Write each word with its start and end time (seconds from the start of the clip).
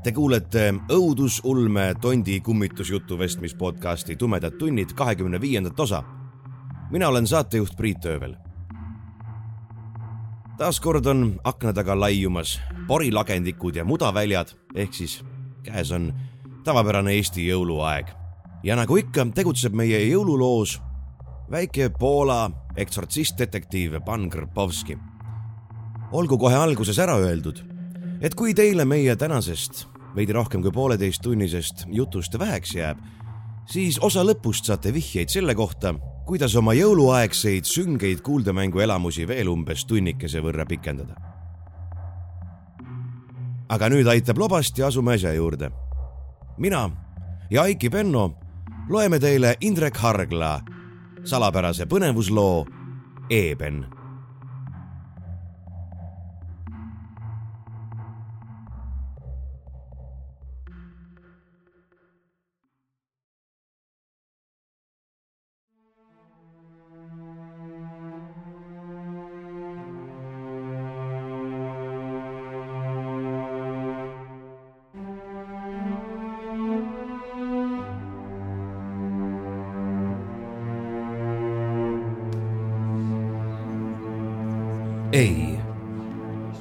Te 0.00 0.14
kuulete 0.16 0.70
õudusulme 0.88 1.90
tondi 2.00 2.38
kummitusjutu 2.40 3.18
vestmis 3.20 3.52
podcasti 3.52 4.14
Tumedad 4.16 4.54
tunnid 4.56 4.94
kahekümne 4.96 5.40
viiendat 5.40 5.80
osa. 5.80 6.02
mina 6.90 7.08
olen 7.08 7.26
saatejuht 7.26 7.76
Priit 7.76 8.04
Öövel. 8.04 8.36
taaskord 10.58 11.06
on 11.06 11.40
akna 11.44 11.72
taga 11.72 12.00
laiumas 12.00 12.60
porilagendikud 12.86 13.76
ja 13.76 13.84
mudaväljad 13.84 14.48
ehk 14.74 14.94
siis 14.94 15.24
käes 15.62 15.92
on 15.92 16.14
tavapärane 16.64 17.12
Eesti 17.12 17.48
jõuluaeg. 17.48 18.06
ja 18.62 18.76
nagu 18.76 18.96
ikka, 18.96 19.26
tegutseb 19.34 19.74
meie 19.74 20.00
jõululoos 20.08 20.80
väike 21.50 21.90
Poola 21.98 22.50
eksortsistdetektiiv 22.76 24.00
Pan 24.04 24.30
Krpovski. 24.30 24.98
olgu 26.12 26.38
kohe 26.38 26.56
alguses 26.56 26.98
ära 26.98 27.18
öeldud 27.18 27.70
et 28.20 28.34
kui 28.34 28.54
teile 28.54 28.84
meie 28.84 29.16
tänasest 29.16 29.89
veidi 30.16 30.32
rohkem 30.32 30.62
kui 30.62 30.72
pooleteisttunnisest 30.74 31.84
jutust 31.88 32.38
väheks 32.38 32.74
jääb, 32.74 32.98
siis 33.70 33.98
osa 34.02 34.24
lõpust 34.26 34.66
saate 34.66 34.92
vihjeid 34.94 35.30
selle 35.30 35.54
kohta, 35.54 35.94
kuidas 36.26 36.54
oma 36.56 36.74
jõuluaegseid 36.74 37.68
süngeid 37.68 38.22
kuuldemängu 38.26 38.80
elamusi 38.80 39.26
veel 39.28 39.50
umbes 39.50 39.84
tunnikese 39.84 40.42
võrra 40.42 40.66
pikendada. 40.66 41.14
aga 43.70 43.86
nüüd 43.88 44.08
aitab 44.10 44.38
lobast 44.38 44.78
ja 44.78 44.86
asume 44.86 45.14
asja 45.14 45.32
juurde. 45.32 45.70
mina 46.58 46.90
ja 47.50 47.62
Aiki 47.62 47.90
Penno 47.90 48.34
loeme 48.88 49.18
teile 49.18 49.54
Indrek 49.60 49.96
Hargla 49.96 50.60
salapärase 51.24 51.86
põnevusloo 51.86 52.66
Eeben 53.30 53.86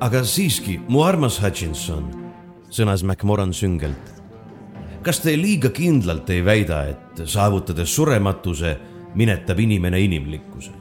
aga 0.09 0.23
siiski, 0.25 0.79
mu 0.89 1.03
armas 1.05 1.35
Hutchinson, 1.37 2.07
sõnas 2.73 3.03
MacMoran 3.05 3.51
süngelt. 3.53 4.07
kas 5.05 5.19
te 5.21 5.35
liiga 5.37 5.69
kindlalt 5.69 6.29
ei 6.33 6.41
väida, 6.41 6.79
et 6.89 7.21
saavutades 7.29 7.93
surematuse, 7.93 8.71
minetab 9.13 9.59
inimene 9.59 10.01
inimlikkuse? 10.01 10.71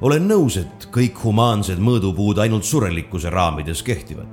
olen 0.00 0.28
nõus, 0.28 0.58
et 0.60 0.86
kõik 0.92 1.24
humaansed 1.24 1.80
mõõdupuud 1.80 2.42
ainult 2.44 2.68
surelikkuse 2.68 3.30
raamides 3.30 3.82
kehtivad. 3.82 4.28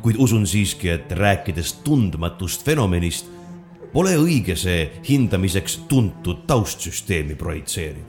kuid 0.00 0.16
usun 0.16 0.46
siiski, 0.46 0.88
et 0.88 1.12
rääkides 1.12 1.72
tundmatust 1.84 2.64
fenomenist, 2.64 3.26
pole 3.92 4.16
õige 4.16 4.56
see 4.56 4.90
hindamiseks 5.08 5.76
tuntud 5.88 6.46
taustsüsteemi 6.46 7.34
projitseerida. 7.34 8.06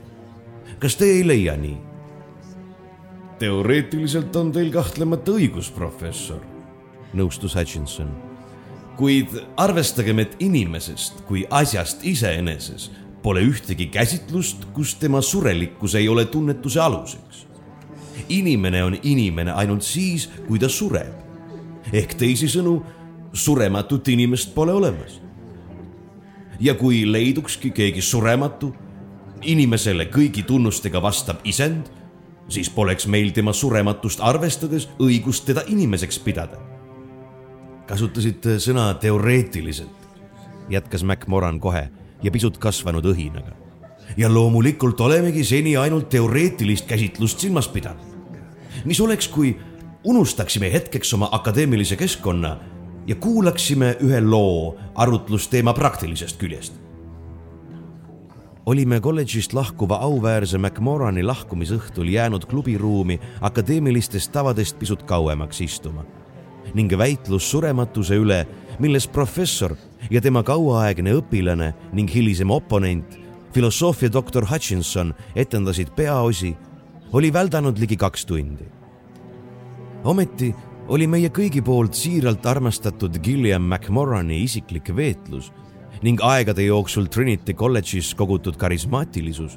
kas 0.78 0.96
te 0.96 1.04
ei 1.04 1.26
leia 1.26 1.56
nii? 1.56 1.93
Teoreetiliselt 3.38 4.36
on 4.36 4.52
teil 4.52 4.70
kahtlemata 4.72 5.34
õigus, 5.34 5.70
professor, 5.74 6.40
nõustus 7.14 7.56
Hutchinson. 7.56 8.10
kuid 8.96 9.32
arvestagem, 9.56 10.18
et 10.22 10.36
inimesest 10.38 11.24
kui 11.26 11.42
asjast 11.50 12.04
iseeneses 12.06 12.90
pole 13.22 13.40
ühtegi 13.42 13.88
käsitlust, 13.90 14.68
kus 14.72 14.94
tema 14.94 15.20
surelikkus 15.20 15.94
ei 15.94 16.08
ole 16.08 16.24
tunnetuse 16.24 16.80
aluseks. 16.80 17.46
inimene 18.28 18.84
on 18.84 18.96
inimene 19.02 19.52
ainult 19.52 19.82
siis, 19.82 20.30
kui 20.46 20.58
ta 20.58 20.68
sureb. 20.68 21.12
ehk 21.92 22.14
teisisõnu, 22.14 22.82
surematut 23.32 24.08
inimest 24.08 24.54
pole 24.54 24.72
olemas. 24.72 25.20
ja 26.60 26.74
kui 26.74 27.12
leidukski 27.12 27.70
keegi 27.70 28.00
surematu, 28.00 28.74
inimesele 29.42 30.04
kõigi 30.04 30.44
tunnustega 30.46 31.02
vastab 31.02 31.36
isend 31.44 32.03
siis 32.48 32.70
poleks 32.70 33.06
meil 33.06 33.32
tema 33.32 33.52
surematust 33.52 34.20
arvestades 34.22 34.88
õigust 35.00 35.46
teda 35.46 35.64
inimeseks 35.66 36.18
pidada. 36.18 36.58
kasutasite 37.86 38.56
sõna 38.58 38.94
teoreetiliselt, 38.94 40.08
jätkas 40.70 41.02
Mac 41.04 41.26
Moran 41.26 41.60
kohe 41.60 41.88
ja 42.22 42.30
pisut 42.30 42.58
kasvanud 42.58 43.04
õhinaga. 43.04 43.52
ja 44.16 44.28
loomulikult 44.28 45.00
olemegi 45.00 45.44
seni 45.44 45.76
ainult 45.76 46.08
teoreetilist 46.08 46.86
käsitlust 46.86 47.38
silmas 47.38 47.68
pidanud. 47.68 48.04
mis 48.84 49.00
oleks, 49.00 49.28
kui 49.28 49.56
unustaksime 50.04 50.72
hetkeks 50.72 51.14
oma 51.14 51.28
akadeemilise 51.32 51.96
keskkonna 51.96 52.58
ja 53.06 53.14
kuulaksime 53.14 53.96
ühe 54.00 54.20
loo 54.20 54.76
arutlusteema 54.94 55.72
praktilisest 55.72 56.36
küljest 56.38 56.83
olime 58.66 59.00
kolledžist 59.00 59.52
lahkuva 59.52 59.98
auväärse 60.06 60.58
McMorani 60.58 61.22
lahkumisõhtul 61.22 62.08
jäänud 62.08 62.46
klubiruumi 62.48 63.18
akadeemilistest 63.40 64.32
tavadest 64.32 64.78
pisut 64.78 65.02
kauemaks 65.02 65.60
istuma 65.60 66.04
ning 66.74 66.92
väitlus 66.98 67.50
surematuse 67.50 68.16
üle, 68.18 68.40
milles 68.82 69.06
professor 69.06 69.76
ja 70.10 70.20
tema 70.20 70.42
kauaaegne 70.42 71.12
õpilane 71.20 71.68
ning 71.92 72.10
hilisem 72.10 72.50
oponent, 72.50 73.18
filosoofia 73.54 74.10
doktor 74.12 74.46
Hutchinson 74.50 75.12
etendasid 75.36 75.92
peaosi, 75.94 76.54
oli 77.12 77.32
väldanud 77.32 77.78
ligi 77.78 77.96
kaks 77.96 78.26
tundi. 78.26 78.64
ometi 80.04 80.54
oli 80.88 81.06
meie 81.06 81.28
kõigi 81.28 81.62
poolt 81.62 81.94
siiralt 81.94 82.46
armastatud 82.46 83.20
Gilliam 83.22 83.62
McMorani 83.62 84.42
isiklik 84.42 84.90
veetlus 84.96 85.52
ning 86.04 86.20
aegade 86.20 86.66
jooksul 86.66 87.06
Trinity 87.08 87.54
kolledžis 87.56 88.10
kogutud 88.14 88.58
karismaatilisus, 88.60 89.56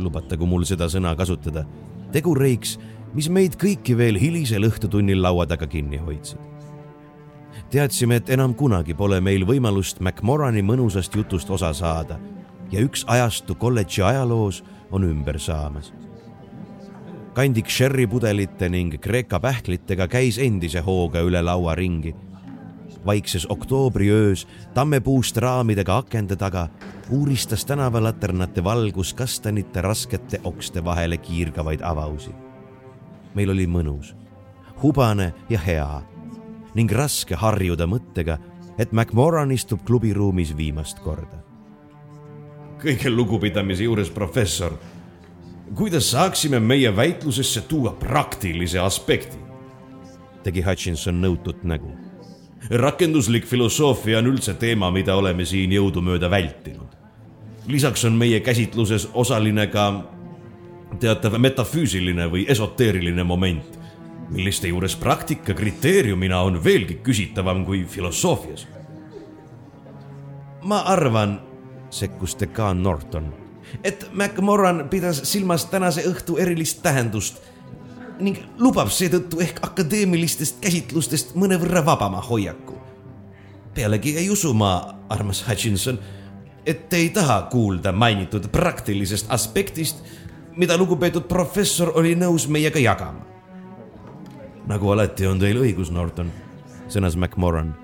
lubatagu 0.00 0.46
mul 0.48 0.64
seda 0.64 0.88
sõna 0.88 1.12
kasutada, 1.18 1.66
tegureiks, 2.14 2.78
mis 3.12 3.28
meid 3.28 3.58
kõiki 3.60 3.96
veel 3.98 4.16
hilisel 4.16 4.64
õhtutunnil 4.70 5.20
laua 5.20 5.44
taga 5.46 5.68
kinni 5.68 6.00
hoidsid. 6.00 6.40
teadsime, 7.70 8.16
et 8.16 8.30
enam 8.30 8.54
kunagi 8.54 8.94
pole 8.94 9.20
meil 9.20 9.44
võimalust 9.44 10.00
McMorani 10.00 10.62
mõnusast 10.62 11.14
jutust 11.16 11.50
osa 11.50 11.72
saada 11.72 12.18
ja 12.72 12.80
üks 12.80 13.04
ajastu 13.06 13.54
kolledži 13.54 14.02
ajaloos 14.02 14.64
on 14.90 15.04
ümber 15.04 15.38
saamas. 15.38 15.92
kandik 17.34 17.68
sherrypudelite 17.68 18.68
ning 18.68 19.00
Kreeka 19.00 19.40
pähklitega 19.40 20.08
käis 20.08 20.38
endise 20.38 20.80
hooga 20.80 21.20
üle 21.20 21.42
laua 21.42 21.74
ringi 21.74 22.14
vaikses 23.06 23.46
oktoobriöös 23.50 24.46
tammepuust 24.74 25.36
raamidega 25.36 25.96
akende 25.96 26.36
taga 26.36 26.68
uuristas 27.10 27.64
tänavalaternate 27.64 28.64
valgus 28.64 29.14
kastanite 29.14 29.82
raskete 29.82 30.40
okste 30.44 30.84
vahele 30.84 31.16
kiirgavaid 31.16 31.80
avausi. 31.82 32.30
meil 33.34 33.50
oli 33.50 33.66
mõnus, 33.66 34.14
hubane 34.82 35.32
ja 35.48 35.58
hea 35.58 36.02
ning 36.74 36.92
raske 36.92 37.34
harjuda 37.34 37.86
mõttega, 37.86 38.38
et 38.78 38.92
McMoran 38.92 39.52
istub 39.52 39.84
klubiruumis 39.84 40.56
viimast 40.56 40.98
korda. 40.98 41.42
kõige 42.82 43.10
lugupidamise 43.10 43.84
juures, 43.84 44.10
professor, 44.10 44.72
kuidas 45.74 46.10
saaksime 46.10 46.60
meie 46.60 46.96
väitlusesse 46.96 47.60
tuua 47.60 47.92
praktilise 47.92 48.78
aspekti? 48.78 49.38
tegi 50.42 50.62
Hutchinson 50.62 51.20
nõutut 51.22 51.62
nägu 51.62 52.11
rakenduslik 52.72 53.46
filosoofia 53.46 54.18
on 54.18 54.26
üldse 54.32 54.54
teema, 54.54 54.90
mida 54.90 55.16
oleme 55.16 55.44
siin 55.44 55.72
jõudumööda 55.72 56.30
vältinud. 56.30 56.88
lisaks 57.66 58.04
on 58.04 58.12
meie 58.12 58.40
käsitluses 58.40 59.08
osaline 59.14 59.66
ka 59.66 60.04
teatav 61.00 61.38
metafüüsiline 61.38 62.26
või 62.30 62.44
esoteeriline 62.48 63.22
moment, 63.24 63.78
milliste 64.30 64.68
juures 64.68 64.96
praktika 64.96 65.54
kriteeriumina 65.54 66.40
on 66.42 66.64
veelgi 66.64 66.94
küsitavam 66.94 67.64
kui 67.64 67.84
filosoofias. 67.84 68.66
ma 70.62 70.78
arvan, 70.78 71.40
sekkus 71.90 72.36
dekaan 72.40 72.82
Norton, 72.82 73.34
et 73.84 74.08
MacMorran 74.12 74.88
pidas 74.88 75.20
silmas 75.24 75.66
tänase 75.66 76.02
õhtu 76.02 76.38
erilist 76.38 76.82
tähendust 76.82 77.51
ning 78.22 78.38
lubab 78.62 78.90
seetõttu 78.92 79.42
ehk 79.42 79.60
akadeemilistest 79.66 80.60
käsitlustest 80.62 81.34
mõnevõrra 81.38 81.84
vabama 81.84 82.20
hoiaku. 82.22 82.78
pealegi 83.74 84.16
ei 84.16 84.30
usu 84.30 84.52
ma, 84.54 84.94
armas 85.08 85.44
Hutchinson, 85.48 85.98
et 86.66 86.88
te 86.88 86.96
ei 86.96 87.08
taha 87.10 87.42
kuulda 87.50 87.92
mainitud 87.92 88.48
praktilisest 88.52 89.26
aspektist, 89.32 90.02
mida 90.56 90.76
lugupeetud 90.76 91.24
professor 91.28 91.92
oli 91.94 92.14
nõus 92.14 92.48
meiega 92.48 92.78
jagama. 92.78 93.24
nagu 94.66 94.90
alati 94.90 95.26
on 95.26 95.38
teil 95.38 95.58
õigus, 95.58 95.90
Norton, 95.90 96.30
sõnas 96.88 97.16
MacMorran. 97.16 97.74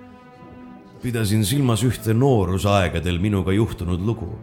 pidasin 1.03 1.45
silmas 1.45 1.83
ühte 1.83 2.15
noorusaegadel 2.15 3.19
minuga 3.19 3.53
juhtunud 3.53 4.01
lugu, 4.01 4.39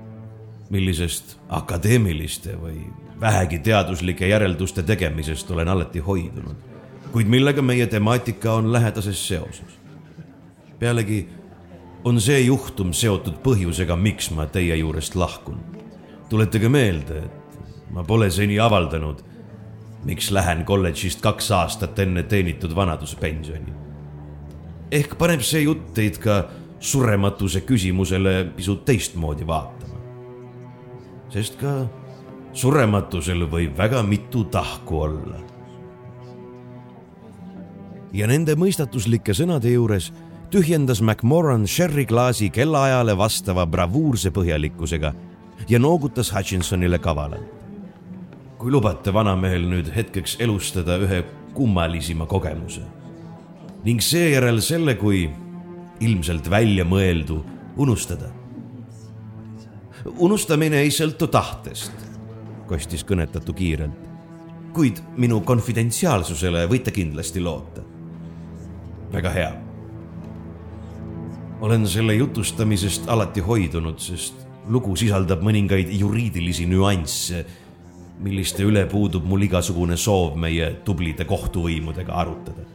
millisest 0.70 1.38
akadeemiliste 1.50 2.56
või 2.62 2.86
vähegi 3.22 3.60
teaduslike 3.60 4.28
järelduste 4.28 4.84
tegemisest 4.84 5.52
olen 5.52 5.68
alati 5.68 6.00
hoidunud, 6.00 6.56
kuid 7.12 7.28
millega 7.28 7.62
meie 7.62 7.88
temaatika 7.88 8.54
on 8.54 8.74
lähedases 8.74 9.28
seoses. 9.28 9.80
pealegi 10.80 11.30
on 12.04 12.22
see 12.22 12.42
juhtum 12.46 12.94
seotud 12.94 13.40
põhjusega, 13.44 13.96
miks 13.96 14.30
ma 14.32 14.46
teie 14.46 14.76
juurest 14.76 15.16
lahkun. 15.16 15.58
tuletage 16.30 16.70
meelde, 16.70 17.18
et 17.18 17.92
ma 17.92 18.04
pole 18.04 18.30
seni 18.32 18.60
avaldanud, 18.60 19.24
miks 20.06 20.32
lähen 20.32 20.66
kolledžist 20.66 21.22
kaks 21.22 21.52
aastat 21.52 22.00
enne 22.00 22.24
teenitud 22.24 22.76
vanaduspensioni. 22.76 23.74
ehk 24.92 25.18
paneb 25.18 25.42
see 25.42 25.62
jutt 25.62 25.94
teid 25.94 26.18
ka 26.18 26.44
surematuse 26.80 27.62
küsimusele 27.62 28.52
pisut 28.56 28.86
teistmoodi 28.86 29.48
vaatama. 29.48 29.85
Sest 31.36 31.58
ka 31.60 31.74
surematusel 32.56 33.44
võib 33.52 33.76
väga 33.76 34.04
mitu 34.08 34.46
tahku 34.52 35.02
olla. 35.08 35.42
ja 38.16 38.28
nende 38.32 38.56
mõistatuslike 38.56 39.34
sõnade 39.36 39.74
juures 39.74 40.14
tühjendas 40.54 41.02
McMorran 41.04 41.66
Sherry 41.68 42.06
klaasi 42.08 42.48
kellaajale 42.50 43.18
vastava 43.20 43.66
bravuurse 43.68 44.32
põhjalikkusega 44.32 45.12
ja 45.68 45.80
noogutas 45.80 46.32
Hutchinsonile 46.32 47.00
kavalalt. 47.00 47.52
kui 48.58 48.72
lubate 48.72 49.14
vanamehel 49.14 49.68
nüüd 49.68 49.92
hetkeks 49.96 50.38
elustada 50.40 50.96
ühe 51.04 51.24
kummalisima 51.54 52.26
kogemuse 52.26 52.86
ning 53.84 54.00
seejärel 54.02 54.62
selle 54.62 54.96
kui 54.96 55.28
ilmselt 56.00 56.50
väljamõeldu 56.50 57.44
unustada. 57.78 58.32
Unustamine 60.06 60.82
ei 60.86 60.92
sõltu 60.94 61.28
tahtest 61.28 62.06
kostis 62.68 63.06
kõnetatu 63.06 63.54
kiirelt. 63.54 64.06
kuid 64.76 65.00
minu 65.18 65.40
konfidentsiaalsusele 65.42 66.66
võite 66.68 66.92
kindlasti 66.92 67.42
loota. 67.42 67.82
väga 69.14 69.30
hea. 69.30 69.52
olen 71.62 71.88
selle 71.88 72.16
jutustamisest 72.16 73.10
alati 73.10 73.42
hoidunud, 73.42 74.00
sest 74.00 74.36
lugu 74.68 74.96
sisaldab 74.96 75.42
mõningaid 75.42 75.90
juriidilisi 76.00 76.66
nüansse, 76.66 77.46
milliste 78.20 78.64
üle 78.64 78.86
puudub 78.86 79.26
mul 79.26 79.42
igasugune 79.42 79.98
soov 79.98 80.36
meie 80.36 80.74
tublide 80.86 81.26
kohtuvõimudega 81.26 82.14
arutada. 82.14 82.66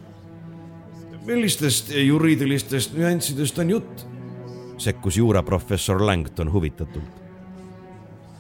millistest 1.27 1.91
juriidilistest 1.91 2.95
nüanssidest 2.95 3.59
on 3.59 3.71
jutt? 3.71 4.07
sekkus 4.79 5.17
juuraprofessor 5.17 6.07
Langton 6.07 6.53
huvitatult. 6.53 7.20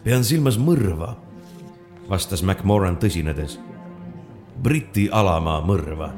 Pean 0.04 0.24
silmas 0.24 0.56
mõrva 0.60 1.14
vastas 2.10 2.42
MacMorran 2.42 2.96
tõsinedes. 3.00 3.58
Briti 4.60 5.08
alamaa 5.12 5.60
mõrva. 5.64 6.10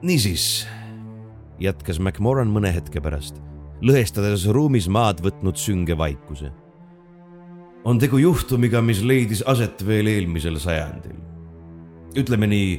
niisiis, 0.00 0.64
jätkas 1.60 1.98
MacMorran 2.00 2.48
mõne 2.50 2.72
hetke 2.72 3.02
pärast, 3.04 3.36
lõhestades 3.84 4.46
ruumis 4.50 4.88
maad 4.88 5.20
võtnud 5.22 5.60
sünge 5.60 5.94
vaikuse. 5.94 6.48
On 7.84 7.98
tegu 7.98 8.18
juhtumiga, 8.18 8.82
mis 8.82 9.02
leidis 9.04 9.42
aset 9.46 9.86
veel 9.86 10.06
eelmisel 10.06 10.58
sajandil. 10.58 11.16
ütleme 12.16 12.46
nii 12.50 12.70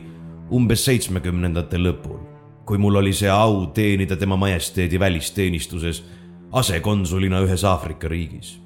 umbes 0.51 0.83
seitsmekümnendate 0.86 1.80
lõpul, 1.80 2.19
kui 2.68 2.77
mul 2.77 3.00
oli 3.00 3.13
see 3.15 3.30
au 3.31 3.65
teenida 3.74 4.18
tema 4.19 4.36
majesteedi 4.36 5.00
välisteenistuses 5.00 6.03
asekonsulina 6.51 7.39
ühes 7.45 7.63
Aafrika 7.63 8.07
riigis. 8.07 8.59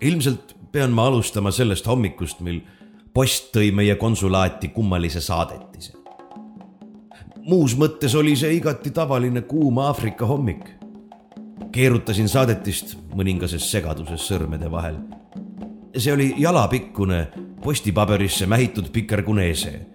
ilmselt 0.00 0.56
pean 0.72 0.92
ma 0.92 1.06
alustama 1.06 1.50
sellest 1.50 1.86
hommikust, 1.86 2.40
mil 2.40 2.60
post 3.14 3.52
tõi 3.54 3.72
meie 3.72 3.94
konsulaati 3.94 4.68
kummalise 4.68 5.20
saadetise. 5.20 5.92
muus 7.48 7.76
mõttes 7.76 8.14
oli 8.14 8.36
see 8.36 8.56
igati 8.56 8.90
tavaline 8.90 9.40
kuum 9.42 9.78
Aafrika 9.78 10.26
hommik. 10.26 10.77
Keerutasin 11.72 12.28
saadetist 12.28 12.96
mõningases 13.14 13.70
segaduses 13.70 14.28
sõrmede 14.30 14.70
vahel. 14.70 14.96
see 15.96 16.12
oli 16.12 16.34
jalapikkune 16.38 17.28
postipaberisse 17.62 18.46
mähitud 18.46 18.90
pikerkuneese 18.92 19.88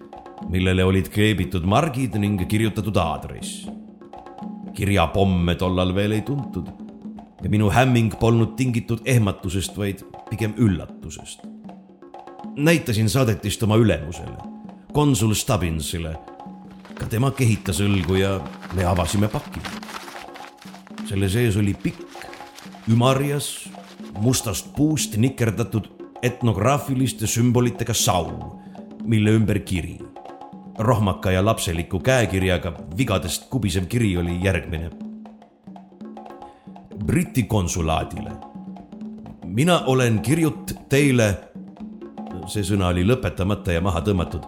millele 0.49 0.83
olid 0.83 1.09
kleebitud 1.13 1.65
margid 1.65 2.17
ning 2.19 2.41
kirjutatud 2.47 2.97
aadress. 2.97 3.67
kirjapomme 4.73 5.55
tollal 5.55 5.93
veel 5.95 6.11
ei 6.11 6.21
tuntud 6.25 6.67
ja 7.43 7.49
minu 7.49 7.69
hämming 7.69 8.15
polnud 8.19 8.55
tingitud 8.57 9.03
ehmatusest, 9.05 9.77
vaid 9.77 10.03
pigem 10.29 10.53
üllatusest. 10.57 11.45
näitasin 12.55 13.09
saadetist 13.09 13.63
oma 13.63 13.75
ülemusele, 13.75 14.37
konsul 14.93 15.33
Stubbinsile. 15.33 16.15
ka 16.93 17.05
tema 17.05 17.31
kehitas 17.31 17.81
õlgu 17.81 18.15
ja 18.15 18.39
me 18.75 18.85
avasime 18.85 19.27
paki. 19.27 19.59
Selle 21.09 21.29
sees 21.29 21.57
oli 21.57 21.73
pikk, 21.73 22.05
ümarjas, 22.91 23.69
mustast 24.21 24.73
puust 24.75 25.17
nikerdatud 25.17 25.89
etnograafiliste 26.23 27.27
sümbolitega 27.27 27.93
saun, 27.93 28.61
mille 29.03 29.35
ümber 29.35 29.59
kiri 29.65 29.99
rohmaka 30.79 31.31
ja 31.31 31.45
lapseliku 31.45 31.99
käekirjaga 31.99 32.73
vigadest 32.97 33.49
kubisev 33.49 33.85
kiri 33.85 34.17
oli 34.17 34.39
järgmine. 34.43 34.89
Briti 37.05 37.43
konsulaadile. 37.43 38.31
mina 39.45 39.79
olen 39.85 40.19
kirjut 40.19 40.73
teile, 40.89 41.37
see 42.47 42.63
sõna 42.63 42.89
oli 42.89 43.03
lõpetamata 43.05 43.71
ja 43.71 43.81
maha 43.81 44.01
tõmmatud. 44.01 44.41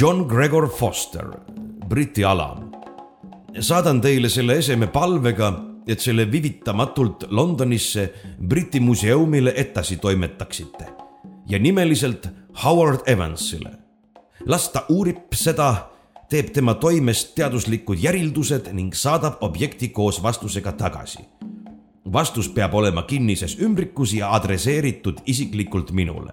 John 0.00 0.24
Gregor 0.28 0.68
Foster, 0.68 1.26
Briti 1.88 2.24
alam. 2.24 2.67
Saadan 3.60 4.00
teile 4.00 4.28
selle 4.28 4.58
eseme 4.58 4.86
palvega, 4.86 5.52
et 5.88 6.00
selle 6.00 6.26
vivitamatult 6.32 7.30
Londonisse 7.30 8.12
Briti 8.48 8.80
museumile 8.80 9.54
edasi 9.56 9.96
toimetaksite 9.96 10.88
ja 11.48 11.58
nimeliselt 11.58 12.28
Howard 12.64 13.08
Evansile 13.08 13.88
las 14.46 14.68
ta 14.72 14.84
uurib 14.88 15.34
seda, 15.34 15.88
teeb 16.30 16.52
tema 16.54 16.74
toimest 16.80 17.34
teaduslikud 17.36 18.00
järeldused 18.00 18.70
ning 18.76 18.94
saadab 18.94 19.42
objekti 19.44 19.88
koos 19.88 20.22
vastusega 20.22 20.72
tagasi. 20.72 21.24
vastus 22.12 22.48
peab 22.48 22.74
olema 22.74 23.02
kinnises 23.02 23.58
ümbrikus 23.60 24.14
ja 24.14 24.32
adresseeritud 24.34 25.20
isiklikult 25.26 25.92
minule. 25.92 26.32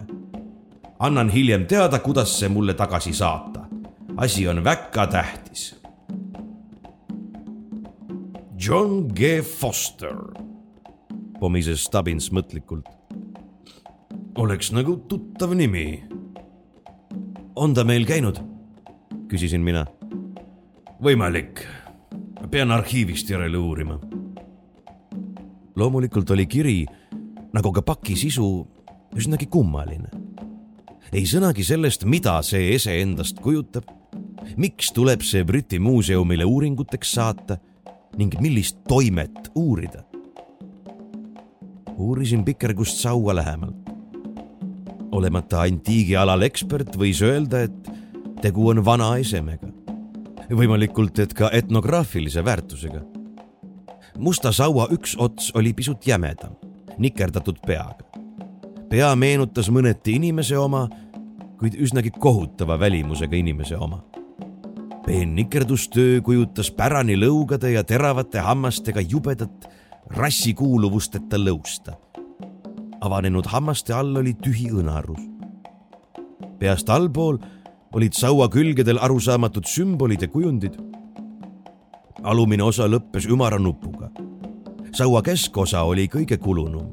annan 0.99 1.29
hiljem 1.29 1.65
teada, 1.65 1.99
kuidas 1.99 2.39
see 2.39 2.49
mulle 2.49 2.73
tagasi 2.73 3.13
saata. 3.13 3.65
asi 4.17 4.47
on 4.47 4.63
väga 4.63 5.07
tähtis. 5.07 5.75
John 8.57 9.09
G 9.11 9.41
Foster, 9.43 10.15
pomises 11.39 11.83
Stubbins 11.83 12.29
mõtlikult. 12.31 12.87
oleks 14.39 14.71
nagu 14.71 14.95
tuttav 15.09 15.51
nimi 15.51 16.03
on 17.55 17.73
ta 17.73 17.83
meil 17.83 18.05
käinud? 18.07 18.39
küsisin 19.27 19.59
mina. 19.59 19.85
võimalik. 21.03 21.65
pean 22.49 22.71
arhiivist 22.71 23.29
järele 23.29 23.57
uurima. 23.57 23.99
loomulikult 25.75 26.31
oli 26.31 26.47
kiri, 26.47 26.85
nagu 27.53 27.71
ka 27.71 27.81
paki 27.81 28.15
sisu, 28.15 28.67
üsnagi 29.15 29.51
kummaline. 29.51 30.09
ei 31.11 31.25
sõnagi 31.27 31.63
sellest, 31.63 32.05
mida 32.05 32.41
see 32.41 32.73
ese 32.75 33.01
endast 33.01 33.35
kujutab, 33.39 33.83
miks 34.55 34.93
tuleb 34.93 35.21
see 35.21 35.43
Briti 35.43 35.79
muuseumile 35.79 36.45
uuringuteks 36.45 37.11
saata 37.11 37.59
ning 38.17 38.35
millist 38.39 38.77
toimet 38.87 39.51
uurida. 39.55 40.03
uurisin 41.97 42.45
pikergust 42.45 42.97
saua 42.97 43.35
lähemalt. 43.35 43.89
olemata 45.11 45.61
antiigialal 45.61 46.41
ekspert, 46.41 46.95
võis 46.97 47.21
öelda, 47.23 47.61
et 47.61 47.91
tegu 48.41 48.69
on 48.69 48.85
vana 48.85 49.17
esemega. 49.17 49.67
võimalikult, 50.51 51.19
et 51.19 51.33
ka 51.33 51.49
etnograafilise 51.51 52.45
väärtusega. 52.45 53.01
musta 54.17 54.51
saua 54.51 54.87
üks 54.91 55.15
ots 55.17 55.51
oli 55.55 55.73
pisut 55.73 56.07
jämedam, 56.07 56.55
nikerdatud 56.97 57.59
peaga. 57.67 58.03
pea 58.89 59.15
meenutas 59.15 59.69
mõneti 59.69 60.15
inimese 60.15 60.57
oma, 60.57 60.87
kuid 61.59 61.75
üsnagi 61.75 62.11
kohutava 62.19 62.79
välimusega 62.79 63.35
inimese 63.35 63.77
oma 63.77 64.03
peen 65.05 65.35
nikerdustöö 65.35 66.21
kujutas 66.21 66.71
pärani 66.71 67.15
lõugade 67.19 67.69
ja 67.75 67.83
teravate 67.83 68.39
hammastega 68.41 69.01
jubedat 69.01 69.67
rassikuuluvusteta 70.09 71.37
lõusta. 71.37 71.93
avanenud 73.01 73.45
hammaste 73.45 73.93
all 73.93 74.15
oli 74.15 74.33
tühi 74.33 74.71
õnarus. 74.71 75.21
peast 76.59 76.89
allpool 76.89 77.37
olid 77.93 78.13
saua 78.13 78.49
külgedel 78.49 78.97
arusaamatud 79.01 79.65
sümbolid 79.65 80.21
ja 80.21 80.27
kujundid. 80.27 80.73
alumine 82.23 82.63
osa 82.63 82.87
lõppes 82.87 83.29
ümara 83.29 83.59
nupuga. 83.59 84.09
saua 84.91 85.21
keskosa 85.21 85.83
oli 85.83 86.07
kõige 86.07 86.37
kulunum, 86.37 86.91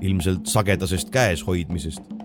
ilmselt 0.00 0.46
sagedasest 0.46 1.10
käes 1.10 1.42
hoidmisest. 1.46 2.17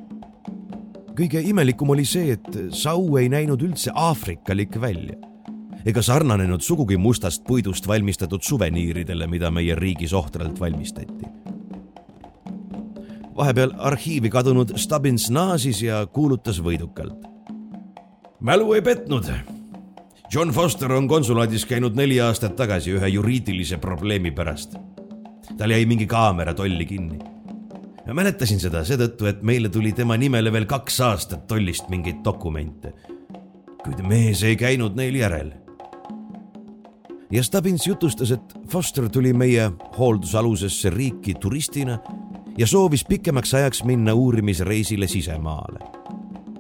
Kõige 1.18 1.42
imelikum 1.46 1.90
oli 1.90 2.06
see, 2.06 2.34
et 2.34 2.58
sau 2.72 3.18
ei 3.18 3.30
näinud 3.30 3.62
üldse 3.62 3.92
aafrikalik 3.96 4.82
välja 4.82 5.20
ega 5.86 6.02
sarnanenud 6.02 6.64
sugugi 6.64 6.98
mustast 6.98 7.44
puidust 7.48 7.88
valmistatud 7.88 8.44
suveniiridele, 8.44 9.28
mida 9.28 9.52
meie 9.52 9.76
riigis 9.76 10.14
ohtralt 10.14 10.60
valmistati. 10.60 11.28
vahepeal 13.36 13.72
arhiivi 13.78 14.30
kadunud 14.30 14.76
Stubbins 14.78 15.30
naasis 15.30 15.82
ja 15.82 16.06
kuulutas 16.06 16.62
võidukalt. 16.62 17.28
mälu 18.40 18.74
ei 18.74 18.82
petnud. 18.82 19.26
John 20.34 20.50
Foster 20.50 20.92
on 20.92 21.08
konsulaadis 21.08 21.66
käinud 21.66 21.96
neli 21.96 22.22
aastat 22.22 22.56
tagasi 22.56 22.92
ühe 22.92 23.08
juriidilise 23.08 23.78
probleemi 23.78 24.32
pärast. 24.32 24.76
tal 25.58 25.70
jäi 25.70 25.86
mingi 25.86 26.06
kaamera 26.06 26.54
tolli 26.54 26.86
kinni. 26.86 27.33
Ma 28.08 28.14
mäletasin 28.14 28.60
seda 28.60 28.84
seetõttu, 28.86 29.26
et 29.26 29.42
meile 29.42 29.70
tuli 29.70 29.94
tema 29.94 30.18
nimele 30.18 30.52
veel 30.52 30.66
kaks 30.70 31.00
aastat 31.02 31.48
tollist 31.48 31.90
mingeid 31.90 32.24
dokumente. 32.24 32.94
kuid 33.84 34.00
mees 34.08 34.44
ei 34.44 34.56
käinud 34.56 34.96
neil 34.96 35.16
järel 35.16 35.52
ja 37.34 37.44
Stubbins 37.44 37.88
jutustas, 37.88 38.32
et 38.32 38.54
Foster 38.70 39.10
tuli 39.10 39.34
meie 39.34 39.72
hooldusalusesse 39.98 40.90
riiki 40.90 41.34
turistina 41.34 41.98
ja 42.58 42.68
soovis 42.68 43.06
pikemaks 43.06 43.54
ajaks 43.54 43.84
minna 43.84 44.14
uurimisreisile 44.14 45.08
sisemaale. 45.08 45.80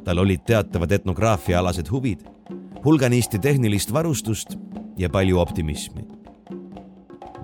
tal 0.03 0.17
olid 0.17 0.41
teatavad 0.45 0.91
etnograafiaalased 0.91 1.91
huvid, 1.91 2.25
hulganisti 2.85 3.39
tehnilist 3.39 3.93
varustust 3.93 4.57
ja 4.97 5.09
palju 5.09 5.39
optimismi. 5.39 6.07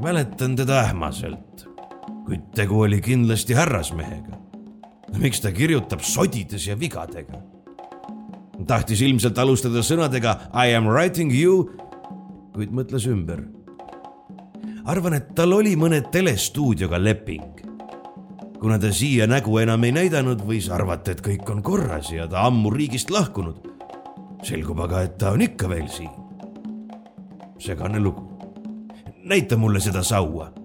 mäletan 0.02 0.56
teda 0.56 0.80
ähmaselt, 0.80 1.70
kuid 2.30 2.50
tegu 2.54 2.84
oli 2.86 3.02
kindlasti 3.02 3.56
härrasmehega. 3.58 4.38
miks 5.18 5.42
ta 5.42 5.52
kirjutab 5.52 6.04
sodides 6.06 6.68
ja 6.68 6.76
vigadega? 6.80 7.42
tahtis 8.68 9.02
ilmselt 9.02 9.38
alustada 9.38 9.82
sõnadega 9.82 10.36
I 10.54 10.76
am 10.78 10.86
writing 10.86 11.34
you 11.34 11.72
kuid 12.54 12.70
mõtles 12.70 13.08
ümber. 13.10 13.42
arvan, 14.86 15.14
et 15.18 15.34
tal 15.36 15.54
oli 15.58 15.74
mõne 15.76 16.04
telestuudioga 16.12 17.02
leping. 17.02 17.66
kuna 18.60 18.78
ta 18.78 18.94
siia 18.94 19.26
nägu 19.28 19.58
enam 19.58 19.84
ei 19.84 19.92
näidanud, 19.92 20.46
võis 20.46 20.70
arvata, 20.70 21.12
et 21.12 21.26
kõik 21.26 21.50
on 21.50 21.64
korras 21.64 22.12
ja 22.12 22.28
ta 22.28 22.46
ammu 22.46 22.70
riigist 22.70 23.10
lahkunud. 23.10 23.58
selgub 24.44 24.80
aga, 24.86 25.02
et 25.02 25.18
ta 25.18 25.32
on 25.32 25.42
ikka 25.42 25.70
veel 25.70 25.90
siin. 25.90 26.14
segane 27.58 28.00
lugu. 28.00 28.30
näita 29.26 29.58
mulle 29.58 29.80
seda 29.80 30.04
saua 30.04 30.59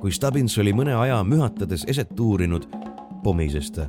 kui 0.00 0.12
Stubbins 0.12 0.56
oli 0.58 0.72
mõne 0.72 0.94
aja 0.96 1.20
mühatades 1.24 1.84
eset 1.88 2.20
uurinud, 2.20 2.66
pomises 3.24 3.70
ta. 3.70 3.88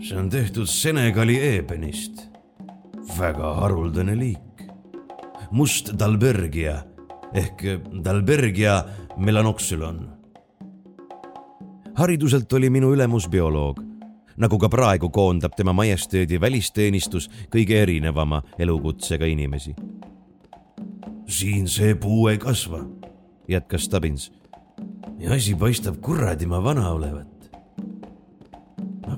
see 0.00 0.18
on 0.18 0.28
tehtud 0.30 0.68
Senegali 0.68 1.38
eebenist 1.40 2.28
väga 3.18 3.54
haruldane 3.62 4.16
liik. 4.18 4.66
must 5.50 5.92
dalbergia 5.98 6.82
ehk 7.34 7.64
dalbergia 8.04 8.84
melanoxylon. 9.16 10.08
hariduselt 11.94 12.52
oli 12.52 12.70
minu 12.70 12.92
ülemus 12.92 13.28
bioloog, 13.28 13.80
nagu 14.36 14.58
ka 14.58 14.68
praegu 14.68 15.10
koondab 15.10 15.56
tema 15.56 15.72
majesteedi 15.72 16.40
välisteenistus 16.40 17.30
kõige 17.50 17.82
erinevama 17.82 18.42
elukutsega 18.58 19.26
inimesi. 19.26 19.74
siin 21.26 21.68
see 21.68 21.94
puu 21.94 22.28
ei 22.28 22.38
kasva, 22.38 22.84
jätkas 23.48 23.84
Stubbins. 23.84 24.32
ja 25.18 25.32
asi 25.34 25.54
paistab 25.54 26.00
kurradima 26.00 26.62
vana 26.64 26.90
olevat 26.90 27.36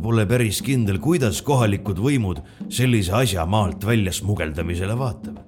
pole 0.03 0.27
päris 0.27 0.61
kindel, 0.63 0.99
kuidas 1.03 1.41
kohalikud 1.43 1.99
võimud 2.03 2.43
sellise 2.73 3.13
asja 3.19 3.47
maalt 3.47 3.85
välja 3.87 4.13
smugeldamisele 4.13 4.99
vaatavad. 4.99 5.45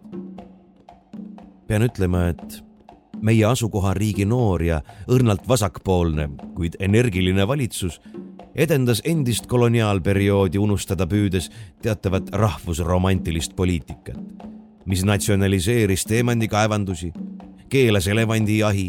pean 1.67 1.83
ütlema, 1.87 2.29
et 2.29 2.63
meie 3.23 3.45
asukohariigi 3.47 4.25
noor 4.27 4.63
ja 4.63 4.81
õrnalt 5.09 5.47
vasakpoolne, 5.49 6.29
kuid 6.55 6.77
energiline 6.81 7.47
valitsus 7.47 8.01
edendas 8.55 9.03
endist 9.05 9.47
koloniaalperioodi 9.47 10.59
unustada 10.59 11.07
püüdes 11.07 11.51
teatavat 11.83 12.33
rahvusromantilist 12.35 13.55
poliitikat, 13.57 14.19
mis 14.87 15.05
natsionaliseeris 15.05 16.05
teemandikaevandusi, 16.11 17.13
keelas 17.71 18.09
elevandijahi 18.09 18.89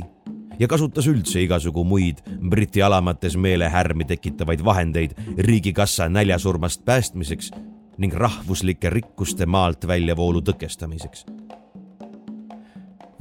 ja 0.60 0.68
kasutas 0.68 1.08
üldse 1.08 1.42
igasugu 1.42 1.84
muid 1.84 2.22
Briti 2.50 2.82
alamates 2.82 3.38
meelehärmi 3.38 4.06
tekitavaid 4.06 4.64
vahendeid 4.66 5.12
riigikassa 5.38 6.10
näljasurmast 6.10 6.86
päästmiseks 6.86 7.52
ning 7.98 8.14
rahvuslike 8.14 8.90
rikkuste 8.90 9.46
maalt 9.46 9.88
väljavoolu 9.88 10.42
tõkestamiseks. 10.42 11.26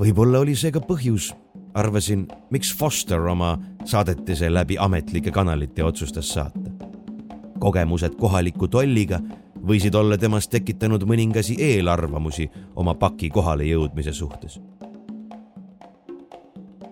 võib-olla 0.01 0.41
oli 0.41 0.57
see 0.57 0.73
ka 0.73 0.81
põhjus, 0.81 1.35
arvasin, 1.75 2.27
miks 2.51 2.73
Foster 2.77 3.21
oma 3.21 3.59
saadetise 3.85 4.49
läbi 4.53 4.79
ametlike 4.79 5.31
kanalite 5.31 5.85
otsustas 5.85 6.33
saata. 6.33 6.71
kogemused 7.59 8.17
kohaliku 8.17 8.69
tolliga 8.69 9.21
võisid 9.67 9.95
olla 9.95 10.19
temas 10.19 10.49
tekitanud 10.49 11.05
mõningasi 11.05 11.57
eelarvamusi 11.59 12.51
oma 12.77 12.95
paki 12.95 13.31
kohale 13.31 13.65
jõudmise 13.65 14.13
suhtes 14.13 14.61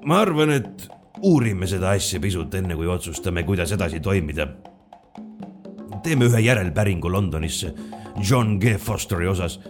ma 0.08 0.22
arvan, 0.24 0.54
et 0.56 0.88
uurime 1.28 1.68
seda 1.68 1.92
asja 1.96 2.20
pisut, 2.22 2.54
enne 2.56 2.76
kui 2.78 2.88
otsustame, 2.88 3.44
kuidas 3.44 3.72
edasi 3.76 4.00
toimida. 4.00 4.48
teeme 6.02 6.24
ühe 6.24 6.40
järelpäringu 6.40 7.10
Londonisse 7.12 7.74
John 8.30 8.58
G 8.58 8.78
Fosteri 8.78 9.28
osas. 9.28 9.60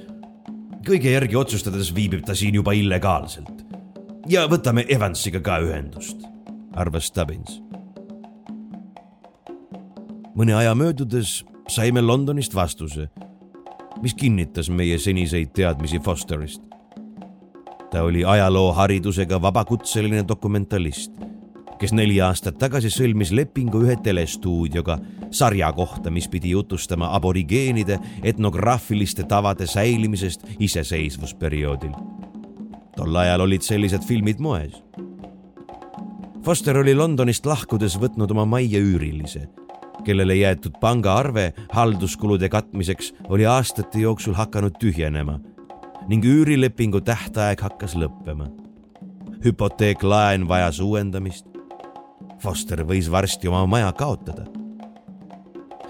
kõige 0.87 1.11
järgi 1.11 1.37
otsustades 1.37 1.95
viibib 1.95 2.25
ta 2.25 2.35
siin 2.35 2.55
juba 2.55 2.73
illegaalselt. 2.73 3.65
ja 4.29 4.47
võtame 4.47 4.87
Evansiga 4.89 5.41
ka 5.41 5.59
ühendust, 5.59 6.23
arvas 6.75 7.07
Stubbins. 7.07 7.63
mõne 10.37 10.55
aja 10.55 10.75
möödudes 10.75 11.45
saime 11.69 12.01
Londonist 12.01 12.55
vastuse, 12.55 13.09
mis 14.03 14.15
kinnitas 14.15 14.71
meie 14.71 14.99
seniseid 14.99 15.51
teadmisi 15.53 15.99
Fosterist 15.99 16.63
ta 17.91 18.03
oli 18.03 18.25
ajalooharidusega 18.25 19.43
vabakutseline 19.43 20.25
dokumentalist, 20.29 21.13
kes 21.79 21.93
neli 21.93 22.21
aastat 22.21 22.59
tagasi 22.59 22.91
sõlmis 22.93 23.33
lepingu 23.33 23.83
ühe 23.87 23.97
telestuudioga 24.03 24.99
sarja 25.31 25.71
kohta, 25.73 26.11
mis 26.11 26.29
pidi 26.29 26.51
jutustama 26.51 27.13
aborigeenide 27.17 27.99
etnograafiliste 28.23 29.25
tavade 29.25 29.67
säilimisest 29.67 30.47
iseseisvusperioodil. 30.59 31.93
tol 32.97 33.17
ajal 33.17 33.41
olid 33.41 33.63
sellised 33.63 34.03
filmid 34.03 34.41
moes. 34.41 34.83
Foster 36.45 36.79
oli 36.79 36.95
Londonist 36.95 37.47
lahkudes 37.47 37.95
võtnud 38.01 38.31
oma 38.31 38.45
majja 38.45 38.81
üürilise, 38.81 39.49
kellele 40.05 40.35
jäetud 40.35 40.81
pangaarve 40.81 41.53
halduskulude 41.73 42.49
katmiseks 42.49 43.13
oli 43.29 43.47
aastate 43.47 44.01
jooksul 44.01 44.35
hakanud 44.35 44.75
tühjenema 44.81 45.39
ning 46.09 46.25
üürilepingu 46.25 47.01
tähtaeg 47.01 47.61
hakkas 47.61 47.95
lõppema. 47.97 48.49
hüpoteeklaen 49.45 50.49
vajas 50.49 50.81
uuendamist. 50.81 51.47
Foster 52.43 52.81
võis 52.87 53.11
varsti 53.11 53.49
oma 53.49 53.67
maja 53.67 53.93
kaotada. 53.93 54.47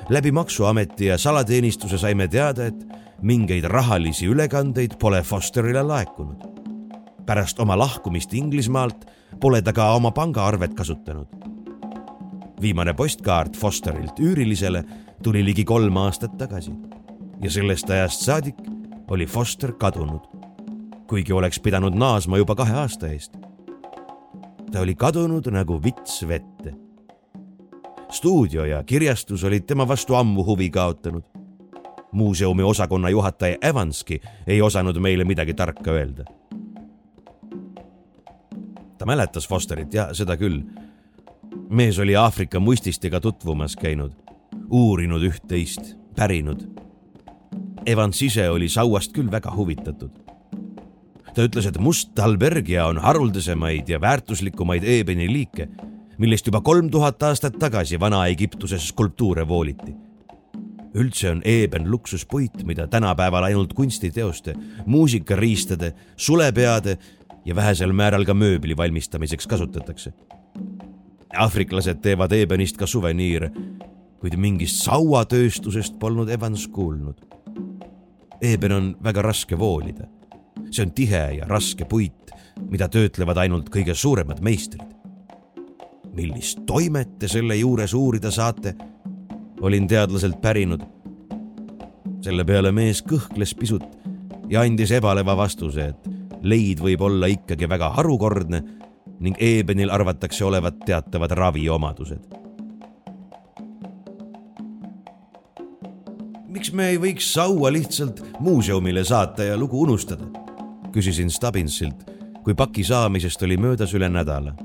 läbi 0.08 0.32
Maksuameti 0.32 1.06
ja 1.06 1.18
salateenistuse 1.18 1.98
saime 1.98 2.28
teada, 2.28 2.66
et 2.66 2.86
mingeid 3.22 3.64
rahalisi 3.64 4.26
ülekandeid 4.26 4.98
pole 4.98 5.22
Fosterile 5.22 5.82
laekunud. 5.82 6.42
pärast 7.26 7.60
oma 7.60 7.78
lahkumist 7.78 8.34
Inglismaalt 8.34 9.06
pole 9.40 9.62
ta 9.62 9.72
ka 9.72 9.94
oma 9.94 10.10
pangaarvet 10.10 10.74
kasutanud. 10.74 11.26
viimane 12.60 12.94
postkaart 12.94 13.56
Fosterilt 13.56 14.18
üürilisele 14.20 14.84
tuli 15.22 15.44
ligi 15.44 15.64
kolm 15.64 15.96
aastat 15.96 16.38
tagasi 16.38 16.72
ja 17.42 17.50
sellest 17.50 17.90
ajast 17.90 18.20
saadik 18.20 18.77
oli 19.08 19.26
Foster 19.26 19.72
kadunud, 19.72 20.20
kuigi 21.06 21.32
oleks 21.32 21.60
pidanud 21.60 21.94
naasma 21.94 22.36
juba 22.36 22.54
kahe 22.54 22.72
aasta 22.72 23.08
eest. 23.08 23.36
ta 24.72 24.80
oli 24.80 24.94
kadunud 24.94 25.46
nagu 25.50 25.82
vits 25.82 26.28
vette. 26.28 26.74
stuudio 28.12 28.64
ja 28.64 28.84
kirjastus 28.84 29.44
olid 29.44 29.66
tema 29.66 29.88
vastu 29.88 30.14
ammu 30.14 30.44
huvi 30.44 30.70
kaotanud. 30.70 31.22
muuseumi 32.12 32.62
osakonna 32.62 33.08
juhataja 33.08 33.56
Evanski 33.62 34.20
ei 34.46 34.62
osanud 34.62 34.98
meile 34.98 35.24
midagi 35.24 35.54
tarka 35.54 35.90
öelda 35.90 36.24
ta 38.98 39.06
mäletas 39.06 39.48
Fosterit 39.48 39.94
ja 39.94 40.14
seda 40.14 40.36
küll. 40.36 40.62
mees 41.70 41.98
oli 41.98 42.16
Aafrika 42.16 42.60
muististega 42.60 43.20
tutvumas 43.20 43.76
käinud, 43.76 44.12
uurinud 44.70 45.22
üht-teist, 45.22 45.94
pärinud. 46.16 46.77
Evans 47.88 48.22
ise 48.22 48.48
oli 48.50 48.68
sauast 48.68 49.14
küll 49.16 49.30
väga 49.32 49.52
huvitatud. 49.54 50.10
ta 51.34 51.44
ütles, 51.46 51.68
et 51.68 51.78
must 51.78 52.10
talbergia 52.18 52.86
on 52.90 52.98
haruldasemaid 52.98 53.88
ja 53.88 54.00
väärtuslikumaid 54.00 54.84
eebeni 54.84 55.28
liike, 55.32 55.68
millest 56.18 56.46
juba 56.46 56.60
kolm 56.60 56.90
tuhat 56.90 57.22
aastat 57.22 57.58
tagasi 57.58 58.00
Vana-Egiptuses 58.00 58.88
skulptuure 58.88 59.48
vooliti 59.48 59.94
üldse 60.98 61.30
on 61.30 61.42
eeben 61.44 61.90
luksuspuit, 61.90 62.64
mida 62.64 62.86
tänapäeval 62.86 63.42
ainult 63.42 63.72
kunstiteoste, 63.72 64.54
muusikariistade, 64.86 65.92
sulepeade 66.16 66.98
ja 67.44 67.54
vähesel 67.54 67.92
määral 67.92 68.24
ka 68.24 68.34
mööbli 68.34 68.76
valmistamiseks 68.76 69.46
kasutatakse. 69.46 70.12
aafriklased 71.38 72.00
teevad 72.02 72.32
eebenist 72.32 72.76
ka 72.76 72.86
suveniire, 72.86 73.50
kuid 74.20 74.36
mingist 74.36 74.82
sauatööstusest 74.82 75.98
polnud 75.98 76.28
Evans 76.28 76.68
kuulnud. 76.68 77.20
Eeben 78.42 78.72
on 78.72 78.96
väga 79.04 79.22
raske 79.22 79.58
voolida. 79.58 80.06
see 80.70 80.84
on 80.84 80.90
tihe 80.92 81.22
ja 81.38 81.46
raske 81.46 81.84
puit, 81.84 82.30
mida 82.70 82.88
töötlevad 82.88 83.38
ainult 83.38 83.70
kõige 83.70 83.94
suuremad 83.94 84.40
meistrid. 84.40 84.94
millist 86.12 86.58
toimet 86.66 87.18
te 87.18 87.28
selle 87.28 87.56
juures 87.56 87.94
uurida 87.94 88.30
saate? 88.30 88.74
olin 89.60 89.88
teadlaselt 89.88 90.40
pärinud. 90.40 90.82
selle 92.22 92.44
peale 92.44 92.72
mees 92.72 93.02
kõhkles 93.02 93.54
pisut 93.58 93.98
ja 94.48 94.60
andis 94.60 94.90
ebaleva 94.90 95.36
vastuse, 95.36 95.88
et 95.88 96.42
leid 96.42 96.80
võib 96.80 97.00
olla 97.00 97.26
ikkagi 97.26 97.68
väga 97.68 97.90
harukordne 97.90 98.62
ning 99.20 99.36
eebenil 99.42 99.90
arvatakse 99.90 100.44
olevat 100.44 100.78
teatavad 100.86 101.30
raviomadused. 101.30 102.47
Miks 106.58 106.72
me 106.74 106.88
ei 106.90 106.96
võiks 106.98 107.28
saua 107.36 107.70
lihtsalt 107.70 108.18
muuseumile 108.42 109.04
saata 109.06 109.44
ja 109.46 109.56
lugu 109.56 109.78
unustada? 109.84 110.26
küsisin 110.90 111.30
Stubbinsilt, 111.30 112.00
kui 112.42 112.56
paki 112.58 112.82
saamisest 112.82 113.44
oli 113.46 113.54
möödas 113.60 113.94
üle 113.94 114.08
nädala. 114.10 114.56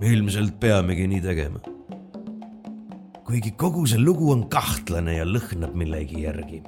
ilmselt 0.00 0.56
peamegi 0.60 1.04
nii 1.06 1.20
tegema. 1.20 1.60
kuigi 3.26 3.50
kogu 3.50 3.84
see 3.86 4.00
lugu 4.00 4.32
on 4.32 4.48
kahtlane 4.48 5.18
ja 5.18 5.28
lõhnab 5.28 5.76
millegi 5.76 6.22
järgi. 6.22 6.62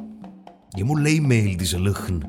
ja 0.76 0.84
mulle 0.84 1.08
ei 1.08 1.20
meeldi 1.20 1.64
see 1.64 1.80
lõhn 1.80 2.20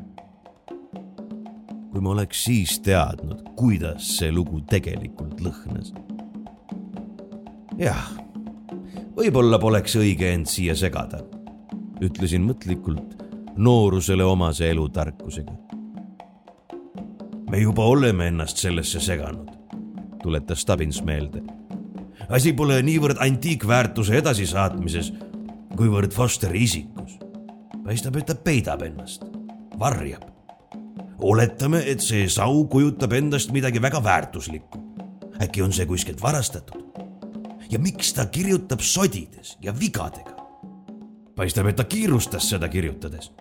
kui 1.92 2.00
ma 2.00 2.16
oleks 2.16 2.46
siis 2.48 2.80
teadnud, 2.80 3.44
kuidas 3.60 4.16
see 4.22 4.32
lugu 4.32 4.62
tegelikult 4.62 5.42
lõhnas. 5.44 5.92
jah, 7.76 8.14
võib-olla 9.20 9.60
poleks 9.60 10.00
õige 10.00 10.32
end 10.32 10.48
siia 10.48 10.76
segada, 10.76 11.26
ütlesin 12.02 12.46
mõtlikult 12.46 13.18
noorusele 13.58 14.24
omase 14.24 14.70
elutarkusega. 14.70 15.54
me 17.50 17.60
juba 17.60 17.86
oleme 17.86 18.28
ennast 18.28 18.58
sellesse 18.58 19.00
seganud, 19.00 19.50
tuletas 20.24 20.62
Stubbins 20.62 21.04
meelde. 21.04 21.42
asi 22.30 22.54
pole 22.54 22.82
niivõrd 22.82 23.18
antiikväärtuse 23.20 24.18
edasisaatmises, 24.18 25.14
kuivõrd 25.76 26.14
Fosteri 26.14 26.64
isikus. 26.64 27.20
paistab, 27.84 28.16
et 28.16 28.26
ta 28.26 28.36
peidab 28.36 28.82
ennast, 28.82 29.24
varjab 29.80 30.38
oletame, 31.20 31.82
et 31.90 32.02
see 32.04 32.28
sau 32.30 32.66
kujutab 32.70 33.14
endast 33.14 33.52
midagi 33.52 33.82
väga 33.82 34.04
väärtuslikku. 34.04 34.84
äkki 35.42 35.62
on 35.62 35.74
see 35.74 35.86
kuskilt 35.86 36.22
varastatud? 36.22 36.84
ja 37.70 37.80
miks 37.80 38.14
ta 38.14 38.26
kirjutab 38.26 38.80
sodides 38.80 39.58
ja 39.62 39.74
vigadega? 39.80 40.37
Paistab, 41.38 41.70
et 41.70 41.76
ta 41.78 41.84
kiirustas 41.84 42.50
seda 42.50 42.68
kirjutades. 42.68 43.32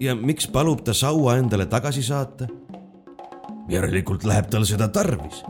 ja 0.00 0.14
miks 0.14 0.48
palub 0.48 0.82
ta 0.84 0.94
saua 0.94 1.36
endale 1.38 1.66
tagasi 1.66 2.02
saata? 2.02 2.48
järelikult 3.68 4.24
läheb 4.24 4.50
tal 4.50 4.64
seda 4.64 4.88
tarvis. 4.88 5.42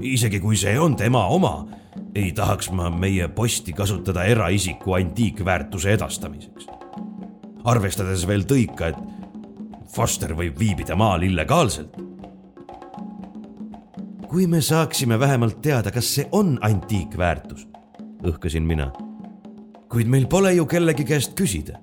isegi 0.00 0.40
kui 0.40 0.56
see 0.56 0.78
on 0.80 0.96
tema 0.96 1.26
oma, 1.26 1.66
ei 2.14 2.32
tahaks 2.32 2.70
ma 2.70 2.90
meie 2.90 3.28
posti 3.28 3.72
kasutada 3.72 4.24
eraisiku 4.24 4.94
antiikväärtuse 4.94 5.92
edastamiseks. 5.92 6.66
arvestades 7.64 8.26
veel 8.26 8.46
tõika, 8.46 8.88
et 8.88 8.96
Foster 9.90 10.36
võib 10.38 10.58
viibida 10.58 10.96
maal 10.96 11.22
illegaalselt. 11.22 11.96
kui 14.28 14.46
me 14.46 14.60
saaksime 14.62 15.18
vähemalt 15.18 15.62
teada, 15.62 15.90
kas 15.90 16.14
see 16.14 16.28
on 16.32 16.58
antiikväärtus, 16.62 17.66
õhkasin 18.22 18.62
mina. 18.62 18.92
Kuid 19.90 20.06
meil 20.06 20.28
pole 20.30 20.52
ju 20.54 20.66
kellegi 20.70 21.04
käest 21.04 21.34
küsida. 21.38 21.80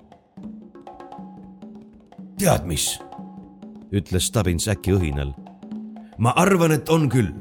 tead 2.39 2.67
mis? 2.69 2.95
ütles 3.91 4.29
Stubbins 4.31 4.67
äkki 4.71 4.95
õhinal. 4.95 5.33
ma 6.17 6.31
arvan, 6.35 6.71
et 6.71 6.89
on 6.89 7.09
küll. 7.09 7.33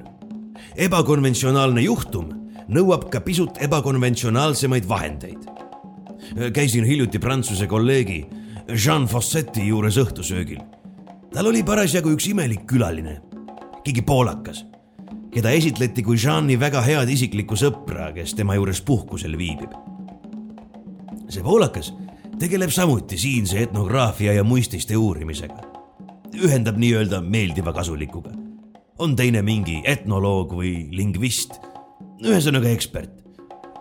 ebakonventsionaalne 0.77 1.87
juhtum 1.87 2.33
nõuab 2.69 3.09
ka 3.11 3.21
pisut 3.21 3.63
ebakonventsionaalsemaid 3.63 4.89
vahendeid. 4.89 5.47
käisin 6.53 6.85
hiljuti 6.85 7.19
Prantsuse 7.19 7.67
kolleegi 7.67 8.27
Jean 8.85 9.07
Fossetti 9.07 9.69
juures 9.69 9.97
õhtusöögil. 10.03 10.63
tal 11.33 11.47
oli 11.47 11.63
parasjagu 11.63 12.11
üks 12.11 12.27
imelik 12.27 12.67
külaline, 12.67 13.21
keegi 13.85 14.03
poolakas, 14.03 14.65
keda 15.31 15.51
esitleti 15.51 16.03
kui 16.03 16.17
Jeani 16.19 16.59
väga 16.59 16.83
head 16.83 17.09
isiklikku 17.09 17.55
sõpra, 17.55 18.11
kes 18.15 18.35
tema 18.35 18.55
juures 18.59 18.81
puhkusel 18.81 19.39
viibib. 19.39 19.96
See 21.29 21.43
poolakas 21.43 21.93
tegeleb 22.39 22.71
samuti 22.71 23.19
siinse 23.19 23.63
etnograafia 23.63 24.33
ja 24.33 24.45
muististe 24.45 24.97
uurimisega. 24.97 25.63
ühendab 26.37 26.77
nii-öelda 26.77 27.21
meeldiva 27.21 27.73
kasulikuga. 27.73 28.31
on 28.99 29.17
teine 29.17 29.43
mingi 29.43 29.83
etnoloog 29.85 30.53
või 30.53 30.89
lingvist, 30.91 31.61
ühesõnaga 32.25 32.69
ekspert. 32.69 33.13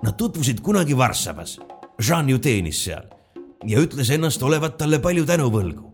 Nad 0.03 0.17
tutvusid 0.17 0.59
kunagi 0.61 0.97
Varssavas. 0.97 1.59
Jean 2.07 2.29
ju 2.29 2.39
teenis 2.39 2.83
seal 2.83 3.05
ja 3.65 3.79
ütles 3.79 4.09
ennast 4.11 4.43
olevat 4.43 4.77
talle 4.77 4.99
palju 4.99 5.25
tänu 5.25 5.49
võlgu. 5.49 5.91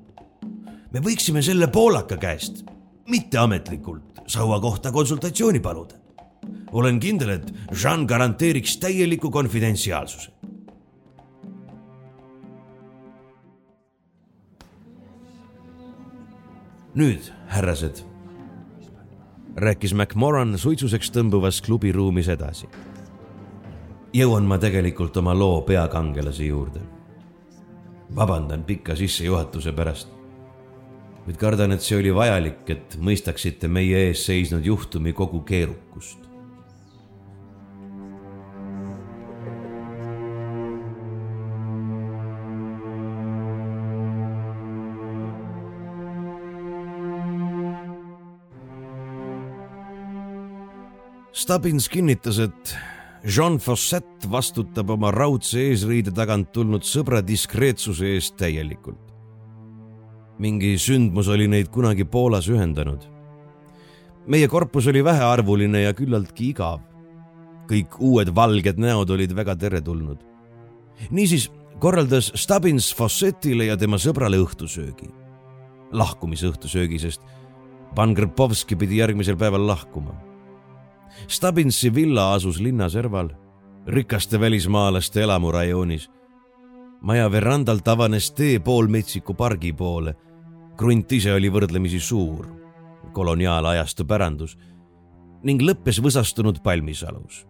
me 0.91 0.99
võiksime 0.99 1.41
selle 1.41 1.67
poolaka 1.67 2.17
käest 2.17 2.63
mitteametlikult 3.07 4.11
Saua 4.27 4.59
kohta 4.59 4.91
konsultatsiooni 4.91 5.59
paluda. 5.59 5.95
olen 6.71 6.99
kindel, 6.99 7.29
et 7.29 7.53
Jean 7.83 8.05
garanteeriks 8.05 8.77
täieliku 8.77 9.31
konfidentsiaalsuse. 9.31 10.31
Nüüd, 16.95 17.32
härrased, 17.47 18.04
rääkis 19.56 19.93
McMoran 19.93 20.58
suitsuseks 20.58 21.12
tõmbuvas 21.12 21.62
klubiruumis 21.65 22.27
edasi. 22.27 22.67
jõuan 24.13 24.43
ma 24.43 24.58
tegelikult 24.58 25.17
oma 25.17 25.34
loo 25.34 25.62
peakangelase 25.62 26.45
juurde 26.45 26.82
vabandan 28.15 28.63
pika 28.63 28.95
sissejuhatuse 28.95 29.71
pärast. 29.71 30.10
kuid 31.25 31.38
kardan, 31.38 31.71
et 31.71 31.82
see 31.86 31.99
oli 31.99 32.13
vajalik, 32.15 32.63
et 32.73 32.95
mõistaksite 32.97 33.69
meie 33.69 34.08
ees 34.08 34.25
seisnud 34.25 34.65
juhtumi 34.65 35.13
kogu 35.13 35.43
keerukust. 35.45 36.20
Stubbins 51.32 51.88
kinnitas, 51.88 52.39
et 52.44 52.76
Jean 53.24 53.56
Fosset 53.60 54.26
vastutab 54.28 54.89
oma 54.91 55.13
raudse 55.15 55.62
eesriide 55.70 56.12
tagant 56.12 56.50
tulnud 56.52 56.84
sõbra 56.84 57.22
diskreetsuse 57.24 58.15
eest 58.17 58.36
täielikult. 58.39 59.00
mingi 60.41 60.74
sündmus 60.82 61.28
oli 61.30 61.46
neid 61.48 61.70
kunagi 61.70 62.04
Poolas 62.04 62.50
ühendanud. 62.50 63.06
meie 64.28 64.48
korpus 64.48 64.88
oli 64.88 65.04
vähearvuline 65.04 65.82
ja 65.82 65.94
küllaltki 65.94 66.50
igav. 66.50 66.82
kõik 67.67 67.96
uued 68.00 68.36
valged 68.36 68.78
näod 68.78 69.10
olid 69.10 69.32
väga 69.32 69.56
teretulnud. 69.56 70.17
niisiis 71.12 71.50
korraldas 71.80 72.32
Stubbins 72.36 72.94
Fossettile 72.94 73.65
ja 73.65 73.78
tema 73.78 73.96
sõbrale 73.96 74.36
õhtusöögi. 74.36 75.13
lahkumisõhtusöögi, 75.91 77.00
sest 77.00 77.22
Pan 77.96 78.15
Krpovski 78.15 78.76
pidi 78.76 78.98
järgmisel 78.98 79.38
päeval 79.38 79.67
lahkuma. 79.67 80.31
Stubbinsi 81.28 81.95
villa 81.95 82.34
asus 82.34 82.60
linna 82.60 82.89
serval, 82.89 83.30
rikaste 83.88 84.39
välismaalaste 84.39 85.21
elamurajoonis. 85.21 86.10
maja 87.02 87.32
verandalt 87.32 87.88
avanes 87.88 88.32
tee 88.32 88.60
poolmetsiku 88.60 89.34
pargi 89.34 89.74
poole. 89.74 90.15
krunt 90.78 91.12
ise 91.12 91.34
oli 91.34 91.50
võrdlemisi 91.50 92.00
suur, 92.00 92.47
koloniaalajastu 93.13 94.06
pärandus 94.06 94.58
ning 95.43 95.62
lõppes 95.62 96.02
võsastunud 96.02 96.62
palmisalus 96.63 97.45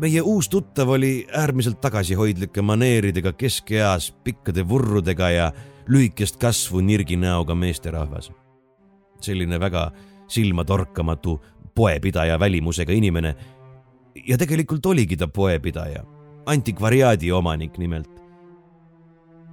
meie 0.00 0.22
uus 0.22 0.48
tuttav 0.48 0.88
oli 0.88 1.26
äärmiselt 1.36 1.80
tagasihoidlike 1.80 2.62
maneeridega 2.62 3.32
keskeas, 3.32 4.10
pikkade 4.24 4.64
vurrudega 4.68 5.30
ja 5.30 5.50
lühikest 5.88 6.38
kasvu 6.40 6.80
nirgi 6.80 7.16
näoga 7.16 7.54
meesterahvas. 7.54 8.32
selline 9.20 9.60
väga 9.60 9.90
silmatorkamatu 10.30 11.38
poepidaja 11.74 12.38
välimusega 12.40 12.92
inimene. 12.92 13.34
ja 14.26 14.38
tegelikult 14.38 14.86
oligi 14.86 15.16
ta 15.16 15.28
poepidaja, 15.28 16.04
antikvariaadi 16.46 17.32
omanik 17.32 17.78
nimelt. 17.78 18.10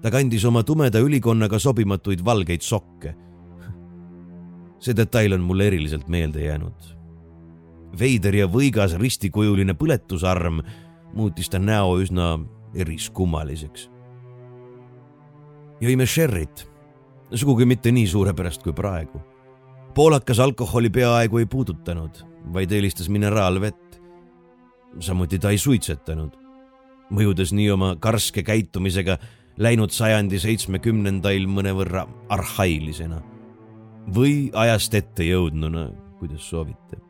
ta 0.02 0.12
kandis 0.12 0.46
oma 0.46 0.64
tumeda 0.64 1.00
ülikonnaga 1.00 1.60
sobimatuid 1.60 2.26
valgeid 2.26 2.62
sokke. 2.62 3.16
see 4.80 4.96
detail 4.96 5.34
on 5.34 5.42
mulle 5.42 5.68
eriliselt 5.68 6.08
meelde 6.08 6.44
jäänud 6.44 6.98
veider 8.00 8.36
ja 8.36 8.48
võigas 8.52 8.96
ristikujuline 9.00 9.76
põletusarm 9.78 10.62
muutis 11.16 11.50
ta 11.50 11.60
näo 11.60 11.98
üsna 12.02 12.38
eriskummaliseks. 12.76 13.90
jõime 15.82 16.06
sherrit, 16.06 16.66
sugugi 17.34 17.66
mitte 17.66 17.92
nii 17.92 18.08
suurepärast 18.08 18.64
kui 18.64 18.74
praegu. 18.74 19.22
Poolakas 19.98 20.40
alkoholi 20.40 20.90
peaaegu 20.94 21.38
ei 21.42 21.46
puudutanud, 21.46 22.22
vaid 22.54 22.72
eelistas 22.72 23.10
mineraalvett. 23.10 23.98
samuti 25.00 25.40
ta 25.40 25.50
ei 25.50 25.58
suitsetanud, 25.58 26.38
mõjudes 27.10 27.54
nii 27.54 27.72
oma 27.72 27.96
karske 28.00 28.44
käitumisega 28.44 29.18
läinud 29.58 29.90
sajandi 29.90 30.40
seitsmekümnendail 30.40 31.50
mõnevõrra 31.50 32.06
arhailisena 32.30 33.24
või 34.14 34.52
ajast 34.54 34.94
ette 34.94 35.26
jõudnuna, 35.26 35.90
kuidas 36.20 36.46
soovite 36.50 37.02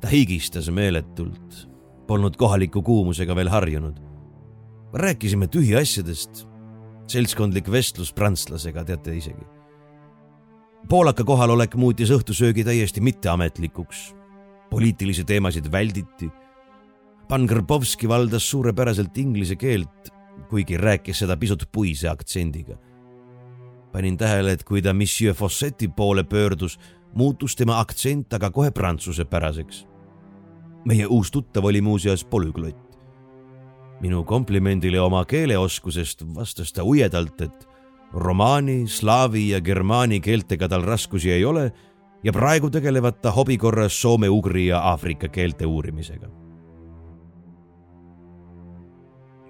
ta 0.00 0.12
higistas 0.12 0.68
meeletult, 0.70 1.68
polnud 2.06 2.36
kohaliku 2.36 2.82
kuumusega 2.82 3.36
veel 3.36 3.48
harjunud. 3.48 3.96
rääkisime 4.92 5.46
tühiasjadest, 5.46 6.46
seltskondlik 7.06 7.70
vestlus 7.70 8.12
prantslasega, 8.12 8.84
teate 8.84 9.16
isegi. 9.16 9.55
Poolaka 10.88 11.24
kohalolek 11.24 11.74
muutis 11.74 12.10
õhtusöögi 12.10 12.64
täiesti 12.64 13.00
mitteametlikuks. 13.00 14.14
poliitilisi 14.70 15.24
teemasid 15.24 15.72
välditi. 15.72 16.30
Pan 17.28 17.44
Grbovski 17.44 18.08
valdas 18.08 18.50
suurepäraselt 18.50 19.18
inglise 19.18 19.56
keelt, 19.56 20.08
kuigi 20.48 20.76
rääkis 20.76 21.18
seda 21.18 21.36
pisut 21.36 21.68
puise 21.72 22.08
aktsendiga. 22.08 22.76
panin 23.92 24.16
tähele, 24.16 24.52
et 24.52 24.64
kui 24.64 24.82
ta 24.82 24.92
Monsieur 24.92 25.34
Fosseti 25.34 25.88
poole 25.88 26.24
pöördus 26.24 26.78
muutus 27.14 27.56
tema 27.56 27.80
aktsent 27.80 28.32
aga 28.32 28.50
kohe 28.50 28.70
prantsusepäraseks. 28.70 29.86
meie 30.84 31.06
uus 31.06 31.30
tuttav 31.30 31.64
oli 31.64 31.80
muuseas 31.80 32.24
polüglott. 32.24 32.98
minu 34.00 34.24
komplimendile 34.24 35.00
oma 35.00 35.24
keeleoskusest 35.24 36.34
vastas 36.34 36.72
ta 36.72 36.84
ujedalt, 36.84 37.40
et 37.40 37.65
romaani, 38.16 38.86
slaavi 38.88 39.50
ja 39.50 39.60
germaani 39.60 40.20
keeltega 40.24 40.68
tal 40.68 40.82
raskusi 40.82 41.30
ei 41.32 41.44
ole 41.44 41.70
ja 42.24 42.32
praegu 42.32 42.70
tegelevad 42.72 43.20
ta 43.22 43.30
hobi 43.30 43.58
korras 43.58 44.00
soome, 44.00 44.28
ugri 44.28 44.66
ja 44.66 44.80
aafrika 44.92 45.28
keelte 45.28 45.66
uurimisega. 45.66 46.28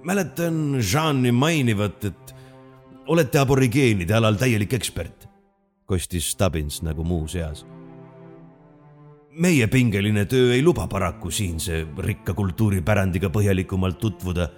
mäletan 0.07 0.79
Jean'i 0.79 1.33
mainivat, 1.33 2.05
et 2.05 2.35
olete 3.11 3.39
aborigeenide 3.39 4.15
alal 4.15 4.37
täielik 4.39 4.73
ekspert 4.73 5.27
kostis 5.87 6.31
Stubbins 6.31 6.83
nagu 6.83 7.05
muuseas. 7.05 7.67
meie 9.37 9.67
pingeline 9.67 10.25
töö 10.25 10.55
ei 10.55 10.63
luba 10.63 10.87
paraku 10.89 11.31
siinse 11.31 11.87
rikka 11.99 12.35
kultuuripärandiga 12.35 13.29
põhjalikumalt 13.29 13.99
tutvuda. 14.01 14.49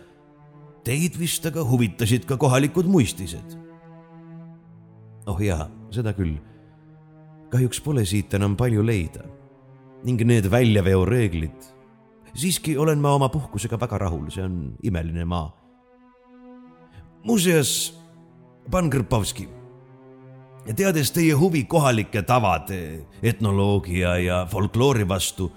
Teid 0.85 1.18
vist 1.18 1.47
aga 1.47 1.64
huvitasid 1.64 2.25
ka 2.25 2.37
kohalikud 2.37 2.87
muistised. 2.87 3.59
Oh 5.28 5.40
jaa, 5.42 5.68
seda 5.94 6.14
küll. 6.16 6.38
kahjuks 7.52 7.80
pole 7.80 8.04
siit 8.04 8.34
enam 8.36 8.56
palju 8.56 8.82
leida 8.84 9.24
ning 10.04 10.20
need 10.24 10.50
väljaveoreeglid. 10.50 11.70
siiski 12.34 12.76
olen 12.78 13.00
ma 13.00 13.14
oma 13.14 13.28
puhkusega 13.28 13.80
väga 13.80 13.98
rahul, 13.98 14.28
see 14.30 14.44
on 14.44 14.74
imeline 14.82 15.24
maa. 15.24 15.52
muuseas, 17.24 17.94
pan 18.70 18.90
Krpovski 18.90 19.48
teades 20.76 21.12
teie 21.14 21.32
huvi 21.32 21.64
kohalike 21.64 22.22
tavade, 22.28 23.06
etnoloogia 23.22 24.16
ja 24.20 24.42
folkloori 24.50 25.06
vastu, 25.08 25.48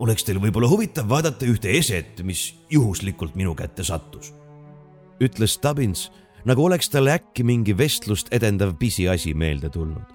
oleks 0.00 0.24
teil 0.24 0.40
võib-olla 0.40 0.68
huvitav 0.70 1.08
vaadata 1.08 1.48
ühte 1.48 1.72
eset, 1.76 2.22
mis 2.24 2.54
juhuslikult 2.72 3.36
minu 3.36 3.54
kätte 3.54 3.84
sattus. 3.84 4.32
ütles 5.20 5.56
Stubbins, 5.56 6.10
nagu 6.46 6.64
oleks 6.64 6.90
talle 6.90 7.12
äkki 7.18 7.44
mingi 7.44 7.74
vestlust 7.78 8.28
edendav 8.30 8.76
pisiasi 8.78 9.34
meelde 9.34 9.68
tulnud. 9.68 10.14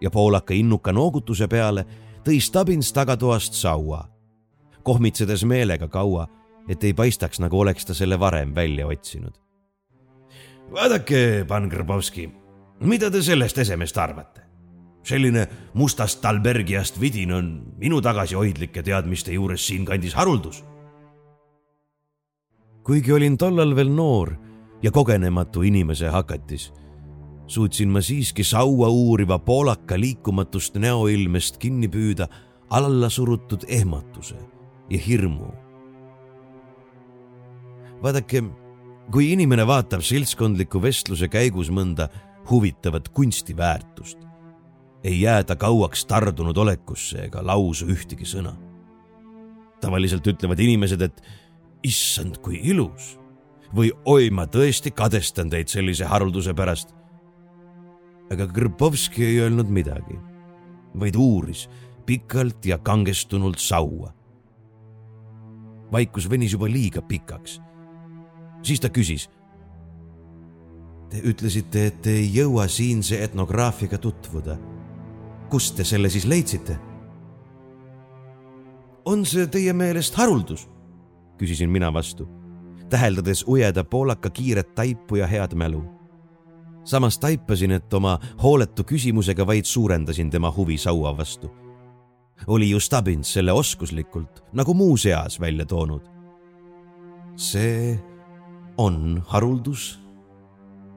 ja 0.00 0.10
poolaka 0.10 0.54
innuka 0.54 0.92
noogutuse 0.92 1.48
peale 1.48 1.86
tõi 2.24 2.40
Stubbins 2.40 2.92
tagatoast 2.92 3.52
saua, 3.52 4.08
kohmitsedes 4.82 5.44
meelega 5.44 5.88
kaua, 5.88 6.26
et 6.68 6.84
ei 6.84 6.94
paistaks, 6.94 7.40
nagu 7.40 7.60
oleks 7.60 7.84
ta 7.84 7.94
selle 7.94 8.20
varem 8.20 8.54
välja 8.54 8.86
otsinud. 8.86 9.34
vaadake, 10.72 11.44
pan 11.48 11.68
Grbovski 11.68 12.30
mida 12.80 13.10
te 13.10 13.22
sellest 13.22 13.58
esemest 13.58 13.98
arvate? 13.98 14.40
selline 15.04 15.42
mustast 15.76 16.22
Talbergiast 16.24 16.96
vidin 17.00 17.32
on 17.36 17.48
minu 17.76 17.98
tagasihoidlike 18.00 18.82
teadmiste 18.82 19.34
juures 19.34 19.66
siinkandis 19.66 20.14
haruldus. 20.14 20.64
kuigi 22.82 23.12
olin 23.12 23.36
tollal 23.38 23.76
veel 23.76 23.92
noor 23.92 24.34
ja 24.84 24.90
kogenematu 24.92 25.62
inimese 25.62 26.08
hakatis, 26.12 26.72
suutsin 27.46 27.88
ma 27.88 28.02
siiski 28.04 28.44
saua 28.44 28.88
uuriva 28.88 29.38
poolaka 29.38 29.96
liikumatust 30.00 30.76
näoilmest 30.76 31.56
kinni 31.56 31.88
püüda 31.88 32.28
alla 32.70 33.08
surutud 33.08 33.64
ehmatuse 33.68 34.36
ja 34.90 34.98
hirmu. 34.98 35.48
vaadake, 38.02 38.42
kui 39.12 39.32
inimene 39.32 39.64
vaatab 39.66 40.04
seltskondliku 40.04 40.82
vestluse 40.82 41.28
käigus 41.28 41.70
mõnda 41.72 42.08
huvitavat 42.50 43.08
kunstiväärtust. 43.08 44.18
ei 45.04 45.20
jää 45.20 45.44
ta 45.44 45.56
kauaks 45.56 46.04
tardunud 46.06 46.56
olekusse 46.56 47.24
ega 47.24 47.46
lausu 47.46 47.86
ühtegi 47.86 48.28
sõna. 48.28 48.52
tavaliselt 49.80 50.26
ütlevad 50.26 50.60
inimesed, 50.60 51.00
et 51.00 51.22
issand, 51.82 52.36
kui 52.36 52.60
ilus 52.62 53.23
või 53.74 53.92
oi, 54.04 54.30
ma 54.30 54.46
tõesti 54.46 54.90
kadestan 54.94 55.50
teid 55.50 55.68
sellise 55.68 56.04
harulduse 56.04 56.54
pärast. 56.54 56.94
aga 58.30 58.46
Grbovski 58.46 59.24
ei 59.24 59.40
öelnud 59.40 59.68
midagi, 59.68 60.18
vaid 60.98 61.16
uuris 61.16 61.68
pikalt 62.06 62.66
ja 62.66 62.78
kangestunult 62.78 63.58
saua. 63.58 64.12
vaikus 65.92 66.30
venis 66.30 66.52
juba 66.52 66.66
liiga 66.66 67.02
pikaks. 67.02 67.60
siis 68.62 68.80
ta 68.80 68.88
küsis 68.88 69.28
Te 71.14 71.20
ütlesite, 71.30 71.86
et 71.86 71.98
te 72.02 72.10
ei 72.10 72.30
jõua 72.34 72.64
siinse 72.68 73.20
etnograafiaga 73.22 73.98
tutvuda. 73.98 74.58
kust 75.50 75.76
te 75.76 75.84
selle 75.84 76.10
siis 76.10 76.24
leidsite? 76.26 76.78
on 79.04 79.24
see 79.24 79.46
teie 79.46 79.72
meelest 79.72 80.14
haruldus? 80.14 80.68
küsisin 81.38 81.70
mina 81.70 81.92
vastu, 81.92 82.28
täheldades 82.90 83.44
ujeda 83.46 83.84
poolaka 83.84 84.30
kiiret 84.30 84.74
taipu 84.74 85.16
ja 85.16 85.26
head 85.26 85.54
mälu. 85.54 85.84
samas 86.84 87.18
taipasin, 87.18 87.70
et 87.70 87.94
oma 87.94 88.18
hooletu 88.42 88.84
küsimusega 88.84 89.46
vaid 89.46 89.64
suurendasin 89.64 90.30
tema 90.30 90.52
huvi 90.56 90.78
saua 90.78 91.16
vastu. 91.16 91.50
oli 92.46 92.70
ju 92.70 92.80
Stubbins 92.80 93.32
selle 93.32 93.52
oskuslikult, 93.52 94.44
nagu 94.52 94.74
muuseas 94.74 95.40
välja 95.40 95.66
toonud. 95.66 96.02
see 97.36 98.00
on 98.76 99.22
haruldus 99.26 100.04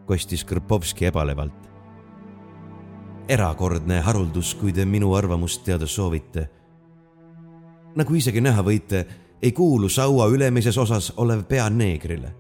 kostis 0.08 0.44
Krpovski 0.44 1.06
ebalevalt. 1.06 1.68
erakordne 3.28 4.00
haruldus, 4.00 4.54
kui 4.56 4.72
te 4.74 4.86
minu 4.86 5.12
arvamust 5.16 5.64
teada 5.64 5.88
soovite. 5.88 6.50
nagu 7.96 8.16
isegi 8.16 8.42
näha 8.42 8.64
võite, 8.64 9.06
ei 9.42 9.52
kuulu 9.52 9.90
saua 9.90 10.28
ülemises 10.28 10.78
osas 10.78 11.14
olev 11.18 11.44
pea 11.44 11.70
neegrile. 11.70 12.36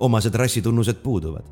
omased 0.00 0.34
rassitunnused 0.34 1.02
puuduvad. 1.02 1.44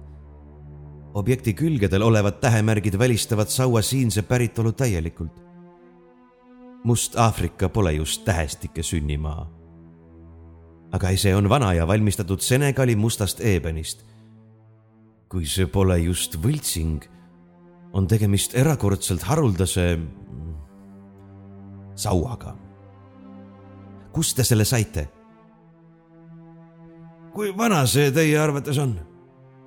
objekti 1.15 1.55
külgedel 1.55 2.03
olevad 2.03 2.41
tähemärgid 2.41 2.99
välistavad 2.99 3.47
saua 3.47 3.83
siinse 3.83 4.23
päritolu 4.23 4.73
täielikult. 4.73 5.43
Must-Aafrika 6.85 7.69
pole 7.69 7.93
just 7.93 8.25
tähestike 8.25 8.83
sünnimaa 8.83 9.59
aga 10.93 11.13
see 11.17 11.35
on 11.37 11.49
vana 11.49 11.73
ja 11.75 11.87
valmistatud 11.87 12.41
Senegali 12.41 12.97
mustast 12.97 13.41
eebenist. 13.41 14.05
kui 15.29 15.45
see 15.45 15.67
pole 15.69 15.99
just 16.01 16.39
võltsing, 16.41 17.03
on 17.93 18.07
tegemist 18.09 18.55
erakordselt 18.57 19.27
haruldase 19.29 19.99
sauaga. 21.95 22.55
Kust 24.19 24.35
te 24.35 24.43
selle 24.43 24.65
saite? 24.67 25.05
kui 27.31 27.53
vana 27.55 27.85
see 27.87 28.11
teie 28.11 28.35
arvates 28.43 28.81
on? 28.83 28.97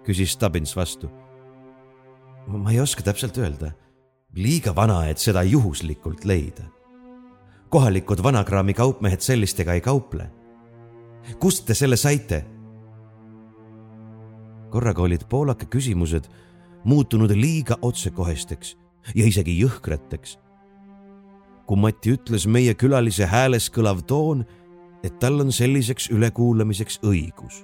küsis 0.03 0.33
Stubbins 0.35 0.75
vastu. 0.75 1.07
ma 2.51 2.73
ei 2.73 2.81
oska 2.83 3.05
täpselt 3.07 3.37
öelda. 3.39 3.71
liiga 4.35 4.75
vana, 4.75 5.05
et 5.07 5.23
seda 5.23 5.45
juhuslikult 5.47 6.25
leida. 6.27 6.67
kohalikud 7.69 8.19
vanakraami 8.23 8.75
kaupmehed 8.75 9.23
sellistega 9.23 9.79
ei 9.79 9.81
kauple 9.81 10.27
kust 11.39 11.63
te 11.65 11.77
selle 11.77 11.95
saite? 11.95 12.43
korraga 14.71 15.07
olid 15.07 15.23
poolaka 15.31 15.65
küsimused 15.65 16.27
muutunud 16.83 17.31
liiga 17.31 17.79
otsekohesteks 17.81 18.75
ja 19.15 19.25
isegi 19.27 19.55
jõhkrateks. 19.63 20.37
Kui 21.71 21.79
Mati 21.79 22.11
ütles 22.17 22.43
meie 22.51 22.73
külalise 22.75 23.23
hääles 23.31 23.69
kõlav 23.71 24.01
toon, 24.03 24.41
et 25.07 25.13
tal 25.23 25.39
on 25.39 25.53
selliseks 25.55 26.09
ülekuulamiseks 26.11 26.99
õigus. 26.99 27.63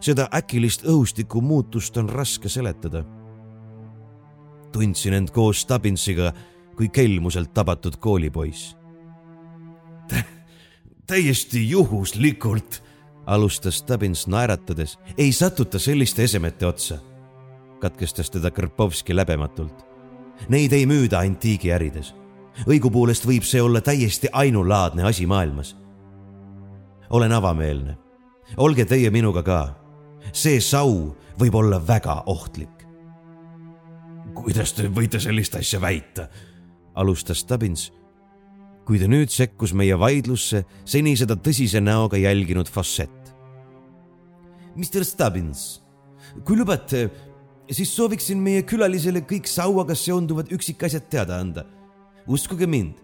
seda 0.00 0.28
äkilist 0.32 0.86
õhustiku 0.88 1.42
muutust 1.42 1.96
on 1.96 2.08
raske 2.08 2.48
seletada. 2.48 3.04
tundsin 4.72 5.12
end 5.12 5.30
koos 5.30 5.60
Stubbinsiga 5.60 6.32
kui 6.76 6.88
kelmuselt 6.88 7.54
tabatud 7.54 7.96
koolipoiss 7.96 8.78
täiesti 11.08 11.70
juhuslikult, 11.70 12.82
alustas 13.26 13.78
Stubbins 13.78 14.26
naeratades, 14.26 14.98
ei 15.18 15.32
satuta 15.32 15.78
selliste 15.78 16.24
esemete 16.24 16.66
otsa. 16.66 16.98
katkestas 17.80 18.30
teda 18.30 18.50
Krpovski 18.50 19.16
läbematult. 19.16 19.86
Neid 20.48 20.72
ei 20.72 20.86
müüda 20.86 21.18
antiigiärides. 21.18 22.17
Õigupoolest 22.66 23.26
võib 23.28 23.46
see 23.46 23.62
olla 23.62 23.80
täiesti 23.80 24.28
ainulaadne 24.32 25.04
asi 25.04 25.26
maailmas. 25.26 25.76
olen 27.10 27.32
avameelne. 27.32 27.98
olge 28.56 28.84
teie 28.84 29.10
minuga 29.10 29.42
ka. 29.42 29.74
see 30.32 30.60
sau 30.60 31.14
võib 31.38 31.54
olla 31.54 31.86
väga 31.86 32.22
ohtlik. 32.26 32.86
kuidas 34.34 34.72
te 34.72 34.88
võite 34.88 35.20
sellist 35.20 35.54
asja 35.54 35.80
väita? 35.80 36.28
alustas 36.94 37.38
Stubbins 37.38 37.92
kuid 38.88 39.04
nüüd 39.04 39.28
sekkus 39.28 39.74
meie 39.76 39.98
vaidlusse 40.00 40.62
seni 40.88 41.12
seda 41.20 41.36
tõsise 41.36 41.80
näoga 41.84 42.16
jälginud 42.16 42.70
Fossett. 42.72 43.34
Mr 44.78 45.04
Stubbins, 45.04 45.82
kui 46.46 46.56
lubate, 46.56 47.02
siis 47.68 47.92
sooviksin 47.92 48.40
meie 48.40 48.62
külalisele 48.64 49.20
kõik 49.28 49.50
sauaga 49.50 49.96
seonduvad 49.98 50.54
üksikasjad 50.56 51.08
teada 51.12 51.36
anda. 51.42 51.66
Uskuge 52.28 52.66
mind, 52.66 52.94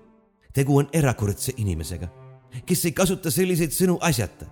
tegu 0.52 0.78
on 0.78 0.88
erakordse 0.92 1.52
inimesega, 1.56 2.08
kes 2.66 2.84
ei 2.84 2.92
kasuta 2.92 3.30
selliseid 3.30 3.72
sõnu 3.72 3.98
asjata. 4.00 4.46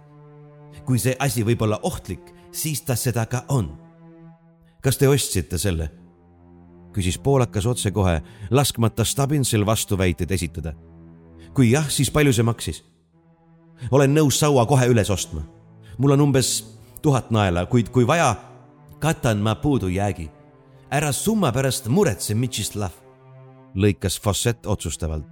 kui 0.85 0.99
see 0.99 1.15
asi 1.19 1.45
võib 1.45 1.63
olla 1.63 1.79
ohtlik, 1.83 2.33
siis 2.51 2.81
ta 2.83 2.97
seda 2.97 3.27
ka 3.27 3.45
on. 3.49 3.79
kas 4.83 4.97
te 4.97 5.09
ostsite 5.09 5.59
selle? 5.59 5.91
küsis 6.93 7.19
poolakas 7.19 7.67
otsekohe, 7.67 8.23
laskmata 8.51 9.05
Stubbinsil 9.05 9.67
vastuväiteid 9.67 10.31
esitada 10.31 10.75
kui 11.55 11.73
jah, 11.73 11.89
siis 11.91 12.11
palju 12.11 12.33
see 12.33 12.47
maksis? 12.47 12.83
olen 13.91 14.13
nõus 14.15 14.37
saua 14.39 14.63
kohe 14.67 14.87
üles 14.89 15.11
ostma. 15.11 15.43
mul 15.99 16.15
on 16.15 16.21
umbes 16.29 16.79
tuhat 17.03 17.31
naela, 17.31 17.67
kuid 17.67 17.91
kui 17.91 18.07
vaja, 18.07 18.37
katan 18.99 19.43
ma 19.43 19.55
puudujäägi. 19.55 20.31
ära 20.91 21.13
summa 21.13 21.53
pärast 21.53 21.89
muretse, 21.89 22.35
Mitšislav, 22.35 22.93
lõikas 23.75 24.21
Fossett 24.21 24.67
otsustavalt. 24.67 25.27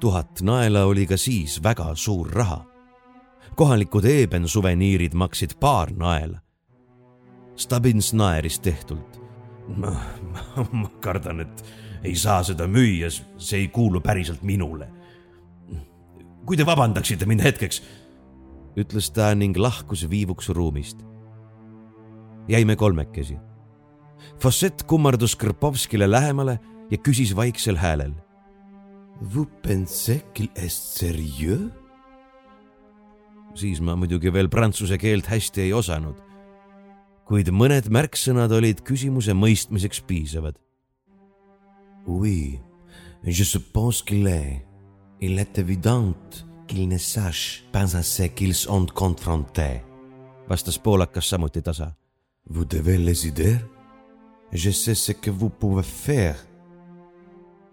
tuhat 0.00 0.40
naela 0.40 0.84
oli 0.84 1.06
ka 1.06 1.16
siis 1.16 1.62
väga 1.62 1.94
suur 1.94 2.30
raha. 2.30 2.64
kohalikud 3.54 4.04
eeben 4.04 4.48
suveniirid 4.48 5.14
maksid 5.14 5.58
paar 5.60 5.92
naela. 5.92 6.38
Stubbins 7.56 8.12
naeris 8.12 8.60
tehtult. 8.60 9.20
ma, 9.76 9.96
ma 10.72 10.88
kardan, 11.00 11.40
et 11.40 11.64
ei 12.04 12.14
saa 12.16 12.42
seda 12.42 12.66
müüa, 12.66 13.10
see 13.38 13.58
ei 13.58 13.68
kuulu 13.68 14.00
päriselt 14.00 14.42
minule 14.42 15.00
kui 16.50 16.58
te 16.58 16.66
vabandaksite 16.66 17.28
mind 17.30 17.44
hetkeks, 17.44 17.76
ütles 18.80 19.10
ta 19.14 19.28
ning 19.38 19.54
lahkus 19.54 20.02
viivuks 20.10 20.48
ruumist. 20.50 21.04
jäime 22.48 22.76
kolmekesi. 22.76 23.36
Fossett 24.42 24.82
kummardus 24.82 25.36
Krpovskile 25.36 26.10
lähemale 26.10 26.58
ja 26.90 26.98
küsis 26.98 27.34
vaiksel 27.36 27.76
häälel. 27.76 28.14
Vous 29.20 29.46
pensez 29.62 30.22
qu'il 30.34 30.48
est 30.56 30.70
sérieux? 30.70 31.70
siis 33.54 33.80
ma 33.82 33.96
muidugi 33.98 34.30
veel 34.32 34.48
prantsuse 34.48 34.96
keelt 34.98 35.26
hästi 35.26 35.64
ei 35.66 35.72
osanud, 35.74 36.14
kuid 37.26 37.50
mõned 37.50 37.90
märksõnad 37.90 38.52
olid 38.54 38.82
küsimuse 38.86 39.34
mõistmiseks 39.34 40.02
piisavad. 40.06 40.54
Oui, 42.06 42.60
je 43.26 43.44
suppose 43.44 44.04
qu'il 44.06 44.26
est 44.26 44.70
Il 45.22 45.38
est 45.38 45.58
évident 45.58 46.16
qu'ils 46.66 46.88
ne 46.88 46.96
sachent 46.96 47.64
pas 47.72 47.86
ce 47.86 48.22
qu'ils 48.22 48.54
sont 48.54 48.86
confrontés, 48.86 49.82
vastas 50.48 50.78
poolakas 50.78 51.28
samuti 51.28 51.62
tasa. 51.62 51.94
Vous 52.48 52.64
devez 52.64 52.96
les 52.96 53.26
aider. 53.26 53.58
Je 54.52 54.70
sais 54.70 54.94
ce 54.94 55.12
que 55.12 55.30
vous 55.30 55.50
pouvez 55.50 55.82
faire. 55.82 56.36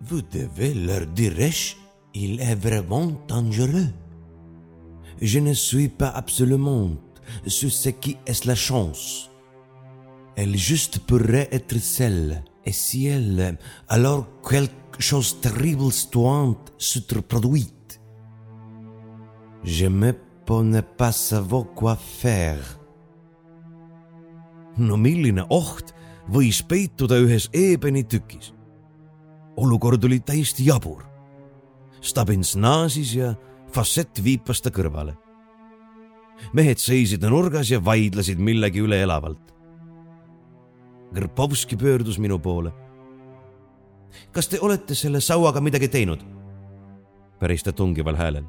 Vous 0.01 0.21
devez 0.21 0.73
leur 0.73 1.05
dire 1.07 1.33
il 2.13 2.41
est 2.41 2.55
vraiment 2.55 3.11
dangereux. 3.27 3.89
Je 5.21 5.39
ne 5.39 5.53
suis 5.53 5.89
pas 5.89 6.09
absolument 6.09 6.91
sur 7.45 7.71
ce 7.71 7.89
qui 7.89 8.17
est 8.25 8.45
la 8.45 8.55
chance. 8.55 9.29
Elle 10.35 10.55
juste 10.55 10.99
pourrait 10.99 11.49
être 11.51 11.79
celle, 11.79 12.43
et 12.65 12.71
si 12.71 13.07
elle, 13.07 13.57
alors 13.87 14.27
quelque 14.47 14.99
chose 14.99 15.39
terrible 15.41 15.91
soit 15.91 16.55
s'être 16.77 17.21
produite. 17.21 17.99
Je 19.63 19.87
me 19.87 20.13
pole 20.45 20.81
pas 20.97 21.11
savoir 21.11 21.65
quoi 21.75 21.95
faire. 21.95 22.77
no 24.77 24.97
milline 24.97 25.41
oht 25.49 25.93
võis 26.29 26.61
peituda 26.61 27.17
ühes 27.23 27.47
eebeni 27.53 28.03
tükis? 28.05 28.53
Olukord 29.57 30.03
oli 30.03 30.19
täiesti 30.19 30.65
jabur. 30.67 31.03
Stubbins 32.01 32.55
naasis 32.55 33.15
ja 33.15 33.35
Fassett 33.73 34.23
viipas 34.23 34.61
ta 34.61 34.69
kõrvale. 34.69 35.17
mehed 36.53 36.77
seisid 36.77 37.23
nurgas 37.25 37.71
ja 37.71 37.79
vaidlesid 37.85 38.39
millegi 38.39 38.79
üle 38.79 39.01
elavalt. 39.01 39.53
Grpovski 41.13 41.77
pöördus 41.77 42.19
minu 42.19 42.39
poole 42.39 42.71
kas 44.31 44.47
te 44.47 44.59
olete 44.61 44.95
selle 44.95 45.21
sauaga 45.21 45.61
midagi 45.61 45.87
teinud? 45.87 46.23
päris 47.39 47.63
ta 47.63 47.71
tungival 47.71 48.15
häälel. 48.15 48.45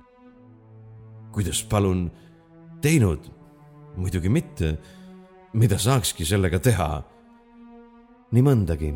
kuidas 1.32 1.62
palun 1.64 2.10
teinud? 2.80 3.30
muidugi 3.96 4.28
mitte. 4.28 4.78
mida 5.52 5.78
saakski 5.78 6.24
sellega 6.24 6.58
teha? 6.58 7.02
nii 8.32 8.42
mõndagi. 8.42 8.94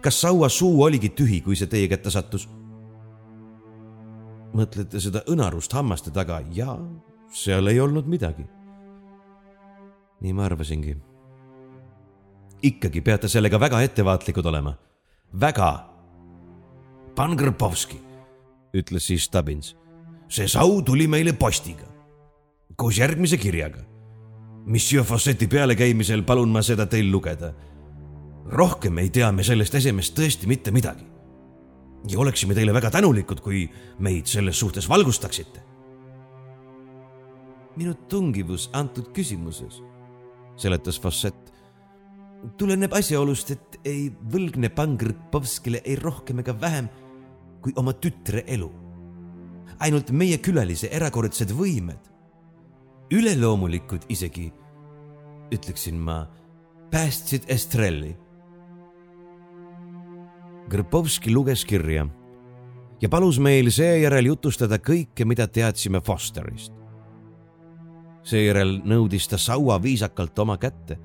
Kas 0.00 0.20
saua 0.20 0.48
suu 0.48 0.82
oligi 0.82 1.08
tühi, 1.08 1.40
kui 1.40 1.56
see 1.56 1.70
teie 1.70 1.88
kätte 1.88 2.10
sattus? 2.10 2.48
mõtlete 4.54 5.00
seda 5.02 5.24
õnarust 5.30 5.72
hammaste 5.74 6.12
taga? 6.14 6.40
jaa, 6.54 6.78
seal 7.32 7.66
ei 7.66 7.80
olnud 7.80 8.06
midagi. 8.06 8.46
nii 10.20 10.32
ma 10.32 10.44
arvasingi. 10.46 10.96
ikkagi 12.62 13.00
peate 13.00 13.28
sellega 13.28 13.60
väga 13.60 13.82
ettevaatlikud 13.82 14.46
olema 14.46 14.76
väga. 15.40 15.88
pan 17.14 17.36
Krpovski, 17.36 17.98
ütles 18.74 19.06
siis 19.06 19.24
Stubbins. 19.24 19.76
see 20.28 20.48
sau 20.48 20.82
tuli 20.82 21.06
meile 21.06 21.32
postiga 21.32 21.94
koos 22.76 22.98
järgmise 22.98 23.38
kirjaga. 23.38 23.82
Monsieur 24.66 25.04
Fawcetti 25.04 25.46
pealekäimisel 25.46 26.22
palun 26.22 26.48
ma 26.48 26.62
seda 26.62 26.86
teil 26.86 27.10
lugeda. 27.12 27.52
Rohkem 28.50 28.98
ei 28.98 29.10
tea 29.10 29.30
me 29.32 29.44
sellest 29.46 29.74
esemest 29.74 30.16
tõesti 30.18 30.48
mitte 30.50 30.70
midagi. 30.70 31.06
ja 32.08 32.18
oleksime 32.20 32.54
teile 32.54 32.72
väga 32.74 32.90
tänulikud, 32.90 33.40
kui 33.40 33.70
meid 33.98 34.26
selles 34.26 34.58
suhtes 34.58 34.88
valgustaksite. 34.88 35.62
minu 37.76 37.94
tungivus 38.08 38.70
antud 38.72 39.08
küsimuses, 39.12 39.82
seletas 40.56 41.00
Fawcett, 41.00 41.52
tuleneb 42.56 42.92
asjaolust, 42.92 43.50
et 43.50 43.80
ei 43.84 44.12
võlgne 44.32 44.68
Pangrpovskile 44.68 45.80
ei 45.84 45.96
rohkem 45.96 46.38
ega 46.38 46.60
vähem 46.60 46.88
kui 47.62 47.72
oma 47.76 47.92
tütre 47.92 48.44
elu. 48.46 48.70
ainult 49.78 50.10
meie 50.10 50.38
külalise 50.38 50.88
erakordsed 50.92 51.50
võimed 51.50 52.14
üleloomulikud 53.12 54.06
isegi, 54.08 54.52
ütleksin 55.52 55.98
ma, 56.00 56.24
päästsid 56.90 57.42
Estrelli. 57.48 58.16
Grbovski 60.70 61.32
luges 61.32 61.64
kirja 61.64 62.06
ja 63.00 63.08
palus 63.08 63.38
meil 63.38 63.68
seejärel 63.74 64.30
jutustada 64.30 64.78
kõike, 64.80 65.26
mida 65.28 65.46
teadsime 65.46 66.00
Fosterist. 66.00 66.72
seejärel 68.24 68.78
nõudis 68.84 69.28
ta 69.28 69.38
saua 69.38 69.76
viisakalt 69.82 70.38
oma 70.38 70.56
kätte, 70.56 70.96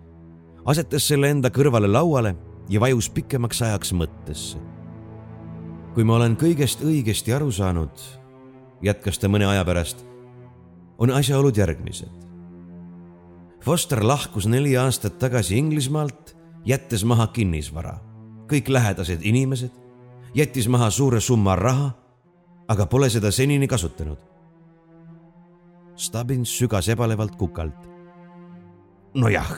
asetas 0.65 1.07
selle 1.07 1.29
enda 1.29 1.49
kõrvale 1.49 1.91
lauale 1.91 2.35
ja 2.69 2.79
vajus 2.79 3.09
pikemaks 3.09 3.61
ajaks 3.61 3.93
mõttesse. 3.93 4.57
kui 5.93 6.03
ma 6.03 6.15
olen 6.15 6.37
kõigest 6.37 6.81
õigesti 6.81 7.35
aru 7.35 7.51
saanud, 7.51 7.91
jätkas 8.81 9.19
ta 9.19 9.27
mõne 9.27 9.45
aja 9.45 9.65
pärast 9.65 10.05
on 10.99 11.11
asjaolud 11.11 11.57
järgmised. 11.57 12.27
Foster 13.63 14.03
lahkus 14.03 14.47
neli 14.47 14.77
aastat 14.77 15.17
tagasi 15.19 15.57
Inglismaalt, 15.57 16.35
jättes 16.65 17.03
maha 17.03 17.27
kinnisvara, 17.27 17.99
kõik 18.49 18.69
lähedased 18.69 19.23
inimesed, 19.25 19.71
jättis 20.35 20.67
maha 20.67 20.89
suure 20.91 21.21
summa 21.21 21.55
raha, 21.55 21.91
aga 22.69 22.85
pole 22.85 23.09
seda 23.09 23.31
senini 23.31 23.67
kasutanud. 23.67 24.17
Stubbins 25.99 26.51
sügas 26.57 26.89
ebalevalt 26.89 27.35
kukalt. 27.35 27.87
nojah, 29.13 29.49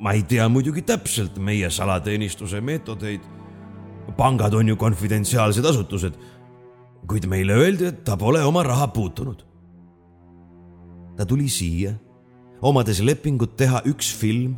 ma 0.00 0.12
ei 0.12 0.22
tea 0.22 0.48
muidugi 0.48 0.82
täpselt 0.82 1.38
meie 1.38 1.70
salateenistuse 1.70 2.60
meetodeid. 2.60 3.20
pangad 4.16 4.54
on 4.54 4.68
ju 4.68 4.76
konfidentsiaalsed 4.76 5.64
asutused, 5.64 6.12
kuid 7.06 7.26
meile 7.26 7.52
öeldi, 7.52 7.84
et 7.84 8.04
ta 8.04 8.16
pole 8.16 8.44
oma 8.44 8.62
raha 8.62 8.88
puutunud 8.88 9.52
ta 11.16 11.26
tuli 11.26 11.48
siia, 11.48 11.92
omades 12.62 13.00
lepingut 13.04 13.56
teha 13.56 13.82
üks 13.88 14.12
film 14.16 14.56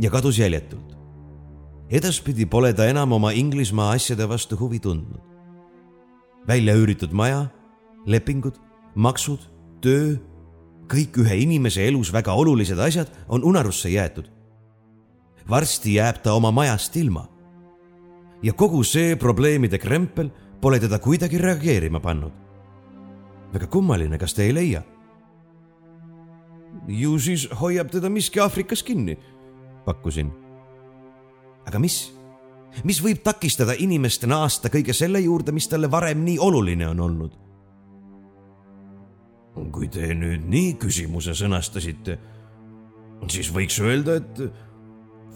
ja 0.00 0.10
kadus 0.10 0.38
jäljetult. 0.38 0.95
Edaspidi 1.90 2.46
pole 2.46 2.72
ta 2.74 2.86
enam 2.90 3.12
oma 3.12 3.32
Inglismaa 3.32 3.92
asjade 3.94 4.28
vastu 4.28 4.56
huvi 4.56 4.78
tundnud. 4.78 5.20
välja 6.46 6.74
üüritud 6.74 7.12
maja, 7.12 7.48
lepingud, 8.06 8.54
maksud, 8.94 9.40
töö, 9.82 10.16
kõik 10.86 11.18
ühe 11.18 11.36
inimese 11.42 11.82
elus 11.82 12.12
väga 12.14 12.34
olulised 12.34 12.78
asjad 12.78 13.10
on 13.28 13.44
unarusse 13.44 13.90
jäetud. 13.90 14.30
varsti 15.48 15.94
jääb 15.94 16.22
ta 16.22 16.32
oma 16.34 16.50
majast 16.50 16.96
ilma. 16.96 17.28
ja 18.42 18.52
kogu 18.52 18.84
see 18.84 19.16
probleemide 19.16 19.78
krempel 19.78 20.30
pole 20.60 20.80
teda 20.80 20.98
kuidagi 20.98 21.38
reageerima 21.38 22.00
pannud. 22.00 22.32
väga 23.52 23.66
kummaline, 23.66 24.18
kas 24.18 24.34
te 24.34 24.42
ei 24.42 24.54
leia? 24.54 24.82
ju 26.88 27.18
siis 27.18 27.48
hoiab 27.60 27.90
teda 27.90 28.08
miski 28.08 28.40
Aafrikas 28.40 28.82
kinni, 28.82 29.18
pakkusin. 29.84 30.45
Aga 31.66 31.80
mis, 31.82 31.96
mis 32.84 33.00
võib 33.02 33.22
takistada 33.26 33.76
inimest 33.78 34.26
naasta 34.28 34.70
kõige 34.72 34.94
selle 34.96 35.20
juurde, 35.24 35.54
mis 35.54 35.68
talle 35.68 35.90
varem 35.90 36.24
nii 36.26 36.38
oluline 36.42 36.88
on 36.92 37.02
olnud? 37.08 37.42
kui 39.72 39.86
te 39.88 40.10
nüüd 40.12 40.42
nii 40.52 40.74
küsimuse 40.76 41.32
sõnastasite, 41.32 42.18
siis 43.32 43.48
võiks 43.48 43.78
öelda, 43.80 44.18
et 44.20 44.42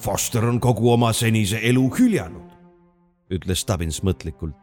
Foster 0.00 0.44
on 0.44 0.58
kogu 0.60 0.90
oma 0.92 1.08
senise 1.16 1.56
elu 1.64 1.86
hüljanud, 1.96 2.50
ütles 3.32 3.64
Stubbins 3.64 4.02
mõtlikult. 4.04 4.60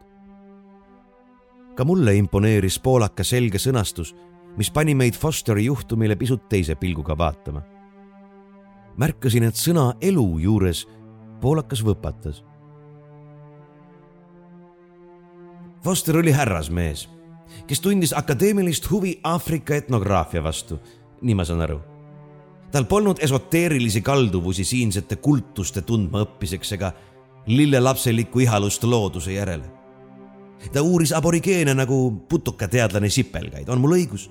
ka 1.74 1.84
mulle 1.84 2.14
imponeeris 2.18 2.78
poolaka 2.78 3.26
selge 3.26 3.58
sõnastus 3.58 4.14
mis 4.58 4.70
pani 4.74 4.94
meid 4.94 5.14
Fosteri 5.14 5.68
juhtumile 5.68 6.16
pisut 6.18 6.48
teise 6.50 6.74
pilguga 6.74 7.14
vaatama. 7.18 7.62
märkasin, 8.98 9.44
et 9.46 9.54
sõna 9.54 9.92
elu 10.02 10.26
juures 10.42 10.86
poolakas 11.40 11.82
võpatas. 11.84 12.42
Foster 15.84 16.18
oli 16.18 16.32
härrasmees, 16.34 17.06
kes 17.66 17.80
tundis 17.80 18.12
akadeemilist 18.16 18.90
huvi 18.90 19.20
Aafrika 19.24 19.76
etnograafia 19.78 20.42
vastu, 20.44 20.80
nii 21.22 21.34
ma 21.34 21.44
saan 21.44 21.62
aru. 21.66 21.80
tal 22.72 22.84
polnud 22.84 23.16
esoteerilisi 23.24 24.02
kalduvusi 24.04 24.64
siinsete 24.64 25.16
kultuste 25.16 25.80
tundmaõppiseks 25.82 26.72
ega 26.76 26.92
lillelapselikku 27.46 28.38
ihalust 28.44 28.84
looduse 28.84 29.32
järele 29.32 29.78
ta 30.72 30.82
uuris 30.82 31.12
aborigeene 31.12 31.74
nagu 31.74 31.98
putukateadlane 32.28 33.10
sipelgaid, 33.10 33.68
on 33.68 33.80
mul 33.82 33.96
õigus? 33.98 34.28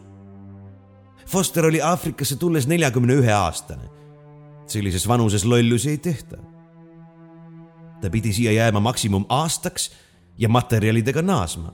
Foster 1.27 1.65
oli 1.67 1.81
Aafrikasse 1.83 2.37
tulles 2.39 2.67
neljakümne 2.67 3.19
ühe 3.21 3.31
aastane. 3.33 3.95
sellises 4.67 5.07
vanuses 5.07 5.45
lollusi 5.45 5.89
ei 5.89 5.97
tehta. 5.97 6.37
Ta 8.01 8.09
pidi 8.09 8.33
siia 8.33 8.51
jääma 8.51 8.79
maksimum 8.79 9.25
aastaks 9.29 9.91
ja 10.37 10.49
materjalidega 10.49 11.21
naasma. 11.21 11.73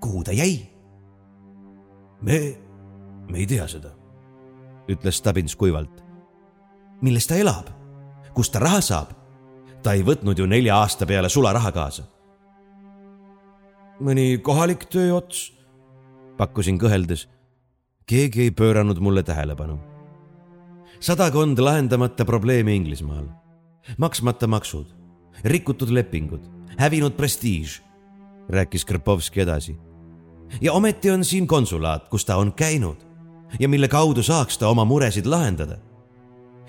kuhu 0.00 0.24
ta 0.24 0.32
jäi? 0.32 0.68
me, 2.22 2.56
me 3.30 3.38
ei 3.38 3.46
tea 3.46 3.68
seda, 3.68 3.90
ütles 4.88 5.18
Stubbins 5.18 5.56
kuivalt. 5.56 6.02
milles 7.00 7.26
ta 7.26 7.34
elab? 7.34 7.68
kust 8.34 8.52
ta 8.52 8.58
raha 8.58 8.80
saab? 8.80 9.12
ta 9.82 9.92
ei 9.92 10.02
võtnud 10.02 10.38
ju 10.38 10.46
nelja 10.46 10.76
aasta 10.76 11.06
peale 11.06 11.28
sularaha 11.28 11.72
kaasa. 11.72 12.02
mõni 14.00 14.38
kohalik 14.42 14.84
tööots, 14.90 15.52
pakkusin 16.36 16.78
kõheldes 16.78 17.28
keegi 18.06 18.48
ei 18.48 18.50
pööranud 18.50 18.98
mulle 18.98 19.22
tähelepanu. 19.22 19.78
sadakond 21.00 21.58
lahendamata 21.58 22.24
probleemi 22.24 22.76
Inglismaal, 22.76 23.26
maksmata 23.98 24.46
maksud, 24.46 24.86
rikutud 25.44 25.90
lepingud, 25.90 26.40
hävinud 26.78 27.12
prestiiž, 27.12 27.80
rääkis 28.48 28.84
Krpovski 28.84 29.40
edasi. 29.40 29.76
ja 30.60 30.72
ometi 30.72 31.10
on 31.10 31.24
siin 31.24 31.46
konsulaat, 31.46 32.08
kus 32.08 32.24
ta 32.24 32.36
on 32.36 32.52
käinud 32.52 32.96
ja 33.60 33.68
mille 33.68 33.88
kaudu 33.88 34.22
saaks 34.22 34.58
ta 34.58 34.68
oma 34.68 34.84
muresid 34.84 35.26
lahendada. 35.26 35.76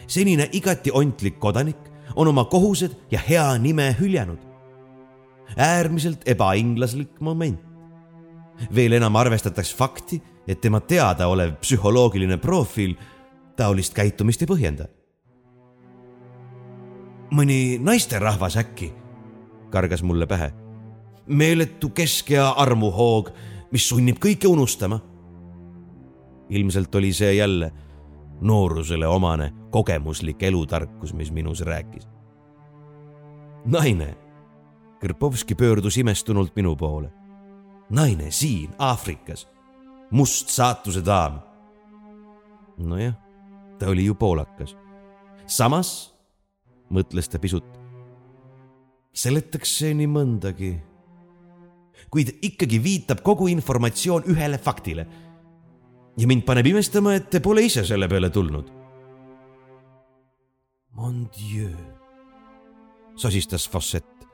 senine 0.08 0.50
igati 0.52 0.92
ontlik 0.92 1.40
kodanik 1.40 1.78
on 2.16 2.28
oma 2.28 2.46
kohused 2.46 2.92
ja 3.12 3.20
hea 3.30 3.58
nime 3.58 3.96
hüljanud. 4.00 4.40
äärmiselt 5.58 6.22
ebainglaslik 6.26 7.20
moment. 7.20 7.60
veel 8.76 8.92
enam 8.92 9.16
arvestatakse 9.16 9.76
fakti 9.76 10.22
et 10.48 10.62
tema 10.62 10.82
teadaolev 10.82 11.56
psühholoogiline 11.62 12.38
profiil 12.42 12.96
taolist 13.58 13.94
käitumist 13.96 14.44
ei 14.44 14.50
põhjenda. 14.50 14.88
Mõni 17.34 17.80
naisterahvas 17.82 18.58
äkki, 18.58 18.94
kargas 19.70 20.04
mulle 20.04 20.28
pähe. 20.28 20.54
meeletu 21.26 21.90
keskea 21.90 22.50
armuhoog, 22.50 23.30
mis 23.72 23.90
sunnib 23.90 24.18
kõike 24.20 24.48
unustama. 24.48 25.00
ilmselt 26.50 26.96
oli 26.96 27.14
see 27.14 27.34
jälle 27.34 27.72
noorusele 28.42 29.08
omane 29.08 29.54
kogemuslik 29.70 30.44
elutarkus, 30.44 31.14
mis 31.14 31.32
minus 31.32 31.62
rääkis. 31.62 32.08
naine. 33.66 34.18
Krpovski 35.00 35.56
pöördus 35.56 35.98
imestunult 35.98 36.56
minu 36.56 36.76
poole. 36.76 37.14
naine 37.90 38.32
siin 38.32 38.70
Aafrikas 38.80 39.48
must 40.12 40.50
saatuse 40.50 41.06
daam. 41.06 41.40
nojah, 42.78 43.14
ta 43.80 43.88
oli 43.88 44.06
ju 44.06 44.16
poolakas. 44.16 44.78
samas, 45.46 46.13
mõtles 46.94 47.30
ta 47.30 47.42
pisut, 47.42 47.66
seletaks 49.14 49.78
see 49.80 49.94
nii 49.98 50.10
mõndagi. 50.10 50.74
kuid 52.10 52.30
ikkagi 52.46 52.78
viitab 52.84 53.22
kogu 53.26 53.48
informatsioon 53.48 54.24
ühele 54.30 54.58
faktile. 54.58 55.08
ja 56.18 56.28
mind 56.28 56.46
paneb 56.46 56.66
imestama, 56.66 57.16
et 57.16 57.30
te 57.30 57.40
pole 57.40 57.66
ise 57.66 57.84
selle 57.86 58.08
peale 58.08 58.30
tulnud. 58.30 58.72
Mon 60.94 61.30
Dieu, 61.34 61.74
sosistas 63.16 63.70
Fossett. 63.70 64.28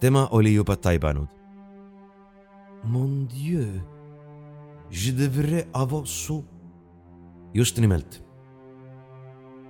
tema 0.00 0.28
oli 0.30 0.54
juba 0.54 0.76
taibanud. 0.76 1.28
Mon 2.84 3.26
Dieu 3.26 3.96
Je 4.90 5.12
devrais 5.12 5.66
avoir 5.72 6.06
su. 6.06 6.44
just 7.54 7.78
nimelt. 7.78 8.22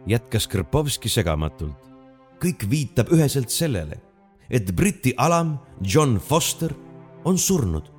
jätkas 0.07 0.47
Krpovski 0.47 1.09
segamatult. 1.09 1.96
Kõik 2.43 2.67
viitab 2.71 3.13
üheselt 3.15 3.53
sellele, 3.53 4.01
et 4.51 4.71
Briti 4.77 5.15
alam 5.17 5.57
John 5.83 6.19
Foster 6.21 6.75
on 7.25 7.39
surnud. 7.39 7.93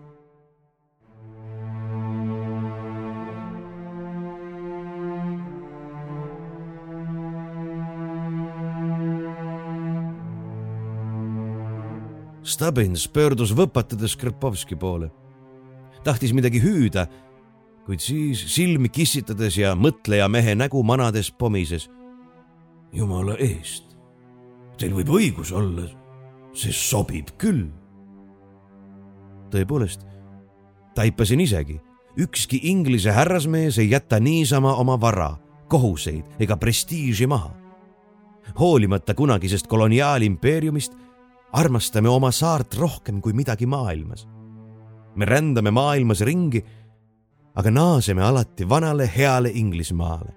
Stubbins 12.47 13.03
pöördus 13.11 13.51
võpatades 13.51 14.15
Krpovski 14.15 14.75
poole. 14.75 15.11
tahtis 16.03 16.31
midagi 16.31 16.61
hüüda 16.63 17.03
kuid 17.87 18.03
siis 18.03 18.41
silmi 18.51 18.89
kissitades 18.91 19.55
ja 19.55 19.71
mõtleja 19.79 20.27
mehe 20.27 20.55
nägu 20.59 20.81
manades 20.83 21.31
pomises. 21.31 21.87
jumala 22.91 23.35
eest, 23.39 23.86
teil 24.77 24.93
võib 24.97 25.09
õigus 25.17 25.51
olla, 25.55 25.87
see 26.53 26.73
sobib 26.73 27.33
küll. 27.37 27.67
tõepoolest, 29.51 30.03
taipasin 30.95 31.39
isegi, 31.39 31.79
ükski 32.19 32.59
Inglise 32.71 33.11
härrasmees 33.11 33.77
ei 33.79 33.91
jäta 33.91 34.19
niisama 34.19 34.75
oma 34.75 34.97
vara, 35.01 35.37
kohuseid 35.67 36.25
ega 36.39 36.57
prestiiži 36.57 37.27
maha. 37.27 37.51
hoolimata 38.59 39.13
kunagisest 39.13 39.67
koloniaalimpeeriumist 39.67 40.93
armastame 41.53 42.09
oma 42.09 42.31
saart 42.31 42.75
rohkem 42.75 43.21
kui 43.21 43.33
midagi 43.33 43.65
maailmas. 43.65 44.27
me 45.15 45.25
rändame 45.25 45.71
maailmas 45.71 46.21
ringi 46.21 46.63
aga 47.57 47.71
naaseme 47.71 48.21
alati 48.23 48.69
vanale 48.69 49.11
heale 49.17 49.49
Inglismaale. 49.49 50.35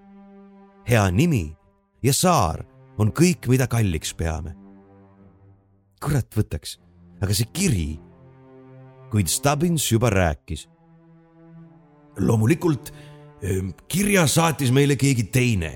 hea 0.89 1.11
nimi 1.11 1.57
ja 2.03 2.13
saar 2.13 2.65
on 3.01 3.13
kõik, 3.17 3.49
mida 3.49 3.69
kalliks 3.71 4.13
peame. 4.15 4.55
kurat 6.01 6.29
võtaks, 6.33 6.79
aga 7.21 7.35
see 7.35 7.49
kiri. 7.53 7.91
kuid 9.11 9.29
Stubbins 9.29 9.91
juba 9.91 10.11
rääkis. 10.11 10.69
loomulikult 12.19 12.93
ehm, 13.43 13.71
kirja 13.89 14.27
saatis 14.27 14.71
meile 14.71 14.97
keegi 14.97 15.25
teine. 15.25 15.73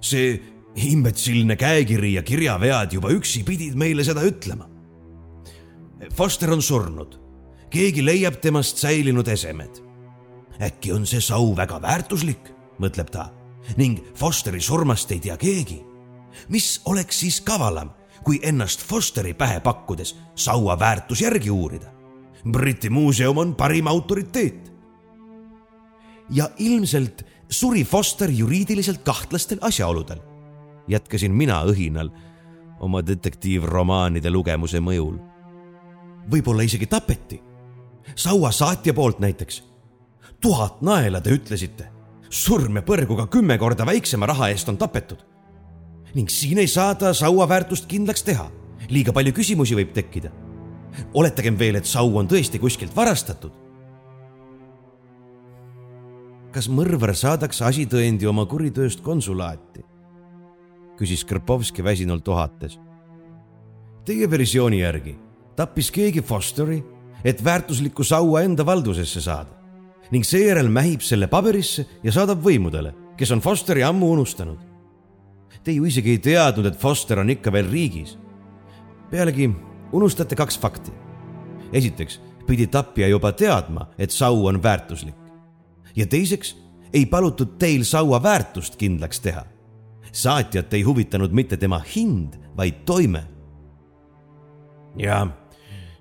see 0.00 0.40
imbetsilne 0.74 1.56
käekiri 1.56 2.14
ja 2.14 2.22
kirjavead 2.22 2.92
juba 2.92 3.08
üksi 3.12 3.44
pidid 3.44 3.74
meile 3.74 4.04
seda 4.04 4.22
ütlema. 4.24 4.68
Foster 6.14 6.50
on 6.50 6.62
surnud, 6.62 7.18
keegi 7.70 8.04
leiab 8.04 8.40
temast 8.40 8.76
säilinud 8.76 9.28
esemed 9.28 9.92
äkki 10.62 10.92
on 10.92 11.06
see 11.06 11.20
sau 11.22 11.52
väga 11.56 11.80
väärtuslik, 11.82 12.52
mõtleb 12.82 13.10
ta 13.12 13.30
ning 13.78 14.00
Fosteri 14.18 14.60
surmast 14.60 15.10
ei 15.14 15.20
tea 15.22 15.36
keegi. 15.38 15.78
Mis 16.48 16.80
oleks 16.84 17.20
siis 17.20 17.40
kavalam, 17.40 17.90
kui 18.24 18.40
ennast 18.42 18.82
Fosteri 18.82 19.34
pähe 19.34 19.60
pakkudes 19.60 20.16
saua 20.34 20.78
väärtus 20.78 21.20
järgi 21.20 21.50
uurida? 21.50 21.92
Briti 22.50 22.90
muuseum 22.90 23.38
on 23.38 23.54
parim 23.54 23.86
autoriteet. 23.86 24.72
ja 26.30 26.50
ilmselt 26.58 27.22
suri 27.50 27.84
Foster 27.84 28.30
juriidiliselt 28.30 29.02
kahtlastel 29.02 29.58
asjaoludel, 29.60 30.18
jätkasin 30.88 31.32
mina 31.32 31.62
õhinal 31.64 32.10
oma 32.80 33.06
detektiivromaanide 33.06 34.30
lugemuse 34.30 34.80
mõjul. 34.80 35.18
võib-olla 36.30 36.62
isegi 36.62 36.86
tapeti, 36.86 37.42
saua 38.14 38.50
saatja 38.50 38.94
poolt 38.94 39.18
näiteks 39.18 39.72
tuhat 40.42 40.82
naela, 40.82 41.20
te 41.20 41.30
ütlesite. 41.30 41.88
surm 42.32 42.76
ja 42.76 42.82
põrguga 42.82 43.26
kümme 43.28 43.58
korda 43.58 43.84
väiksema 43.86 44.26
raha 44.26 44.48
eest 44.48 44.68
on 44.68 44.78
tapetud. 44.78 45.18
Ning 46.14 46.28
siin 46.30 46.58
ei 46.58 46.68
saa 46.68 46.94
ta 46.94 47.14
saua 47.14 47.48
väärtust 47.48 47.86
kindlaks 47.86 48.22
teha. 48.22 48.50
liiga 48.90 49.12
palju 49.12 49.32
küsimusi 49.32 49.76
võib 49.76 49.92
tekkida. 49.92 50.30
oletagem 51.14 51.58
veel, 51.58 51.76
et 51.76 51.86
sau 51.86 52.16
on 52.18 52.28
tõesti 52.28 52.58
kuskilt 52.58 52.96
varastatud. 52.96 53.52
kas 56.52 56.68
mõrvar 56.68 57.14
saadakse 57.16 57.64
asitõendi 57.64 58.26
oma 58.26 58.46
kuritööst 58.46 59.00
konsulaati? 59.00 59.84
küsis 60.98 61.24
Krpovski 61.24 61.82
väsinult 61.82 62.28
ohates. 62.28 62.78
Teie 64.04 64.30
versiooni 64.30 64.80
järgi 64.80 65.16
tappis 65.56 65.90
keegi 65.90 66.22
Fosteri, 66.22 66.82
et 67.24 67.44
väärtuslikku 67.44 68.04
saua 68.04 68.42
enda 68.42 68.66
valdusesse 68.66 69.20
saada 69.20 69.62
ning 70.12 70.26
seejärel 70.28 70.68
mähib 70.68 71.00
selle 71.00 71.26
paberisse 71.26 71.86
ja 72.04 72.12
saadab 72.12 72.42
võimudele, 72.44 72.92
kes 73.16 73.30
on 73.32 73.40
Fosteri 73.40 73.82
ammu 73.82 74.10
unustanud. 74.12 74.71
Te 75.64 75.72
ju 75.72 75.84
isegi 75.86 76.10
ei 76.10 76.18
teadnud, 76.18 76.66
et 76.66 76.78
Foster 76.78 77.18
on 77.18 77.30
ikka 77.30 77.52
veel 77.52 77.70
riigis. 77.70 78.18
pealegi 79.10 79.50
unustate 79.92 80.36
kaks 80.36 80.58
fakti. 80.58 80.90
esiteks 81.72 82.20
pidi 82.46 82.66
tapja 82.66 83.08
juba 83.08 83.32
teadma, 83.32 83.88
et 83.98 84.10
sau 84.10 84.46
on 84.46 84.62
väärtuslik. 84.62 85.14
ja 85.96 86.06
teiseks 86.06 86.56
ei 86.92 87.06
palutud 87.06 87.58
teil 87.58 87.84
saua 87.84 88.22
väärtust 88.22 88.76
kindlaks 88.76 89.20
teha. 89.20 89.44
saatjat 90.12 90.74
ei 90.74 90.82
huvitanud 90.82 91.32
mitte 91.32 91.56
tema 91.56 91.82
hind, 91.96 92.34
vaid 92.56 92.84
toime. 92.84 93.24
ja 94.96 95.26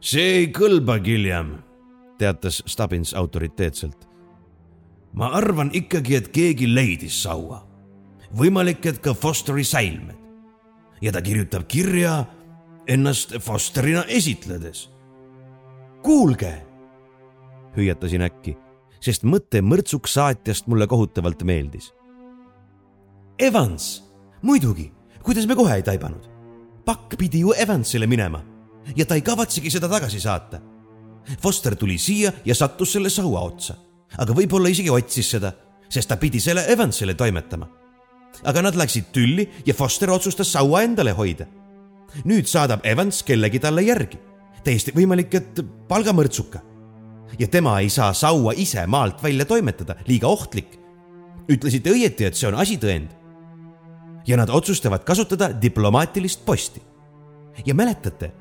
see 0.02 0.38
ei 0.38 0.48
kõlba, 0.48 1.00
Gilliam 1.04 1.72
teatas 2.18 2.64
Stubbins 2.68 3.14
autoriteetselt. 3.14 4.08
ma 5.14 5.28
arvan 5.28 5.72
ikkagi, 5.74 6.16
et 6.16 6.28
keegi 6.28 6.76
leidis 6.76 7.24
saua. 7.24 7.71
Võimalik, 8.38 8.86
et 8.86 9.00
ka 9.00 9.14
Fosteri 9.14 9.64
säilmed. 9.64 10.16
ja 11.02 11.12
ta 11.12 11.22
kirjutab 11.22 11.66
kirja 11.68 12.26
ennast 12.88 13.34
Fosterina 13.40 14.04
esitledes. 14.08 14.90
kuulge, 16.04 16.66
hüüatasin 17.78 18.22
äkki, 18.22 18.58
sest 19.00 19.24
mõte 19.24 19.62
mõrtsuks 19.62 20.14
saatjast 20.14 20.68
mulle 20.68 20.88
kohutavalt 20.88 21.44
meeldis. 21.44 21.94
Evans, 23.40 24.04
muidugi, 24.42 24.92
kuidas 25.24 25.48
me 25.48 25.56
kohe 25.56 25.76
ei 25.76 25.84
taibanud? 25.84 26.30
pakk 26.86 27.14
pidi 27.18 27.40
ju 27.40 27.54
Evansile 27.54 28.08
minema 28.08 28.42
ja 28.96 29.06
ta 29.06 29.16
ei 29.16 29.22
kavatsegi 29.22 29.70
seda 29.70 29.90
tagasi 29.90 30.20
saata 30.20 30.62
Foster 31.42 31.76
tuli 31.76 31.98
siia 31.98 32.32
ja 32.46 32.56
sattus 32.56 32.94
selle 32.94 33.10
saua 33.10 33.42
otsa, 33.46 33.76
aga 34.18 34.34
võib-olla 34.36 34.72
isegi 34.72 34.90
otsis 34.90 35.30
seda, 35.36 35.54
sest 35.90 36.10
ta 36.10 36.18
pidi 36.18 36.40
selle 36.40 36.66
Evansile 36.72 37.14
toimetama. 37.14 37.68
Aga 38.44 38.62
nad 38.62 38.76
läksid 38.76 39.12
tülli 39.14 39.48
ja 39.66 39.74
Foster 39.74 40.12
otsustas 40.12 40.52
saua 40.52 40.84
endale 40.84 41.12
hoida. 41.12 41.46
nüüd 42.26 42.48
saadab 42.48 42.86
Evans 42.86 43.24
kellegi 43.24 43.60
talle 43.60 43.82
järgi. 43.82 44.20
täiesti 44.64 44.92
võimalik, 44.92 45.34
et 45.36 45.62
palgamõrtsuka. 45.88 46.60
ja 47.40 47.48
tema 47.48 47.80
ei 47.80 47.90
saa 47.90 48.14
saua 48.14 48.54
ise 48.56 48.86
maalt 48.88 49.24
välja 49.24 49.46
toimetada, 49.46 49.96
liiga 50.08 50.28
ohtlik. 50.28 50.80
ütlesite 51.48 51.90
õieti, 51.90 52.26
et 52.26 52.36
see 52.36 52.48
on 52.48 52.56
asitõend. 52.56 53.10
ja 54.28 54.38
nad 54.38 54.50
otsustavad 54.50 55.04
kasutada 55.04 55.62
diplomaatilist 55.62 56.46
posti. 56.46 56.82
ja 57.66 57.74
mäletate 57.74 58.32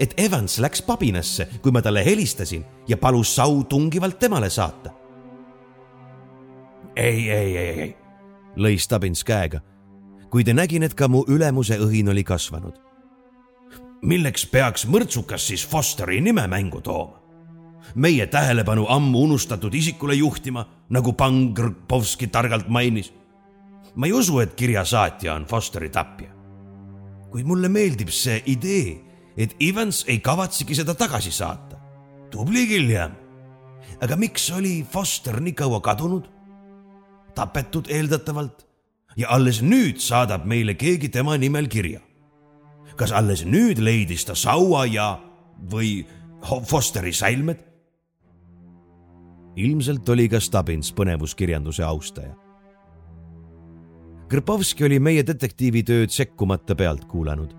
et 0.00 0.14
Evans 0.20 0.58
läks 0.60 0.82
pabinasse, 0.82 1.48
kui 1.62 1.72
ma 1.72 1.82
talle 1.82 2.04
helistasin 2.04 2.64
ja 2.88 2.96
palus 2.96 3.34
sau 3.36 3.64
tungivalt 3.64 4.18
temale 4.18 4.50
saata. 4.50 4.90
ei, 6.96 7.30
ei, 7.30 7.56
ei, 7.56 7.80
ei, 7.80 7.96
lõi 8.56 8.78
Stubbins 8.78 9.24
käega, 9.24 9.60
kuid 10.30 10.48
nägin, 10.54 10.82
et 10.82 10.94
ka 10.94 11.08
mu 11.08 11.24
ülemuse 11.28 11.78
õhin 11.78 12.10
oli 12.10 12.24
kasvanud. 12.24 12.74
milleks 14.02 14.46
peaks 14.46 14.86
mõrtsukas 14.86 15.46
siis 15.46 15.66
Fosteri 15.66 16.20
nime 16.20 16.46
mängu 16.46 16.80
tooma? 16.80 17.22
meie 17.94 18.26
tähelepanu 18.26 18.86
ammu 18.88 19.22
unustatud 19.22 19.74
isikule 19.74 20.14
juhtima, 20.14 20.66
nagu 20.90 21.12
Pangrpovski 21.12 22.26
targalt 22.26 22.68
mainis. 22.68 23.12
ma 23.94 24.06
ei 24.06 24.12
usu, 24.12 24.40
et 24.40 24.54
kirja 24.54 24.84
saatja 24.84 25.34
on 25.34 25.44
Fosteri 25.44 25.88
tapja. 25.88 26.28
kuid 27.30 27.44
mulle 27.46 27.68
meeldib 27.68 28.08
see 28.08 28.42
idee 28.46 29.06
et 29.36 29.56
Evans 29.60 30.04
ei 30.08 30.20
kavatsegi 30.24 30.74
seda 30.74 30.94
tagasi 30.94 31.30
saata. 31.30 31.76
tubli, 32.30 32.66
Gilliam. 32.66 33.12
aga 34.00 34.16
miks 34.16 34.50
oli 34.50 34.86
Foster 34.92 35.40
nii 35.40 35.52
kaua 35.52 35.80
kadunud? 35.80 36.24
Tapetud 37.36 37.90
eeldatavalt 37.92 38.64
ja 39.16 39.30
alles 39.36 39.62
nüüd 39.62 40.00
saadab 40.02 40.46
meile 40.48 40.74
keegi 40.74 41.08
tema 41.12 41.36
nimel 41.36 41.68
kirja. 41.68 42.00
kas 42.96 43.12
alles 43.12 43.44
nüüd 43.44 43.78
leidis 43.78 44.24
ta 44.24 44.34
saua 44.34 44.86
ja, 44.86 45.20
või 45.70 46.06
Fosteri 46.46 47.12
säilmed? 47.12 47.60
ilmselt 49.56 50.08
oli 50.08 50.28
ka 50.28 50.40
Stubbins 50.40 50.92
põnevuskirjanduse 50.92 51.84
austaja. 51.84 52.34
Krpovski 54.28 54.84
oli 54.84 54.98
meie 55.00 55.22
detektiivitööd 55.26 56.12
sekkumata 56.12 56.74
pealt 56.76 57.04
kuulanud 57.08 57.54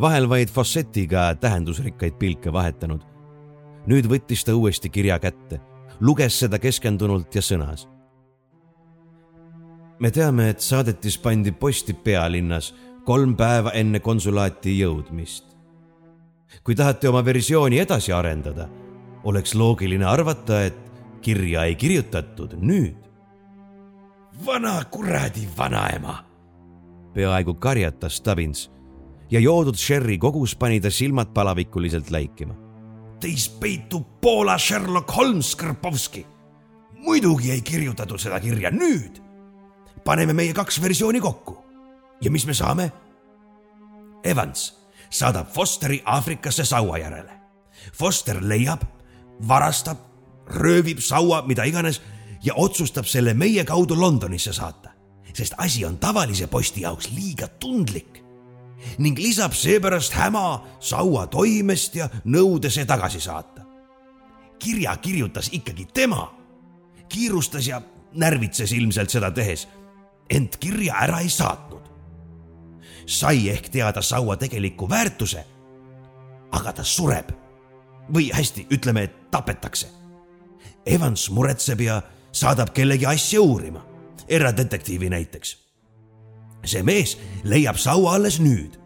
vahel 0.00 0.28
vaid 0.28 0.48
fossetiga 0.48 1.34
tähendusrikkaid 1.34 2.18
pilke 2.18 2.52
vahetanud. 2.52 3.00
nüüd 3.86 4.06
võttis 4.06 4.44
ta 4.44 4.52
uuesti 4.54 4.90
kirja 4.92 5.18
kätte, 5.18 5.60
luges 6.00 6.36
seda 6.38 6.58
keskendunult 6.58 7.34
ja 7.34 7.42
sõnas. 7.42 7.88
Me 10.00 10.10
teame, 10.10 10.48
et 10.50 10.60
saadetis 10.60 11.18
pandi 11.18 11.52
posti 11.52 11.94
pealinnas 11.94 12.72
kolm 13.04 13.36
päeva 13.36 13.72
enne 13.76 14.00
konsulaati 14.00 14.78
jõudmist. 14.80 15.44
kui 16.64 16.74
tahate 16.74 17.08
oma 17.08 17.24
versiooni 17.24 17.78
edasi 17.78 18.12
arendada, 18.12 18.68
oleks 19.24 19.54
loogiline 19.54 20.04
arvata, 20.04 20.64
et 20.64 20.76
kirja 21.22 21.64
ei 21.64 21.76
kirjutatud 21.76 22.56
nüüd. 22.60 22.96
vana 24.46 24.84
kuradi 24.84 25.48
vanaema, 25.56 26.24
peaaegu 27.14 27.54
karjatas 27.54 28.16
Stubbins 28.16 28.70
ja 29.30 29.40
joodud 29.40 29.76
Sherry 29.76 30.18
kogus 30.18 30.56
pani 30.56 30.80
ta 30.80 30.90
silmad 30.90 31.34
palavikuliselt 31.34 32.10
läikima. 32.10 32.54
Teis 33.20 33.48
peitub 33.48 34.06
Poola 34.20 34.58
Sherlock 34.58 35.16
Holmes 35.16 35.56
Krpovski. 35.56 36.26
muidugi 37.04 37.50
ei 37.50 37.60
kirjutatud 37.60 38.18
seda 38.18 38.40
kirja 38.40 38.70
nüüd. 38.70 39.29
Paneme 40.04 40.32
meie 40.32 40.52
kaks 40.52 40.80
versiooni 40.82 41.20
kokku 41.20 41.58
ja 42.20 42.30
mis 42.30 42.46
me 42.46 42.54
saame? 42.54 42.92
Evans 44.24 44.80
saadab 45.10 45.48
Fosteri 45.52 46.02
Aafrikasse 46.04 46.64
saua 46.64 46.98
järele. 46.98 47.32
Foster 47.92 48.38
leiab, 48.42 48.82
varastab, 49.48 49.98
röövib 50.46 50.98
saua, 50.98 51.42
mida 51.42 51.64
iganes 51.64 52.02
ja 52.42 52.54
otsustab 52.54 53.04
selle 53.04 53.34
meie 53.34 53.64
kaudu 53.64 54.00
Londonisse 54.00 54.52
saata, 54.52 54.92
sest 55.32 55.54
asi 55.58 55.84
on 55.84 55.98
tavalise 55.98 56.46
posti 56.46 56.80
jaoks 56.80 57.10
liiga 57.10 57.48
tundlik 57.48 58.20
ning 58.98 59.18
lisab 59.18 59.52
seepärast 59.52 60.14
häma 60.16 60.62
saua 60.80 61.26
toimest 61.26 61.96
ja 62.00 62.08
nõude 62.24 62.70
see 62.72 62.84
tagasi 62.88 63.20
saata. 63.20 63.64
kirja 64.58 64.96
kirjutas 64.96 65.48
ikkagi 65.52 65.86
tema, 65.94 66.34
kiirustas 67.08 67.66
ja 67.66 67.80
närvitses 68.12 68.72
ilmselt 68.72 69.10
seda 69.10 69.30
tehes, 69.30 69.68
ent 70.30 70.56
kirja 70.56 70.94
ära 71.02 71.20
ei 71.20 71.28
saatnud. 71.28 71.80
sai 73.06 73.48
ehk 73.50 73.68
teada 73.68 74.02
saua 74.02 74.36
tegeliku 74.36 74.88
väärtuse. 74.88 75.44
aga 76.52 76.72
ta 76.72 76.84
sureb 76.84 77.30
või 78.12 78.30
hästi, 78.34 78.66
ütleme, 78.70 79.02
et 79.02 79.30
tapetakse. 79.30 79.86
Evans 80.86 81.30
muretseb 81.30 81.80
ja 81.80 82.02
saadab 82.32 82.72
kellegi 82.74 83.06
asja 83.06 83.40
uurima, 83.40 83.86
eradetektiivi 84.28 85.10
näiteks 85.10 85.56
see 86.64 86.82
mees 86.84 87.16
leiab 87.44 87.78
saua 87.80 88.14
alles 88.16 88.38
nüüd, 88.42 88.76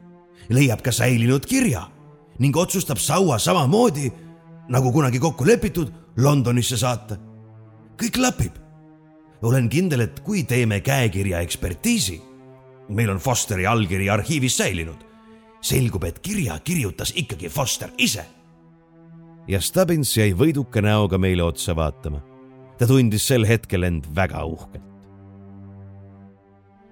leiab 0.53 0.83
ka 0.85 0.93
säilinud 0.95 1.47
kirja 1.49 1.87
ning 2.39 2.57
otsustab 2.57 2.99
saua 2.99 3.39
samamoodi 3.39 4.11
nagu 4.71 4.93
kunagi 4.93 5.21
kokku 5.23 5.47
lepitud 5.47 5.93
Londonisse 6.17 6.77
saata. 6.77 7.17
kõik 7.99 8.15
klapib. 8.15 8.64
Olen 9.45 9.69
kindel, 9.69 10.07
et 10.07 10.21
kui 10.25 10.45
teeme 10.49 10.81
käekirja 10.81 11.41
ekspertiisi, 11.45 12.21
meil 12.89 13.11
on 13.13 13.21
Fosteri 13.21 13.67
allkiri 13.67 14.09
arhiivis 14.11 14.57
säilinud, 14.57 15.05
selgub, 15.61 16.05
et 16.05 16.19
kirja 16.25 16.59
kirjutas 16.65 17.13
ikkagi 17.17 17.49
Foster 17.49 17.93
ise. 17.99 18.25
ja 19.49 19.61
Stubbins 19.61 20.17
jäi 20.17 20.33
võiduka 20.33 20.81
näoga 20.81 21.19
meile 21.19 21.43
otsa 21.43 21.77
vaatama. 21.77 22.23
ta 22.79 22.87
tundis 22.87 23.27
sel 23.27 23.45
hetkel 23.47 23.83
end 23.83 24.05
väga 24.17 24.45
uhkelt 24.45 24.95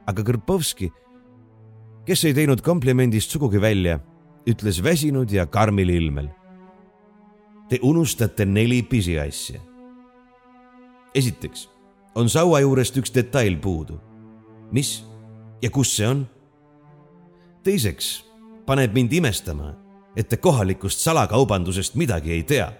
aga 0.07 0.25
Kõrpovski, 0.27 0.91
kes 2.07 2.25
ei 2.27 2.37
teinud 2.37 2.63
komplimendist 2.65 3.33
sugugi 3.33 3.61
välja, 3.63 3.99
ütles 4.49 4.81
väsinud 4.83 5.31
ja 5.31 5.47
karmil 5.47 5.93
ilmel. 5.93 6.31
Te 7.71 7.79
unustate 7.83 8.47
neli 8.47 8.83
pisiasja. 8.83 9.61
esiteks 11.15 11.69
on 12.15 12.29
saua 12.29 12.61
juurest 12.61 12.97
üks 12.97 13.15
detail 13.15 13.57
puudu. 13.57 14.01
mis 14.73 15.05
ja 15.63 15.71
kus 15.71 15.97
see 15.97 16.09
on? 16.09 16.27
teiseks 17.63 18.25
paneb 18.67 18.95
mind 18.95 19.13
imestama, 19.13 19.75
et 20.17 20.29
te 20.29 20.37
kohalikust 20.37 21.01
salakaubandusest 21.01 21.95
midagi 21.95 22.33
ei 22.33 22.43
tea. 22.43 22.73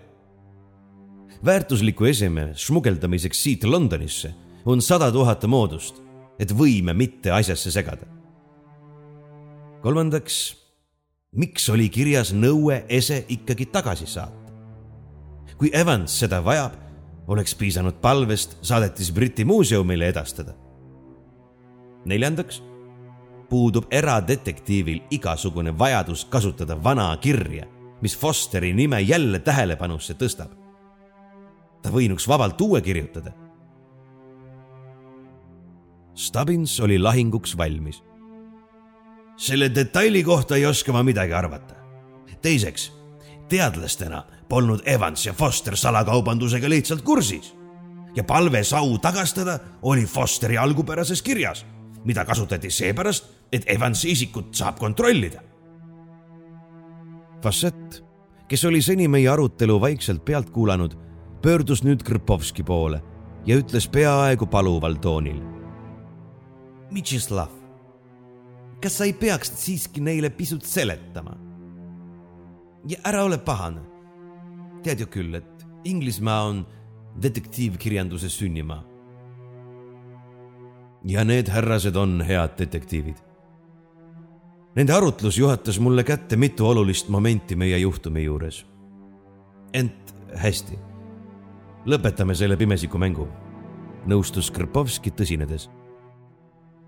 väärtusliku 1.45 2.05
eseme 2.05 2.53
smugeldamiseks 2.55 3.43
siit 3.43 3.65
Londonisse 3.65 4.35
on 4.65 4.83
sada 4.83 5.13
tuhat 5.13 5.45
moodust 5.45 6.03
et 6.43 6.53
võime 6.53 6.95
mitte 6.97 7.33
asjasse 7.33 7.71
segada. 7.71 8.07
kolmandaks, 9.83 10.55
miks 11.35 11.69
oli 11.73 11.89
kirjas 11.91 12.33
nõue 12.33 12.85
ese 12.89 13.25
ikkagi 13.29 13.67
tagasi 13.67 14.07
saata? 14.07 14.39
kui 15.59 15.71
Evans 15.75 16.15
seda 16.19 16.41
vajab, 16.43 16.75
oleks 17.27 17.55
piisanud 17.55 18.01
palvest 18.01 18.57
saadetis 18.63 19.13
Briti 19.13 19.45
muuseumile 19.45 20.09
edastada. 20.09 20.53
neljandaks, 22.05 22.63
puudub 23.49 23.85
eradetektiivil 23.91 25.01
igasugune 25.11 25.79
vajadus 25.79 26.25
kasutada 26.25 26.85
vana 26.85 27.17
kirja, 27.17 27.67
mis 28.01 28.19
Fosteri 28.19 28.73
nime 28.73 29.01
jälle 29.01 29.39
tähelepanusse 29.39 30.15
tõstab. 30.15 30.51
ta 31.83 31.91
võinuks 31.91 32.29
vabalt 32.29 32.61
uue 32.61 32.81
kirjutada 32.81 33.33
Stubbins 36.15 36.81
oli 36.81 36.99
lahinguks 36.99 37.57
valmis. 37.57 38.03
selle 39.37 39.75
detaili 39.75 40.23
kohta 40.25 40.57
ei 40.57 40.67
oska 40.67 40.93
ma 40.93 41.03
midagi 41.03 41.33
arvata. 41.33 41.75
teiseks, 42.43 42.93
teadlastena 43.49 44.25
polnud 44.53 44.83
Evans 44.85 45.27
ja 45.27 45.33
Foster 45.33 45.77
salakaubandusega 45.77 46.69
lihtsalt 46.69 47.01
kursis 47.03 47.55
ja 48.17 48.25
palve 48.25 48.61
sau 48.65 48.99
tagastada 48.99 49.59
oli 49.83 50.05
Fosteri 50.07 50.59
algupärases 50.59 51.23
kirjas, 51.23 51.65
mida 52.05 52.25
kasutati 52.29 52.71
seepärast, 52.71 53.31
et 53.53 53.65
Evansi 53.67 54.11
isikut 54.13 54.51
saab 54.55 54.77
kontrollida. 54.79 55.41
Fassett, 57.43 58.03
kes 58.49 58.65
oli 58.69 58.83
seni 58.83 59.09
meie 59.09 59.31
arutelu 59.33 59.79
vaikselt 59.81 60.25
pealt 60.25 60.51
kuulanud, 60.51 60.97
pöördus 61.43 61.81
nüüd 61.85 62.05
Krpovski 62.05 62.63
poole 62.63 63.01
ja 63.47 63.57
ütles 63.57 63.89
peaaegu 63.89 64.47
paluval 64.47 64.99
toonil 65.01 65.41
Mitšislav, 66.93 67.49
kas 68.85 69.01
sa 69.01 69.09
ei 69.09 69.17
peaks 69.17 69.55
siiski 69.65 70.05
neile 70.05 70.31
pisut 70.31 70.69
seletama? 70.69 71.39
ja 72.89 72.99
ära 73.05 73.25
ole 73.25 73.39
pahane. 73.39 73.92
Tead 74.83 75.01
ju 75.01 75.07
küll, 75.07 75.35
et 75.35 75.67
Inglismaa 75.85 76.45
on 76.49 76.67
detektiivkirjanduse 77.23 78.29
sünnimaa. 78.29 78.85
ja 81.05 81.25
need 81.25 81.49
härrased 81.49 81.97
on 81.97 82.21
head 82.21 82.59
detektiivid. 82.59 83.17
Nende 84.77 84.93
arutlus 84.93 85.39
juhatas 85.39 85.81
mulle 85.81 86.05
kätte 86.05 86.37
mitu 86.37 86.67
olulist 86.67 87.09
momenti 87.09 87.57
meie 87.57 87.79
juhtumi 87.79 88.25
juures. 88.25 88.67
ent 89.73 90.15
hästi, 90.37 90.79
lõpetame 91.87 92.35
selle 92.35 92.57
pimesiku 92.57 92.99
mängu, 92.99 93.29
nõustus 94.07 94.51
Krpovski 94.51 95.11
tõsinedes 95.11 95.69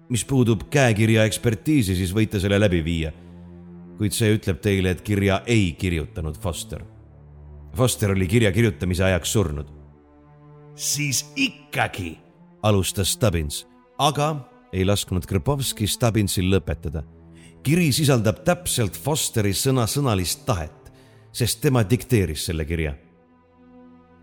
mis 0.09 0.25
puudub 0.25 0.67
käekirja 0.71 1.25
ekspertiisi, 1.29 1.97
siis 1.97 2.13
võite 2.15 2.41
selle 2.41 2.61
läbi 2.61 2.83
viia. 2.85 3.13
kuid 3.95 4.11
see 4.11 4.33
ütleb 4.35 4.59
teile, 4.59 4.91
et 4.91 5.03
kirja 5.07 5.43
ei 5.47 5.73
kirjutanud 5.79 6.37
Foster. 6.43 6.83
Foster 7.75 8.11
oli 8.11 8.27
kirja 8.27 8.53
kirjutamise 8.53 9.05
ajaks 9.05 9.33
surnud. 9.33 9.66
siis 10.75 11.33
ikkagi, 11.37 12.18
alustas 12.62 13.12
Stubbins, 13.12 13.66
aga 13.99 14.49
ei 14.72 14.85
lasknud 14.85 15.27
Krpovski 15.27 15.87
Stubbinsil 15.87 16.51
lõpetada. 16.51 17.03
kiri 17.62 17.93
sisaldab 17.93 18.45
täpselt 18.45 18.97
Fosteri 18.97 19.53
sõnasõnalist 19.53 20.45
tahet, 20.47 20.93
sest 21.33 21.61
tema 21.61 21.83
dikteeris 21.83 22.47
selle 22.47 22.64
kirja. 22.64 22.95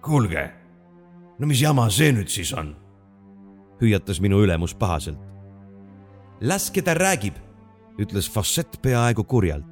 kuulge, 0.02 0.52
no 1.40 1.48
mis 1.48 1.62
jama 1.62 1.90
see 1.90 2.12
nüüd 2.12 2.30
siis 2.30 2.54
on? 2.54 2.76
hüüatas 3.82 4.20
minu 4.22 4.44
ülemus 4.44 4.74
pahaselt 4.74 5.32
laske 6.42 6.82
ta 6.82 6.94
räägib, 6.94 7.38
ütles 8.02 8.30
Fossett 8.30 8.82
peaaegu 8.82 9.24
kurjalt. 9.24 9.66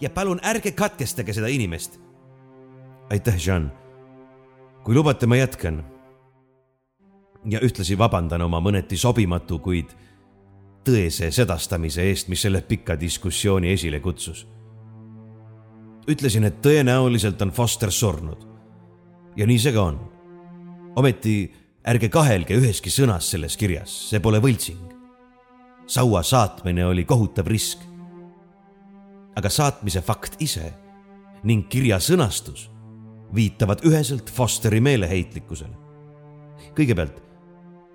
ja 0.00 0.10
palun 0.10 0.40
ärge 0.44 0.72
katkestage 0.76 1.32
seda 1.32 1.48
inimest. 1.48 2.00
Aitäh, 3.10 3.36
Jean. 3.46 3.72
kui 4.84 4.94
lubate, 4.94 5.26
ma 5.26 5.36
jätkan. 5.36 5.84
ja 7.50 7.60
ühtlasi 7.62 7.98
vabandan 7.98 8.42
oma 8.42 8.60
mõneti 8.60 8.96
sobimatu, 8.96 9.58
kuid 9.58 9.92
tõese 10.84 11.30
sedastamise 11.30 12.02
eest, 12.02 12.28
mis 12.28 12.42
selle 12.42 12.60
pika 12.60 13.00
diskussiooni 13.00 13.72
esile 13.72 14.00
kutsus. 14.00 14.46
ütlesin, 16.08 16.44
et 16.44 16.62
tõenäoliselt 16.62 17.42
on 17.42 17.50
Foster 17.50 17.90
surnud. 17.90 18.46
ja 19.36 19.46
nii 19.46 19.58
see 19.58 19.72
ka 19.72 19.82
on. 19.82 20.00
ometi 20.96 21.52
ärge 21.86 22.08
kahelge 22.08 22.54
üheski 22.54 22.90
sõnas 22.90 23.30
selles 23.30 23.56
kirjas, 23.56 24.10
see 24.10 24.20
pole 24.20 24.38
võltsing 24.38 24.96
saua 25.86 26.22
saatmine 26.22 26.86
oli 26.86 27.04
kohutav 27.04 27.46
risk. 27.46 27.78
aga 29.36 29.48
saatmise 29.48 30.00
fakt 30.00 30.40
ise 30.40 30.72
ning 31.44 31.68
kirja 31.68 31.98
sõnastus 32.00 32.70
viitavad 33.34 33.84
üheselt 33.84 34.30
Fosteri 34.30 34.80
meeleheitlikkusele. 34.80 35.74
kõigepealt, 36.76 37.22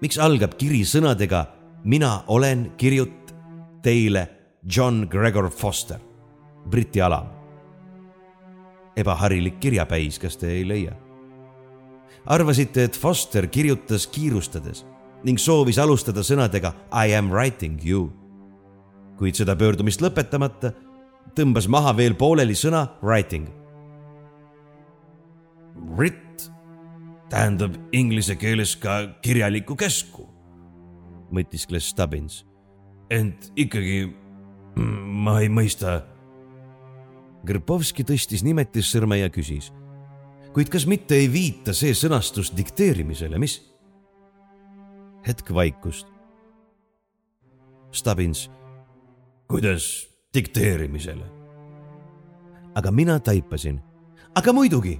miks 0.01 0.17
algab 0.17 0.57
kiri 0.57 0.83
sõnadega 0.85 1.45
mina 1.83 2.23
olen 2.27 2.71
kirjut 2.77 3.33
teile 3.81 4.27
John 4.75 5.07
Gregor 5.09 5.49
Foster, 5.49 5.99
Briti 6.69 7.01
alam. 7.01 7.27
ebaharilik 8.95 9.59
kirjapäis, 9.59 10.19
kas 10.19 10.37
te 10.37 10.47
ei 10.47 10.67
leia? 10.67 10.93
arvasite, 12.25 12.83
et 12.83 12.97
Foster 12.97 13.47
kirjutas 13.47 14.07
kiirustades 14.07 14.85
ning 15.23 15.39
soovis 15.39 15.77
alustada 15.77 16.23
sõnadega 16.25 16.73
I 16.91 17.13
am 17.13 17.31
writing 17.31 17.79
you. 17.85 18.11
kuid 19.17 19.35
seda 19.35 19.55
pöördumist 19.55 20.01
lõpetamata 20.01 20.73
tõmbas 21.35 21.67
maha 21.69 21.93
veel 21.97 22.15
pooleli 22.17 22.55
sõna 22.57 22.87
writing. 23.01 23.47
Writ 25.81 26.51
tähendab 27.31 27.75
inglise 27.95 28.35
keeles 28.35 28.75
ka 28.75 29.17
kirjalikku 29.23 29.75
käsku, 29.75 30.27
mõtiskles 31.31 31.89
Stubbins. 31.91 32.45
ent 33.09 33.51
ikkagi 33.55 34.13
ma 34.75 35.39
ei 35.41 35.49
mõista. 35.49 36.01
Grpovski 37.45 38.03
tõstis 38.05 38.43
nimetissõrme 38.45 39.17
ja 39.17 39.29
küsis. 39.29 39.71
kuid 40.53 40.69
kas 40.69 40.85
mitte 40.85 41.15
ei 41.15 41.31
viita 41.31 41.73
see 41.73 41.93
sõnastus 41.93 42.51
dikteerimisele, 42.55 43.37
mis? 43.39 43.61
hetk 45.27 45.53
vaikust. 45.53 46.07
Stubbins. 47.91 48.49
kuidas 49.47 50.07
dikteerimisele? 50.33 51.25
aga 52.75 52.91
mina 52.91 53.19
taipasin. 53.19 53.81
aga 54.35 54.53
muidugi, 54.53 54.99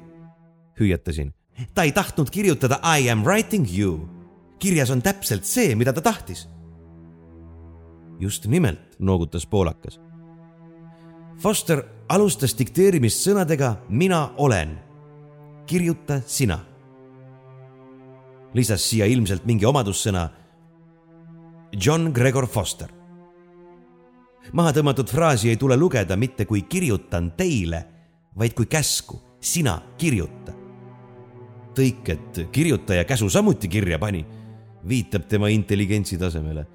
hüüatasin. 0.80 1.34
ta 1.74 1.84
ei 1.84 1.92
tahtnud 1.92 2.30
kirjutada 2.30 2.80
I 2.84 3.10
am 3.10 3.24
writing 3.24 3.68
you. 3.80 4.10
kirjas 4.60 4.90
on 4.90 5.02
täpselt 5.02 5.46
see, 5.46 5.76
mida 5.76 5.94
ta 5.94 6.02
tahtis 6.02 6.48
just 8.22 8.46
nimelt, 8.46 8.80
noogutas 9.00 9.46
poolakas. 9.46 10.00
Foster 11.42 11.82
alustas 12.10 12.54
dikteerimist 12.58 13.26
sõnadega 13.26 13.76
mina 13.90 14.30
olen. 14.38 14.80
kirjuta 15.66 16.22
sina. 16.26 16.60
lisas 18.54 18.90
siia 18.90 19.06
ilmselt 19.06 19.46
mingi 19.46 19.66
omadussõna. 19.66 20.30
John 21.86 22.12
Gregor 22.14 22.48
Foster. 22.48 22.90
maha 24.54 24.72
tõmmatud 24.72 25.10
fraasi 25.10 25.50
ei 25.50 25.58
tule 25.58 25.78
lugeda 25.78 26.16
mitte 26.16 26.46
kui 26.46 26.62
kirjutan 26.62 27.32
teile, 27.32 27.86
vaid 28.38 28.54
kui 28.54 28.66
käsku, 28.66 29.22
sina 29.40 29.82
kirjuta. 29.98 30.61
Tõik, 31.76 32.10
et 32.10 32.44
kirjutaja 32.52 33.04
käsu 33.06 33.30
samuti 33.30 33.68
kirja 33.68 34.00
pani, 34.00 34.26
viitab 34.88 35.28
tema 35.30 35.48
intelligentsi 35.48 36.18
tasemele 36.18 36.66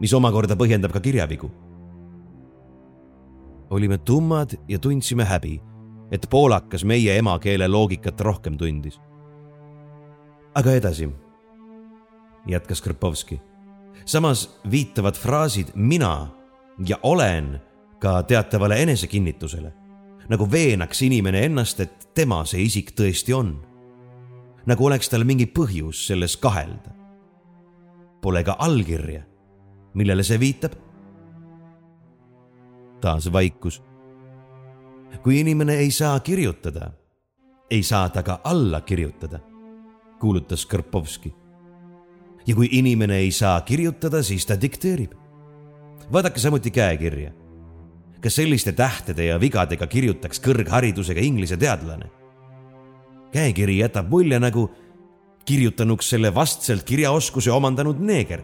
mis 0.00 0.12
omakorda 0.14 0.56
põhjendab 0.56 0.92
ka 0.92 1.00
kirjavigu. 1.00 1.50
olime 3.70 3.98
tummad 3.98 4.54
ja 4.68 4.78
tundsime 4.78 5.24
häbi, 5.24 5.60
et 6.10 6.26
poolakas 6.30 6.84
meie 6.84 7.16
emakeele 7.18 7.68
loogikat 7.68 8.20
rohkem 8.20 8.58
tundis. 8.58 9.00
aga 10.54 10.72
edasi, 10.72 11.08
jätkas 12.46 12.80
Krpovski. 12.80 13.40
samas 14.04 14.60
viitavad 14.70 15.14
fraasid 15.14 15.68
mina 15.74 16.28
ja 16.86 16.98
olen 17.02 17.60
ka 17.98 18.22
teatavale 18.22 18.82
enesekinnitusele, 18.82 19.72
nagu 20.28 20.50
veenaks 20.50 21.02
inimene 21.02 21.44
ennast, 21.44 21.80
et 21.80 22.08
tema 22.14 22.44
see 22.44 22.62
isik 22.62 22.92
tõesti 22.92 23.32
on. 23.34 23.56
Nagu 24.66 24.86
oleks 24.86 25.08
tal 25.08 25.24
mingi 25.24 25.46
põhjus 25.46 26.06
selles 26.06 26.36
kahelda. 26.36 26.94
Pole 28.22 28.42
ka 28.44 28.56
allkirja 28.58 29.22
millele 29.96 30.22
see 30.22 30.40
viitab? 30.40 30.76
taas 33.00 33.32
vaikus. 33.32 33.82
kui 35.22 35.40
inimene 35.40 35.74
ei 35.74 35.90
saa 35.90 36.20
kirjutada, 36.20 36.90
ei 37.70 37.82
saa 37.82 38.08
ta 38.08 38.22
ka 38.22 38.40
alla 38.44 38.80
kirjutada, 38.80 39.38
kuulutas 40.20 40.66
Karpovski. 40.66 41.34
ja 42.46 42.54
kui 42.54 42.68
inimene 42.72 43.16
ei 43.16 43.30
saa 43.30 43.60
kirjutada, 43.60 44.22
siis 44.22 44.46
ta 44.46 44.60
dikteerib. 44.60 45.12
vaadake 46.12 46.40
samuti 46.40 46.70
käekirja. 46.70 47.32
kas 48.20 48.34
selliste 48.34 48.72
tähtede 48.72 49.24
ja 49.24 49.40
vigadega 49.40 49.86
kirjutaks 49.86 50.40
kõrgharidusega 50.40 51.20
inglise 51.20 51.56
teadlane? 51.56 52.10
Käekiri 53.36 53.78
jätab 53.82 54.08
mulje 54.10 54.40
nagu 54.40 54.70
kirjutanuks 55.44 56.08
selle 56.16 56.32
vastselt 56.34 56.86
kirjaoskuse 56.88 57.52
omandanud 57.52 58.00
neeger 58.00 58.42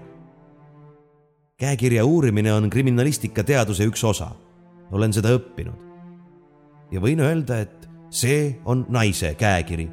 käekirja 1.63 2.05
uurimine 2.05 2.53
on 2.53 2.71
kriminalistikateaduse 2.71 3.87
üks 3.87 4.05
osa. 4.05 4.31
olen 4.93 5.13
seda 5.13 5.31
õppinud. 5.37 5.79
ja 6.91 7.01
võin 7.01 7.21
öelda, 7.23 7.61
et 7.61 7.89
see 8.11 8.59
on 8.65 8.87
naise 8.89 9.35
käekiri. 9.35 9.89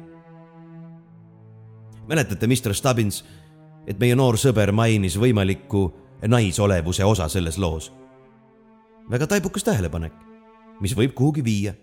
mäletate, 2.08 2.46
Mr 2.46 2.74
Stubbins, 2.74 3.24
et 3.86 3.98
meie 3.98 4.16
noor 4.16 4.34
sõber 4.34 4.72
mainis 4.72 5.16
võimalikku 5.18 5.92
naisolevuse 6.26 7.04
osa 7.04 7.28
selles 7.28 7.58
loos? 7.58 7.92
väga 9.10 9.26
taibukas 9.26 9.64
tähelepanek, 9.64 10.12
mis 10.80 10.96
võib 10.96 11.14
kuhugi 11.14 11.44
viia. 11.44 11.74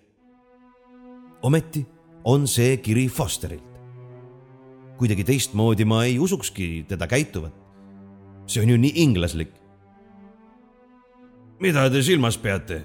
ometi 1.41 1.85
on 2.27 2.47
see 2.47 2.77
kiri 2.83 3.07
Fosterilt. 3.07 3.63
kuidagi 4.97 5.23
teistmoodi 5.23 5.85
ma 5.85 6.03
ei 6.03 6.19
usukski 6.19 6.85
teda 6.87 7.07
käituvat. 7.07 7.53
see 8.47 8.61
on 8.61 8.69
ju 8.69 8.77
nii 8.77 8.91
inglaslik 8.95 9.53
mida 11.59 11.87
te 11.89 12.01
silmas 12.03 12.37
peate? 12.37 12.81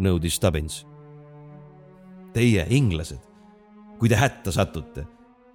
nõudis 0.00 0.38
Stubbins. 0.38 0.84
Teie, 2.32 2.62
inglased, 2.70 3.20
kui 3.98 4.08
te 4.08 4.16
hätta 4.16 4.52
satute, 4.54 5.04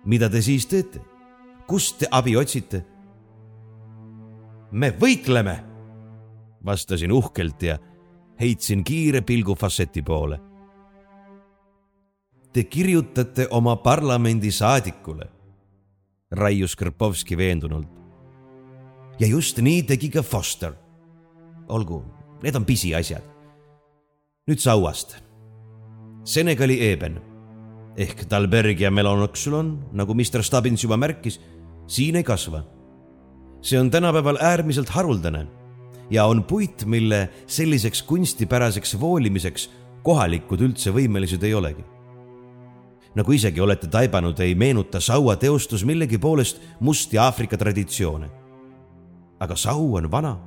mida 0.06 0.30
te 0.30 0.42
siis 0.44 0.68
teete? 0.68 1.02
kust 1.68 2.00
te 2.00 2.10
abi 2.12 2.36
otsite? 2.38 2.84
me 4.72 4.92
võitleme, 4.92 5.56
vastasin 6.66 7.12
uhkelt 7.12 7.64
ja 7.64 7.78
heitsin 8.40 8.84
kiire 8.84 9.22
pilgu 9.22 9.56
Fasseti 9.56 10.02
poole. 10.02 10.40
Te 12.56 12.64
kirjutate 12.72 13.50
oma 13.52 13.74
parlamendisaadikule, 13.84 15.26
raius 16.32 16.76
Krpovski 16.76 17.36
veendunult. 17.36 17.88
ja 19.20 19.28
just 19.28 19.58
nii 19.60 19.84
tegi 19.84 20.10
ka 20.10 20.22
Foster 20.24 20.74
olgu, 21.68 22.04
need 22.44 22.56
on 22.56 22.66
pisiasjad. 22.66 23.24
nüüd 24.48 24.60
sauast. 24.64 25.18
Senegali 26.24 26.80
eeben 26.80 27.20
ehk 27.98 28.24
Dalbergia 28.30 28.92
melanoxylon, 28.92 29.90
nagu 29.92 30.14
Mr 30.16 30.44
Stubbins 30.44 30.84
juba 30.84 30.96
märkis, 30.98 31.42
siin 31.88 32.16
ei 32.16 32.24
kasva. 32.24 32.64
see 33.62 33.80
on 33.80 33.92
tänapäeval 33.92 34.38
äärmiselt 34.40 34.90
haruldane 34.90 35.48
ja 36.10 36.26
on 36.26 36.44
puit, 36.44 36.86
mille 36.86 37.30
selliseks 37.48 38.02
kunstipäraseks 38.04 39.00
voolimiseks 39.00 39.70
kohalikud 40.04 40.62
üldse 40.62 40.92
võimelised 40.92 41.44
ei 41.44 41.54
olegi. 41.54 41.95
Nagu 43.16 43.32
isegi 43.32 43.62
olete 43.62 43.88
taibanud, 43.88 44.40
ei 44.40 44.56
meenuta 44.56 45.00
saua 45.00 45.36
teostus 45.36 45.86
millegi 45.86 46.18
poolest 46.18 46.62
musti 46.80 47.18
Aafrika 47.18 47.58
traditsioone. 47.58 48.30
aga 49.40 49.56
sau 49.56 49.96
on 49.96 50.12
vana 50.12 50.38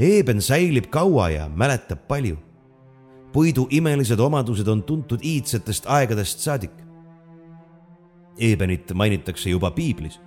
Eeben 0.00 0.42
säilib 0.42 0.86
kaua 0.90 1.30
ja 1.30 1.48
mäletab 1.48 2.08
palju. 2.08 2.36
puidu 3.32 3.66
imelised 3.70 4.18
omadused 4.18 4.66
on 4.66 4.82
tuntud 4.82 5.20
iidsetest 5.22 5.84
aegadest 5.86 6.38
saadik. 6.38 6.72
Ebenit 8.38 8.92
mainitakse 8.94 9.50
juba 9.50 9.70
piiblis. 9.70 10.20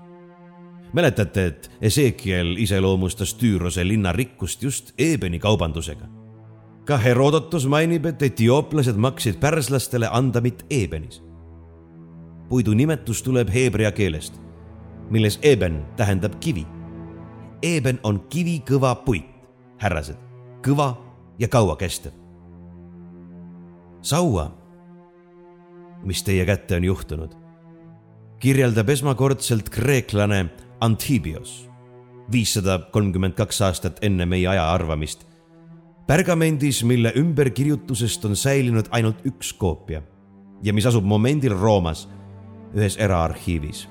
mäletate, 0.94 1.46
et 1.46 1.72
Ezekiel 1.82 2.56
iseloomustas 2.58 3.34
Tüürose 3.34 3.88
linna 3.88 4.12
rikkust 4.12 4.64
just 4.64 4.92
Eebeni 4.98 5.40
kaubandusega. 5.40 6.23
Ka 6.86 6.98
Herodotos 6.98 7.66
mainib, 7.68 8.06
et 8.06 8.22
etiooplased 8.22 8.96
maksid 8.96 9.40
pärslastele 9.40 10.08
andamit 10.12 10.66
Ebenis. 10.70 11.24
puidu 12.50 12.74
nimetus 12.74 13.24
tuleb 13.24 13.50
heebrea 13.50 13.92
keelest, 13.92 14.42
milles 15.10 15.40
Eben 15.42 15.86
tähendab 15.96 16.36
kivi. 16.40 16.68
Eben 17.62 18.00
on 18.04 18.20
kivikõva 18.30 18.96
puit 19.06 19.26
härrased, 19.84 20.18
kõva 20.64 20.96
ja 21.40 21.48
kauakestev. 21.48 22.12
saua, 24.02 24.52
mis 26.04 26.24
teie 26.24 26.46
kätte 26.46 26.76
on 26.76 26.84
juhtunud, 26.84 27.36
kirjeldab 28.40 28.90
esmakordselt 28.90 29.70
kreeklane 29.70 30.50
Antibios, 30.84 31.70
viissada 32.32 32.80
kolmkümmend 32.92 33.34
kaks 33.34 33.62
aastat 33.62 34.00
enne 34.04 34.26
meie 34.26 34.48
aja 34.48 34.72
arvamist. 34.74 35.24
Pergamendis, 36.08 36.84
mille 36.84 37.14
ümberkirjutusest 37.16 38.26
on 38.26 38.36
säilinud 38.36 38.90
ainult 38.92 39.26
üks 39.26 39.54
koopia 39.54 40.02
ja 40.64 40.74
mis 40.74 40.86
asub 40.86 41.06
momendil 41.06 41.56
Roomas 41.56 42.08
ühes 42.74 42.98
eraarhiivis. 42.98 43.88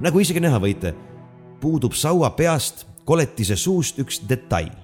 nagu 0.00 0.20
isegi 0.20 0.40
näha 0.40 0.58
võite 0.60 0.94
puudub 1.60 1.94
saua 1.94 2.30
peast 2.30 2.86
koletise 3.04 3.56
suust 3.56 3.98
üks 3.98 4.22
detail. 4.28 4.74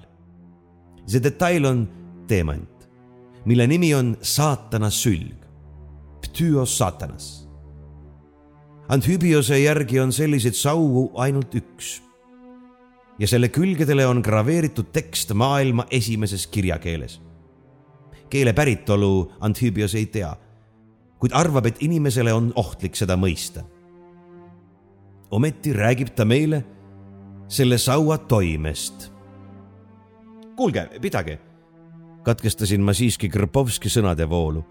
see 1.05 1.23
detail 1.23 1.65
on 1.65 1.87
teemant, 2.27 2.89
mille 3.45 3.67
nimi 3.67 3.93
on 3.93 4.15
saatana 4.21 4.89
sülg, 4.89 5.37
ptüos 6.21 6.77
satanas. 6.77 7.47
Anthübiose 8.89 9.57
järgi 9.59 9.99
on 9.99 10.11
selliseid 10.11 10.53
saugu 10.53 11.11
ainult 11.15 11.55
üks. 11.55 12.01
Ja 13.19 13.27
selle 13.27 13.49
külgedele 13.49 14.07
on 14.07 14.21
graveeritud 14.25 14.91
tekst 14.93 15.33
maailma 15.33 15.85
esimeses 15.91 16.47
kirjakeeles. 16.47 17.21
keele 18.29 18.53
päritolu 18.53 19.31
Anthübios 19.39 19.95
ei 19.95 20.05
tea, 20.05 20.35
kuid 21.19 21.31
arvab, 21.33 21.65
et 21.65 21.81
inimesele 21.81 22.33
on 22.33 22.53
ohtlik 22.55 22.95
seda 22.95 23.17
mõista 23.17 23.63
ometi 25.31 25.73
räägib 25.73 26.13
ta 26.15 26.25
meile 26.25 26.63
selle 27.47 27.77
saua 27.77 28.17
toimest. 28.17 29.11
kuulge, 30.55 30.89
pidage, 31.01 31.39
katkestasin 32.23 32.81
ma 32.81 32.93
siiski 32.93 33.29
Krpovski 33.29 33.89
sõnade 33.89 34.29
voolu. 34.29 34.65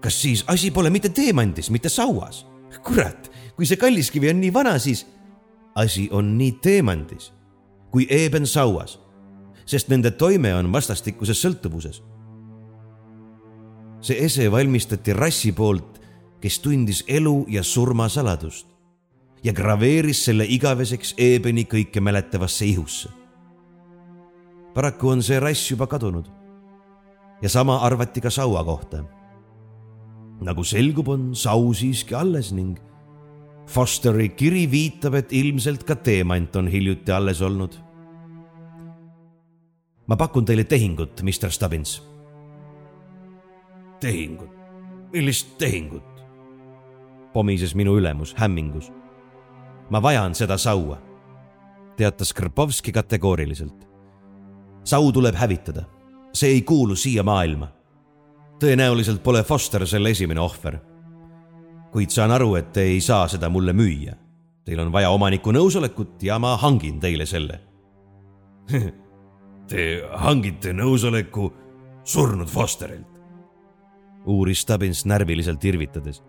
kas 0.00 0.22
siis 0.22 0.44
asi 0.46 0.70
pole 0.70 0.90
mitte 0.90 1.08
teemandis, 1.08 1.70
mitte 1.70 1.88
sauas? 1.88 2.46
kurat, 2.84 3.30
kui 3.56 3.66
see 3.66 3.76
kalliskivi 3.76 4.30
on 4.30 4.40
nii 4.40 4.52
vana, 4.52 4.78
siis 4.78 5.06
asi 5.74 6.08
on 6.12 6.36
nii 6.38 6.52
teemandis 6.62 7.32
kui 7.96 8.04
eeben 8.12 8.44
sauas, 8.44 8.98
sest 9.64 9.88
nende 9.88 10.10
toime 10.20 10.50
on 10.52 10.66
vastastikuses 10.68 11.38
sõltuvuses. 11.40 12.02
see 14.04 14.18
ese 14.24 14.50
valmistati 14.52 15.14
rassi 15.16 15.52
poolt, 15.56 15.96
kes 16.40 16.58
tundis 16.60 17.00
elu 17.08 17.46
ja 17.48 17.62
surma 17.62 18.08
saladust 18.08 18.66
ja 19.42 19.52
graveeris 19.52 20.20
selle 20.28 20.44
igaveseks 20.44 21.14
eebeni 21.16 21.64
kõike 21.64 22.00
mäletavasse 22.00 22.66
ihusse. 22.66 23.08
paraku 24.74 25.08
on 25.08 25.22
see 25.22 25.40
rass 25.40 25.70
juba 25.70 25.86
kadunud. 25.86 26.28
ja 27.42 27.48
sama 27.48 27.78
arvati 27.78 28.20
ka 28.20 28.30
saua 28.30 28.64
kohta. 28.64 29.04
nagu 30.40 30.64
selgub, 30.64 31.08
on 31.08 31.34
sau 31.34 31.72
siiski 31.72 32.14
alles 32.14 32.52
ning 32.52 32.76
Fosteri 33.66 34.28
kiri 34.28 34.70
viitab, 34.70 35.14
et 35.14 35.32
ilmselt 35.32 35.82
ka 35.82 35.96
teemant 35.96 36.54
on 36.56 36.68
hiljuti 36.68 37.12
alles 37.12 37.42
olnud. 37.42 37.85
Ma 40.06 40.16
pakun 40.16 40.44
teile 40.44 40.64
tehingut, 40.64 41.22
Mr 41.22 41.50
Stubbins. 41.50 42.02
tehingut? 44.00 44.50
millist 45.12 45.58
tehingut? 45.58 46.22
pomises 47.32 47.74
minu 47.74 47.98
ülemus 47.98 48.34
hämmingus 48.38 48.92
ma 49.90 50.02
vajan 50.02 50.34
seda 50.34 50.58
saua, 50.58 50.98
teatas 51.96 52.32
Krpovski 52.32 52.92
kategooriliselt. 52.92 53.86
sau 54.84 55.12
tuleb 55.12 55.34
hävitada, 55.34 55.82
see 56.32 56.50
ei 56.50 56.62
kuulu 56.62 56.96
siia 56.96 57.22
maailma. 57.22 57.68
tõenäoliselt 58.60 59.22
pole 59.22 59.42
Foster 59.42 59.86
selle 59.86 60.10
esimene 60.10 60.40
ohver. 60.40 60.78
kuid 61.92 62.10
saan 62.10 62.30
aru, 62.30 62.54
et 62.54 62.72
te 62.72 62.80
ei 62.80 63.00
saa 63.00 63.28
seda 63.28 63.48
mulle 63.48 63.72
müüa. 63.72 64.14
Teil 64.64 64.80
on 64.80 64.92
vaja 64.92 65.10
omaniku 65.10 65.52
nõusolekut 65.52 66.22
ja 66.22 66.38
ma 66.38 66.56
hangin 66.56 67.00
teile 67.00 67.26
selle 67.26 67.60
Te 69.68 70.02
hangite 70.14 70.72
nõusoleku 70.72 71.50
surnud 72.04 72.48
Fosterilt? 72.48 73.06
uuris 74.26 74.60
Stubbins 74.60 75.04
närviliselt 75.06 75.64
irvitades. 75.64 76.22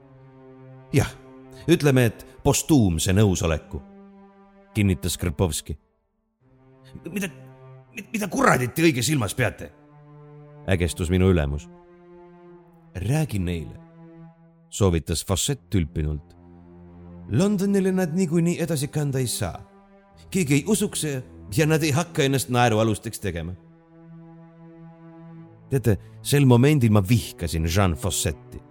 jah 0.93 1.09
ütleme, 1.67 2.05
et 2.05 2.25
postuumse 2.43 3.13
nõusoleku, 3.13 3.81
kinnitas 4.73 5.17
Krpovski. 5.17 5.77
mida, 7.11 7.29
mida 8.13 8.27
kuradit 8.27 8.73
te 8.73 8.81
õige 8.81 9.03
silmas 9.03 9.35
peate? 9.35 9.71
ägestus 10.67 11.09
minu 11.09 11.29
ülemus. 11.31 11.69
räägi 12.95 13.39
neile, 13.39 13.79
soovitas 14.69 15.25
Fossett 15.25 15.69
tülpinult. 15.69 16.35
Londonile 17.29 17.91
nad 17.91 18.13
niikuinii 18.13 18.59
edasi 18.59 18.87
kanda 18.87 19.19
ei 19.19 19.27
saa. 19.27 19.61
keegi 20.29 20.53
ei 20.53 20.63
usuks 20.67 21.05
ja 21.55 21.67
nad 21.67 21.83
ei 21.83 21.91
hakka 21.91 22.23
ennast 22.23 22.49
naerualusteks 22.49 23.19
tegema. 23.19 23.53
teate, 25.69 25.97
sel 26.21 26.45
momendil 26.45 26.91
ma 26.91 27.03
vihkasin 27.09 27.65
Jean 27.75 27.93
Fossetti. 27.93 28.61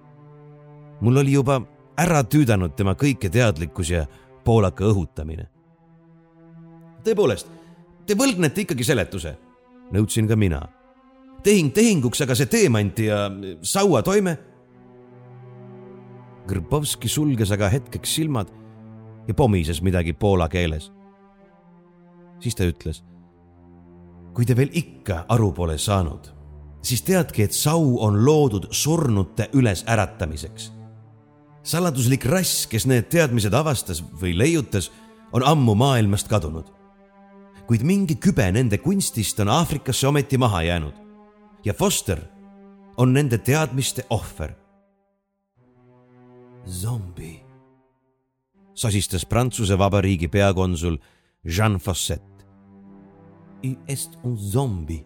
mul 1.01 1.16
oli 1.16 1.33
juba 1.33 1.61
ära 1.99 2.22
tüüdanud 2.24 2.77
tema 2.77 2.95
kõiketeadlikkus 2.95 3.91
ja 3.91 4.07
poolaka 4.45 4.85
õhutamine. 4.85 5.47
tõepoolest, 7.05 7.47
te 8.07 8.14
võlgnete 8.14 8.61
ikkagi 8.61 8.85
seletuse, 8.85 9.37
nõudsin 9.93 10.29
ka 10.29 10.37
mina. 10.37 10.68
tehing 11.43 11.72
tehinguks, 11.72 12.20
aga 12.20 12.35
see 12.35 12.47
teemant 12.47 12.99
ja 12.99 13.31
sauatoime. 13.62 14.39
Grbovski 16.47 17.09
sulges 17.09 17.51
aga 17.51 17.68
hetkeks 17.68 18.14
silmad 18.14 18.51
ja 19.29 19.35
pomises 19.35 19.83
midagi 19.83 20.12
poola 20.12 20.49
keeles. 20.49 20.93
Siis 22.41 22.55
ta 22.55 22.64
ütles. 22.64 23.03
kui 24.34 24.45
te 24.45 24.57
veel 24.57 24.70
ikka 24.72 25.24
aru 25.28 25.53
pole 25.53 25.78
saanud, 25.78 26.32
siis 26.82 27.03
teadke, 27.03 27.45
et 27.45 27.53
sau 27.53 27.97
on 28.05 28.24
loodud 28.24 28.68
surnute 28.70 29.49
ülesäratamiseks 29.53 30.76
saladuslik 31.66 32.24
rass, 32.30 32.66
kes 32.70 32.87
need 32.87 33.09
teadmised 33.11 33.55
avastas 33.55 34.01
või 34.20 34.37
leiutas, 34.39 34.91
on 35.34 35.43
ammu 35.45 35.74
maailmast 35.74 36.30
kadunud. 36.30 36.72
kuid 37.66 37.82
mingi 37.82 38.14
kübe 38.14 38.45
nende 38.55 38.78
kunstist 38.78 39.41
on 39.43 39.49
Aafrikasse 39.51 40.07
ometi 40.07 40.39
maha 40.39 40.62
jäänud 40.62 40.95
ja 41.64 41.74
Foster 41.74 42.20
on 42.97 43.12
nende 43.12 43.39
teadmiste 43.39 44.07
ohver. 44.11 44.55
zombi, 46.66 47.43
sosistas 48.74 49.26
Prantsuse 49.26 49.78
Vabariigi 49.78 50.28
peakonsul 50.28 50.97
Jean 51.47 51.79
Fosset. 51.79 52.23
Il 53.63 53.77
est 53.87 54.11
un 54.25 54.35
zombie, 54.37 55.05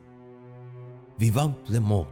vivant 1.19 1.55
le 1.69 1.81
mort. 1.81 2.09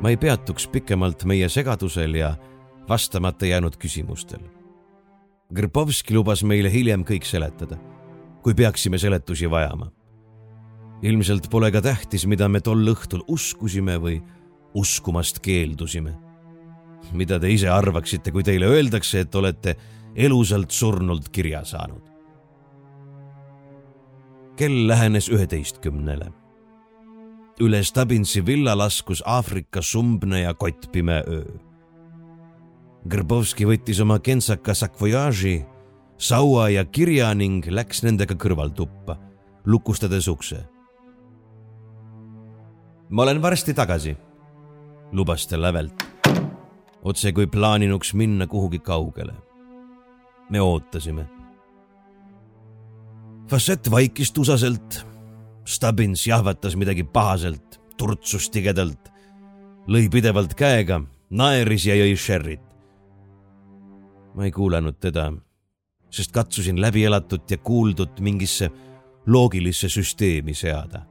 ma 0.00 0.12
ei 0.12 0.16
peatuks 0.16 0.68
pikemalt 0.70 1.24
meie 1.26 1.48
segadusel 1.50 2.14
ja 2.14 2.28
vastamata 2.88 3.46
jäänud 3.46 3.74
küsimustel. 3.76 4.40
Grbovski 5.52 6.14
lubas 6.14 6.44
meile 6.46 6.70
hiljem 6.72 7.02
kõik 7.04 7.26
seletada, 7.26 7.76
kui 8.48 8.54
peaksime 8.56 8.96
seletusi 8.98 9.50
vajama. 9.50 9.90
ilmselt 11.02 11.50
pole 11.50 11.68
ka 11.70 11.82
tähtis, 11.84 12.24
mida 12.26 12.46
me 12.48 12.62
tol 12.64 12.80
õhtul 12.88 13.20
uskusime 13.28 13.98
või 14.00 14.22
uskumast 14.74 15.42
keeldusime. 15.44 16.14
mida 17.12 17.38
te 17.38 17.50
ise 17.52 17.68
arvaksite, 17.68 18.32
kui 18.32 18.42
teile 18.42 18.66
öeldakse, 18.66 19.20
et 19.20 19.34
olete 19.34 19.76
elusalt 20.16 20.70
surnult 20.70 21.28
kirja 21.28 21.60
saanud? 21.64 22.08
kell 24.56 24.88
lähenes 24.88 25.28
üheteistkümnele 25.28 26.32
üle 27.60 27.84
Stabinsi 27.84 28.46
villa 28.46 28.78
laskus 28.78 29.22
Aafrika 29.26 29.82
sumbne 29.82 30.40
ja 30.40 30.54
kottpime 30.54 31.22
öö. 31.26 31.44
Grbovski 33.08 33.66
võttis 33.66 34.00
oma 34.00 34.18
kentsaka 34.18 34.74
sakvojaaži, 34.74 35.66
saua 36.18 36.68
ja 36.68 36.84
kirja 36.84 37.30
ning 37.34 37.66
läks 37.70 38.02
nendega 38.02 38.34
kõrvaltuppa, 38.34 39.16
lukustades 39.66 40.28
ukse. 40.28 40.64
ma 43.10 43.22
olen 43.22 43.42
varsti 43.42 43.74
tagasi, 43.74 44.16
lubas 45.12 45.46
ta 45.46 45.56
lävelt, 45.60 46.04
otse 47.02 47.32
kui 47.32 47.46
plaaninuks 47.46 48.14
minna 48.14 48.46
kuhugi 48.46 48.78
kaugele. 48.78 49.34
me 50.50 50.60
ootasime. 50.60 51.26
Fassett 53.48 53.90
vaikis 53.90 54.32
tusaselt 54.32 55.06
Stubbins 55.64 56.26
jahvatas 56.26 56.76
midagi 56.76 57.04
pahaselt, 57.04 57.80
turtsus 57.96 58.50
tigedalt, 58.50 59.10
lõi 59.88 60.08
pidevalt 60.08 60.54
käega, 60.54 61.02
naeris 61.30 61.86
ja 61.86 61.94
jõi 61.94 62.16
sherry't. 62.16 62.64
ma 64.34 64.44
ei 64.44 64.50
kuulanud 64.52 64.96
teda, 65.00 65.32
sest 66.10 66.32
katsusin 66.32 66.80
läbielatut 66.80 67.50
ja 67.50 67.58
kuuldut 67.58 68.20
mingisse 68.20 68.70
loogilisse 69.26 69.88
süsteemi 69.88 70.54
seada. 70.54 71.02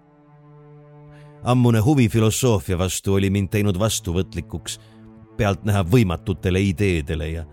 ammune 1.44 1.80
huvi 1.80 2.10
filosoofia 2.10 2.78
vastu 2.78 3.14
oli 3.14 3.30
mind 3.30 3.50
teinud 3.50 3.80
vastuvõtlikuks 3.80 4.80
pealtnäha 5.38 5.84
võimatutele 5.84 6.62
ideedele 6.62 7.30
ja, 7.30 7.46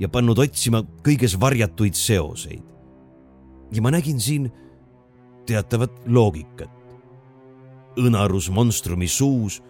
ja 0.00 0.08
pannud 0.08 0.38
otsima 0.38 0.82
kõiges 1.06 1.38
varjatuid 1.40 1.94
seoseid. 1.94 2.62
ja 3.72 3.82
ma 3.82 3.90
nägin 3.90 4.20
siin 4.20 4.50
teatavat 5.46 6.02
loogikat. 6.06 6.70
õnarus 7.98 8.50
monstrumi 8.50 9.08
suus, 9.08 9.62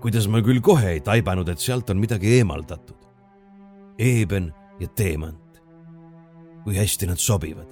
kuidas 0.00 0.28
ma 0.28 0.42
küll 0.42 0.60
kohe 0.60 0.90
ei 0.90 1.00
taibanud, 1.00 1.48
et 1.48 1.58
sealt 1.58 1.90
on 1.90 1.98
midagi 1.98 2.38
eemaldatud. 2.38 2.98
eeben 3.98 4.52
ja 4.80 4.88
teemant. 4.88 5.43
Kui 6.64 6.76
hästi 6.76 7.06
nad 7.06 7.16
sobivad. 7.16 7.66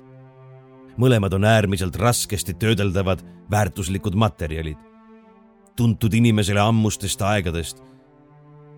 mõlemad 0.98 1.32
on 1.34 1.44
äärmiselt 1.44 1.96
raskesti 1.96 2.54
töödeldavad 2.54 3.22
väärtuslikud 3.50 4.14
materjalid, 4.14 4.76
tuntud 5.76 6.14
inimesele 6.14 6.60
ammustest 6.60 7.22
aegadest. 7.22 7.82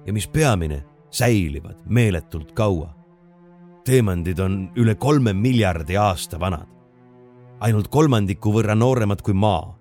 ja 0.06 0.12
mis 0.12 0.26
peamine, 0.28 0.84
säilivad 1.10 1.76
meeletult 1.86 2.52
kaua. 2.52 2.94
teemandid 3.84 4.38
on 4.38 4.70
üle 4.76 4.94
kolme 4.94 5.32
miljardi 5.32 5.96
aasta 5.96 6.40
vanad 6.40 6.74
ainult 7.64 7.88
kolmandiku 7.92 8.52
võrra 8.54 8.76
nooremad 8.76 9.22
kui 9.24 9.34
Maa 9.34 9.72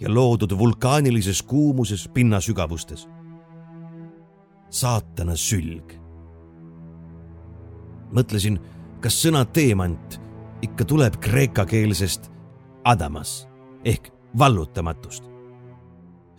ja 0.00 0.10
loodud 0.10 0.52
vulkaanilises 0.58 1.42
kuumuses 1.42 2.08
pinnasügavustes. 2.08 3.08
saatana 4.70 5.36
sülg. 5.36 5.94
mõtlesin, 8.12 8.58
kas 9.04 9.18
sõna 9.20 9.42
teemant 9.44 10.16
ikka 10.64 10.86
tuleb 10.88 11.18
kreekakeelsest 11.20 12.30
adamas 12.88 13.42
ehk 13.84 14.08
vallutamatust. 14.38 15.24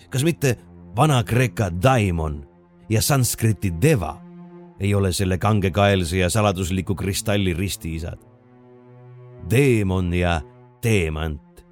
kas 0.10 0.24
mitte 0.24 0.58
Vana-Kreeka 0.96 1.70
daimon 1.84 2.46
ja 2.90 3.02
sanskriti 3.02 3.74
deva 3.82 4.16
ei 4.80 4.96
ole 4.96 5.12
selle 5.14 5.38
kangekaelse 5.38 6.18
ja 6.18 6.30
saladusliku 6.30 6.96
kristalli 6.96 7.54
ristiisad 7.54 8.20
teemon 9.50 10.14
ja 10.14 10.42
teemant 10.82 11.66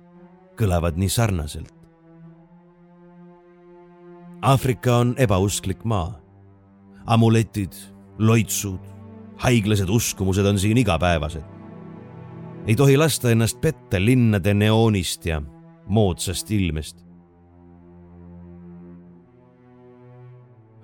kõlavad 0.59 0.97
nii 0.97 1.09
sarnaselt. 1.09 1.73
Aafrika 4.41 4.97
on 4.97 5.15
ebausklik 5.17 5.83
maa. 5.83 6.19
amuletid, 7.05 7.73
loitsud, 8.19 8.92
haiglased 9.43 9.89
uskumused 9.89 10.45
on 10.45 10.59
siin 10.59 10.77
igapäevased. 10.77 11.43
ei 12.67 12.75
tohi 12.75 12.97
lasta 12.97 13.31
ennast 13.31 13.61
petta 13.61 13.99
linnade 13.99 14.53
neoonist 14.53 15.25
ja 15.25 15.41
moodsast 15.87 16.51
ilmest. 16.51 17.05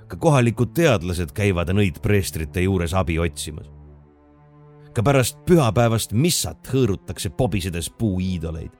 ka 0.08 0.18
kohalikud 0.18 0.74
teadlased 0.74 1.32
käivad 1.32 1.70
nõidpreestrite 1.70 2.62
juures 2.66 2.94
abi 2.94 3.20
otsimas 3.20 3.80
ka 5.00 5.04
pärast 5.06 5.38
pühapäevast 5.48 6.12
missat 6.12 6.68
hõõrutakse 6.68 7.30
pobisedes 7.30 7.90
puuiidoleid. 7.90 8.72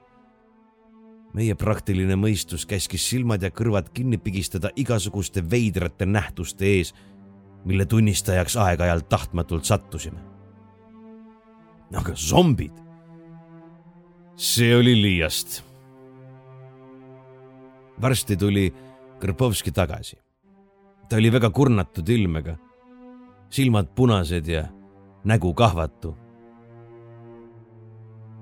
meie 1.32 1.54
praktiline 1.54 2.16
mõistus 2.18 2.66
käskis 2.66 3.04
silmad 3.08 3.42
ja 3.42 3.50
kõrvad 3.50 3.92
kinni 3.94 4.18
pigistada 4.18 4.70
igasuguste 4.76 5.44
veidrate 5.50 6.06
nähtuste 6.06 6.66
ees, 6.66 6.92
mille 7.64 7.86
tunnistajaks 7.86 8.56
aeg-ajalt 8.56 9.08
tahtmatult 9.08 9.64
sattusime. 9.64 10.20
aga 11.96 12.14
zombid? 12.14 12.72
see 14.36 14.76
oli 14.76 15.02
liiast. 15.02 15.64
varsti 18.00 18.36
tuli 18.36 18.74
Krpovski 19.20 19.72
tagasi. 19.72 20.16
ta 21.08 21.16
oli 21.16 21.32
väga 21.32 21.50
kurnatud 21.50 22.08
ilmega, 22.08 22.56
silmad 23.50 23.86
punased 23.94 24.46
ja 24.46 24.64
nägu 25.24 25.54
kahvatu. 25.54 26.16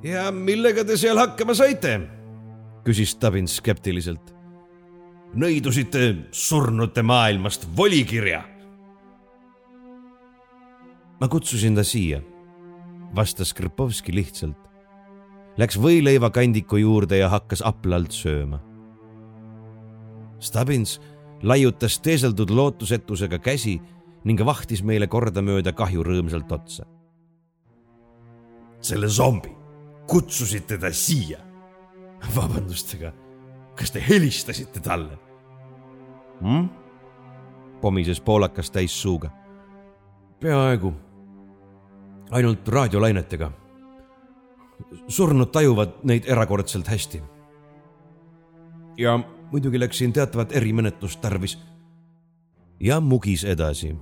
ja 0.02 0.30
millega 0.32 0.84
te 0.84 0.96
seal 0.96 1.18
hakkama 1.18 1.54
saite? 1.54 2.00
küsis 2.84 3.16
Tabin 3.18 3.48
skeptiliselt. 3.48 4.34
nõidusite 5.34 6.14
surnute 6.32 7.02
maailmast 7.02 7.66
volikirja. 7.76 8.57
Ma 11.20 11.28
kutsusin 11.28 11.74
ta 11.74 11.84
siia, 11.84 12.22
vastas 13.14 13.54
Krpovski 13.54 14.14
lihtsalt. 14.14 14.58
Läks 15.58 15.78
võileivakandiku 15.80 16.78
juurde 16.78 17.18
ja 17.18 17.28
hakkas 17.28 17.64
aplalt 17.66 18.14
sööma. 18.14 18.60
Stabins 20.38 21.00
laiutas 21.42 21.98
teeseldud 21.98 22.50
lootusetusega 22.50 23.38
käsi 23.42 23.80
ning 24.24 24.40
vahtis 24.46 24.84
meile 24.86 25.08
kordamööda 25.10 25.72
kahju 25.72 26.04
rõõmsalt 26.06 26.52
otsa. 26.52 26.86
selle 28.80 29.08
zombi, 29.08 29.50
kutsusite 30.06 30.78
ta 30.78 30.92
siia? 30.92 31.38
vabandust, 32.36 32.94
aga 32.94 33.12
kas 33.78 33.90
te 33.90 34.02
helistasite 34.02 34.80
talle 34.80 35.18
hmm?? 36.40 36.68
pomises 37.80 38.20
poolakas 38.20 38.70
täis 38.70 38.94
suuga. 39.02 39.30
peaaegu, 40.40 40.92
ainult 42.30 42.68
raadiolainetega. 42.68 43.50
surnud 45.08 45.50
tajuvad 45.50 46.04
neid 46.04 46.24
erakordselt 46.26 46.88
hästi. 46.88 47.22
ja 48.96 49.18
muidugi 49.52 49.80
läks 49.80 49.98
siin 49.98 50.12
teatavat 50.12 50.52
erimenetlust 50.52 51.20
tarvis. 51.20 51.58
ja 52.80 53.00
mugis 53.00 53.44
edasi 53.44 53.96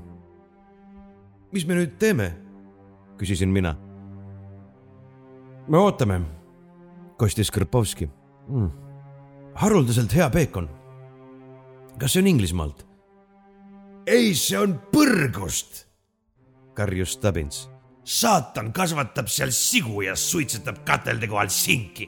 mis 1.56 1.66
me 1.66 1.76
nüüd 1.78 1.94
teeme? 2.00 2.32
küsisin 3.16 3.48
mina. 3.48 3.70
me 5.68 5.78
ootame, 5.78 6.20
kostis 7.16 7.50
Krpovski 7.50 8.08
mm.. 8.48 8.70
haruldaselt 9.54 10.12
hea 10.14 10.28
peekon. 10.30 10.68
kas 11.98 12.12
see 12.12 12.24
on 12.24 12.28
Inglismaalt? 12.34 12.84
ei, 14.06 14.34
see 14.34 14.58
on 14.58 14.76
põrgust, 14.92 15.86
karjus 16.76 17.16
Stubbins. 17.16 17.64
Saatan 18.06 18.70
kasvatab 18.72 19.26
seal 19.26 19.50
sigu 19.50 20.06
ja 20.06 20.14
suitsetab 20.16 20.84
katelde 20.86 21.26
kohal 21.26 21.50
sinki 21.50 22.06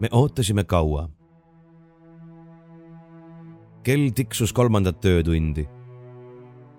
me 0.00 0.08
ootasime 0.12 0.64
kaua. 0.64 1.08
kell 3.82 4.10
tiksus 4.14 4.52
kolmandat 4.52 5.04
öötundi. 5.04 5.68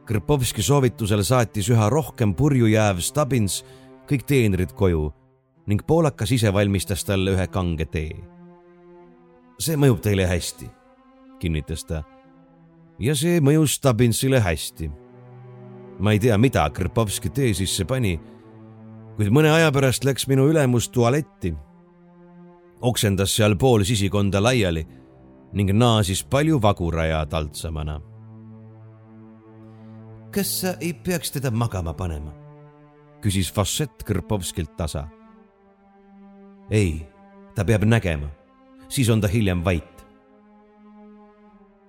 Krpovski 0.05 0.61
soovitusel 0.61 1.23
saatis 1.23 1.69
üha 1.69 1.89
rohkem 1.89 2.35
purju 2.37 2.67
jääv 2.69 2.99
Stubbins 3.01 3.63
kõik 4.09 4.25
teenrid 4.29 4.73
koju 4.77 5.09
ning 5.67 5.81
poolakas 5.87 6.31
ise 6.31 6.53
valmistas 6.53 7.05
talle 7.05 7.33
ühe 7.33 7.47
kange 7.47 7.85
tee. 7.85 8.40
See 9.61 9.77
mõjub 9.77 10.01
teile 10.01 10.25
hästi, 10.27 10.69
kinnitas 11.39 11.85
ta. 11.85 12.03
ja 12.99 13.15
see 13.15 13.39
mõjus 13.41 13.77
Stubbinsile 13.77 14.39
hästi. 14.41 14.91
ma 15.99 16.11
ei 16.11 16.19
tea, 16.19 16.37
mida 16.37 16.69
Krpovski 16.69 17.29
tee 17.29 17.53
sisse 17.53 17.85
pani, 17.85 18.19
kuid 19.15 19.29
mõne 19.29 19.51
aja 19.53 19.71
pärast 19.71 20.03
läks 20.03 20.27
minu 20.27 20.49
ülemus 20.49 20.89
tualetti 20.89 21.53
oksendas 22.81 23.35
seal 23.35 23.55
pool 23.55 23.83
sisikonda 23.85 24.41
laiali 24.43 24.85
ning 25.53 25.73
naasis 25.73 26.23
palju 26.23 26.61
vaguraja 26.61 27.25
taltsamana. 27.25 28.01
kas 30.31 30.61
sa 30.61 30.75
ei 30.79 30.93
peaks 30.93 31.31
teda 31.31 31.51
magama 31.51 31.93
panema? 31.93 32.33
küsis 33.21 33.51
Fossett 33.53 34.03
Kõrpovskilt 34.03 34.75
tasa. 34.77 35.07
ei, 36.69 37.05
ta 37.55 37.65
peab 37.65 37.83
nägema, 37.83 38.29
siis 38.91 39.09
on 39.09 39.21
ta 39.21 39.27
hiljem 39.27 39.63
vait. 39.65 40.05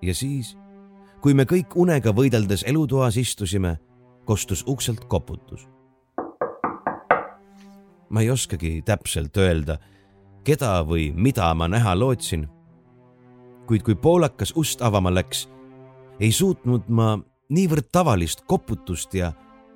ja 0.02 0.14
siis, 0.14 0.56
kui 1.22 1.34
me 1.34 1.44
kõik 1.44 1.74
unega 1.74 2.10
võideldes 2.10 2.64
elutoas 2.66 3.16
istusime, 3.16 3.78
kostus 4.24 4.64
ukselt 4.66 5.04
koputus. 5.04 5.68
ma 8.10 8.20
ei 8.20 8.30
oskagi 8.30 8.82
täpselt 8.86 9.36
öelda 9.36 9.78
keda 10.44 10.82
või 10.86 11.12
mida 11.14 11.54
ma 11.54 11.68
näha 11.68 11.98
lootsin. 11.98 12.48
kuid 13.66 13.82
kui 13.82 13.94
poolakas 13.94 14.52
ust 14.56 14.82
avama 14.82 15.10
läks, 15.10 15.48
ei 16.20 16.32
suutnud 16.32 16.88
ma 16.88 17.18
niivõrd 17.48 17.90
tavalist 17.92 18.44
koputust 18.46 19.14
ja 19.14 19.32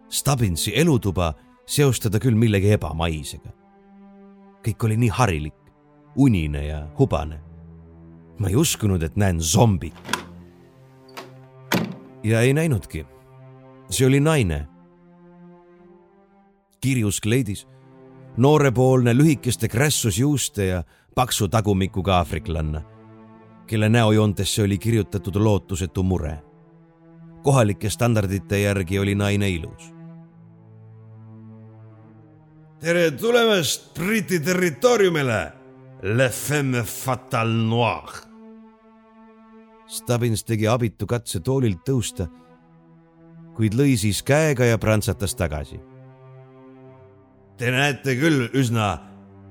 Stubbinsi 0.08 0.72
elutuba 0.78 1.34
seostada 1.66 2.18
küll 2.18 2.34
millegi 2.34 2.70
ebamaisega. 2.72 3.50
kõik 4.66 4.84
oli 4.84 4.96
nii 4.96 5.08
harilik, 5.08 5.65
unine 6.16 6.66
ja 6.66 6.86
hubane. 6.98 7.40
ma 8.38 8.48
ei 8.48 8.56
uskunud, 8.56 9.02
et 9.02 9.16
näen 9.16 9.40
zombit. 9.40 9.94
ja 12.22 12.40
ei 12.40 12.54
näinudki. 12.54 13.06
see 13.90 14.06
oli 14.06 14.20
naine. 14.20 14.66
kirjus 16.80 17.20
kleidis 17.20 17.66
noorepoolne 18.36 19.16
lühikeste 19.16 19.68
krässusjuuste 19.68 20.66
ja 20.66 20.84
paksu 21.14 21.48
tagumikuga 21.48 22.16
aafriklanna. 22.16 22.82
kelle 23.66 23.88
näojoontesse 23.88 24.62
oli 24.62 24.78
kirjutatud 24.78 25.36
lootusetu 25.36 26.02
mure. 26.02 26.38
kohalike 27.42 27.90
standardite 27.90 28.60
järgi 28.60 28.98
oli 28.98 29.14
naine 29.14 29.50
ilus. 29.50 29.94
tere 32.80 33.10
tulemast 33.10 33.94
Briti 33.94 34.40
territooriumile, 34.40 35.52
Le 36.02 36.28
femme 36.28 36.82
fatal 36.84 37.48
noir. 37.48 38.12
Stubbins 39.86 40.44
tegi 40.44 40.66
abitu 40.68 41.06
katse 41.06 41.40
toolilt 41.40 41.84
tõusta, 41.86 42.26
kuid 43.56 43.76
lõi 43.78 43.94
siis 43.96 44.22
käega 44.26 44.66
ja 44.66 44.78
prantsatas 44.78 45.34
tagasi. 45.38 45.78
Te 47.56 47.70
näete 47.72 48.16
küll 48.20 48.50
üsna 48.52 48.90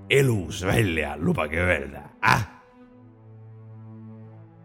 elus 0.10 0.62
välja, 0.66 1.16
lubage 1.18 1.58
öelda 1.58 2.04
äh?. 2.22 2.46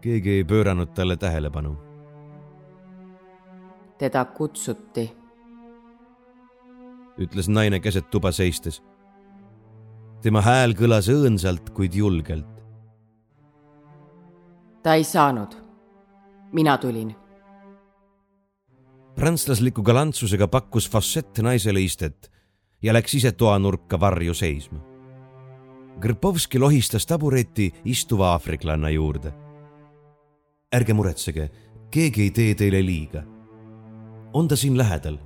keegi 0.01 0.29
ei 0.29 0.43
pööranud 0.43 0.93
talle 0.93 1.17
tähelepanu. 1.17 1.77
teda 3.97 4.25
kutsuti, 4.25 5.11
ütles 7.17 7.49
naine 7.49 7.79
keset 7.79 8.09
tuba 8.09 8.31
seistes. 8.31 8.81
Tema 10.21 10.41
hääl 10.41 10.75
kõlas 10.77 11.09
õõnsalt, 11.09 11.71
kuid 11.73 11.95
julgelt. 11.97 12.47
ta 14.83 14.95
ei 14.95 15.03
saanud. 15.03 15.55
mina 16.51 16.77
tulin. 16.77 17.15
prantslasliku 19.15 19.81
galantsusega 19.81 20.47
pakkus 20.47 20.89
Fossett 20.89 21.39
naisele 21.39 21.81
istet 21.81 22.31
ja 22.81 22.93
läks 22.93 23.13
ise 23.13 23.31
toanurka 23.31 23.99
varju 23.99 24.33
seisma 24.33 24.91
Grpovski 26.01 26.59
lohistas 26.59 27.05
tabureti 27.05 27.73
istuva 27.85 28.31
aafriklanna 28.31 28.89
juurde. 28.89 29.33
ärge 30.75 30.93
muretsege, 30.93 31.49
keegi 31.91 32.21
ei 32.21 32.31
tee 32.31 32.55
teile 32.55 32.85
liiga. 32.85 33.23
on 34.33 34.47
ta 34.47 34.55
siin 34.55 34.77
lähedal? 34.77 35.17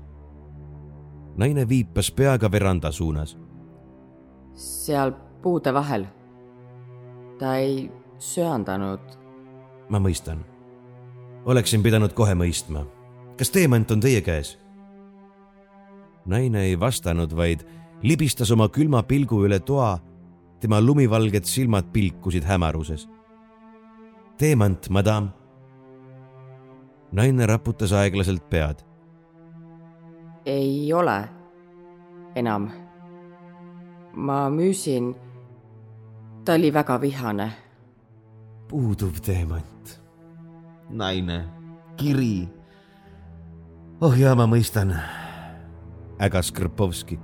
naine 1.37 1.69
viipas 1.69 2.11
peaga 2.11 2.51
veranda 2.51 2.91
suunas. 2.91 3.37
Seal 4.55 5.11
puude 5.41 5.73
vahel. 5.73 6.05
ta 7.39 7.55
ei 7.55 7.91
söandanud. 8.17 8.99
ma 9.89 9.99
mõistan. 9.99 10.39
oleksin 11.45 11.83
pidanud 11.83 12.13
kohe 12.13 12.33
mõistma. 12.33 12.85
kas 13.37 13.51
teemant 13.51 13.91
on 13.91 13.99
teie 13.99 14.21
käes? 14.21 14.57
naine 16.25 16.63
ei 16.63 16.79
vastanud, 16.79 17.35
vaid 17.35 17.65
libistas 18.01 18.51
oma 18.51 18.69
külma 18.69 19.03
pilgu 19.03 19.45
üle 19.45 19.59
toa 19.59 19.99
tema 20.59 20.81
lumivalged 20.81 21.43
silmad 21.43 21.91
pilkusid 21.93 22.43
hämaruses. 22.43 23.09
teemant, 24.37 24.89
madam. 24.89 25.29
naine 27.11 27.45
raputas 27.45 27.91
aeglaselt 27.93 28.49
pead. 28.49 28.81
ei 30.45 30.93
ole 30.93 31.29
enam. 32.35 32.84
Ma 34.16 34.49
müüsin. 34.49 35.16
ta 36.45 36.53
oli 36.53 36.74
väga 36.74 37.01
vihane. 37.01 37.51
puuduv 38.68 39.22
teemant. 39.22 40.01
naine, 40.89 41.45
kiri. 41.97 42.47
oh 44.01 44.18
jaa, 44.18 44.36
ma 44.36 44.47
mõistan, 44.47 44.95
ägas 46.20 46.51
Krpovski 46.51 47.20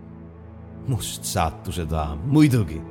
must 0.88 1.24
saatuse 1.24 1.86
daam, 1.89 2.20
muidugi 2.26 2.82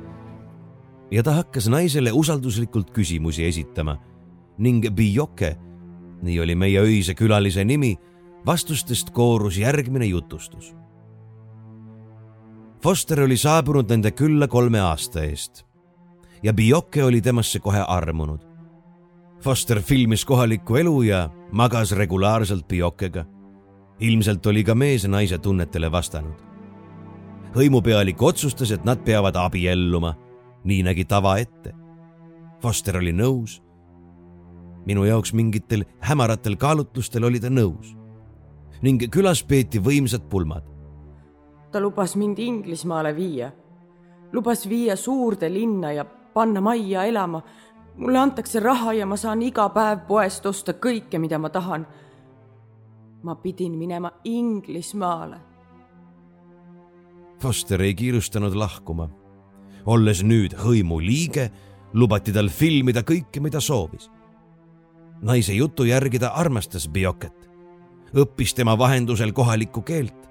ja 1.11 1.23
ta 1.23 1.35
hakkas 1.41 1.67
naisele 1.67 2.11
usalduslikult 2.11 2.91
küsimusi 2.95 3.45
esitama 3.45 3.97
ning 4.57 4.85
Bijoke, 4.95 5.55
nii 6.21 6.39
oli 6.39 6.55
meie 6.55 6.79
öise 6.79 7.15
külalise 7.17 7.65
nimi, 7.65 7.95
vastustest 8.45 9.09
koorus 9.09 9.57
järgmine 9.57 10.05
jutustus. 10.05 10.73
Foster 12.81 13.21
oli 13.21 13.37
saabunud 13.37 13.91
nende 13.93 14.09
külla 14.11 14.47
kolme 14.49 14.79
aasta 14.81 15.21
eest 15.21 15.65
ja 16.43 16.53
Bijoke 16.53 17.03
oli 17.03 17.21
temasse 17.21 17.59
kohe 17.59 17.83
armunud. 17.87 18.39
Foster 19.41 19.81
filmis 19.81 20.25
kohalikku 20.25 20.75
elu 20.75 21.01
ja 21.01 21.29
magas 21.51 21.91
regulaarselt 21.91 22.67
Bijokega. 22.67 23.25
ilmselt 23.99 24.45
oli 24.45 24.63
ka 24.63 24.75
mees 24.75 25.07
naise 25.07 25.37
tunnetele 25.37 25.91
vastanud. 25.91 26.33
hõimupealik 27.55 28.21
otsustas, 28.21 28.71
et 28.71 28.85
nad 28.85 28.97
peavad 29.05 29.35
abielluma 29.35 30.15
nii 30.63 30.83
nägi 30.83 31.05
tava 31.05 31.37
ette. 31.37 31.73
Foster 32.61 32.97
oli 32.97 33.13
nõus. 33.13 33.61
minu 34.85 35.03
jaoks 35.03 35.33
mingitel 35.33 35.83
hämaratel 35.99 36.55
kaalutlustel 36.55 37.23
oli 37.23 37.39
ta 37.39 37.49
nõus 37.49 37.95
ning 38.81 39.03
külas 39.11 39.43
peeti 39.43 39.79
võimsad 39.79 40.29
pulmad. 40.29 40.70
Ta 41.71 41.79
lubas 41.79 42.15
mind 42.15 42.39
Inglismaale 42.39 43.15
viia, 43.15 43.51
lubas 44.31 44.69
viia 44.69 44.95
suurde 44.95 45.49
linna 45.49 45.91
ja 45.91 46.05
panna 46.05 46.61
majja 46.61 47.03
elama. 47.03 47.41
mulle 47.97 48.19
antakse 48.19 48.59
raha 48.59 48.93
ja 48.93 49.05
ma 49.05 49.17
saan 49.17 49.41
iga 49.41 49.69
päev 49.69 49.99
poest 50.07 50.45
osta 50.45 50.73
kõike, 50.73 51.19
mida 51.19 51.39
ma 51.39 51.49
tahan. 51.49 51.87
ma 53.23 53.35
pidin 53.35 53.77
minema 53.77 54.11
Inglismaale. 54.23 55.37
Foster 57.39 57.81
ei 57.81 57.95
kiirustanud 57.95 58.53
lahkuma 58.53 59.09
olles 59.85 60.21
nüüd 60.23 60.55
hõimu 60.61 60.99
liige, 61.01 61.49
lubati 61.93 62.33
tal 62.33 62.49
filmida 62.49 63.03
kõike, 63.03 63.41
mida 63.41 63.61
soovis. 63.61 64.09
naise 65.21 65.53
jutu 65.53 65.85
järgi 65.85 66.19
ta 66.19 66.31
armastas 66.33 66.87
Bioket, 66.89 67.49
õppis 68.13 68.55
tema 68.55 68.77
vahendusel 68.77 69.31
kohalikku 69.33 69.81
keelt. 69.81 70.30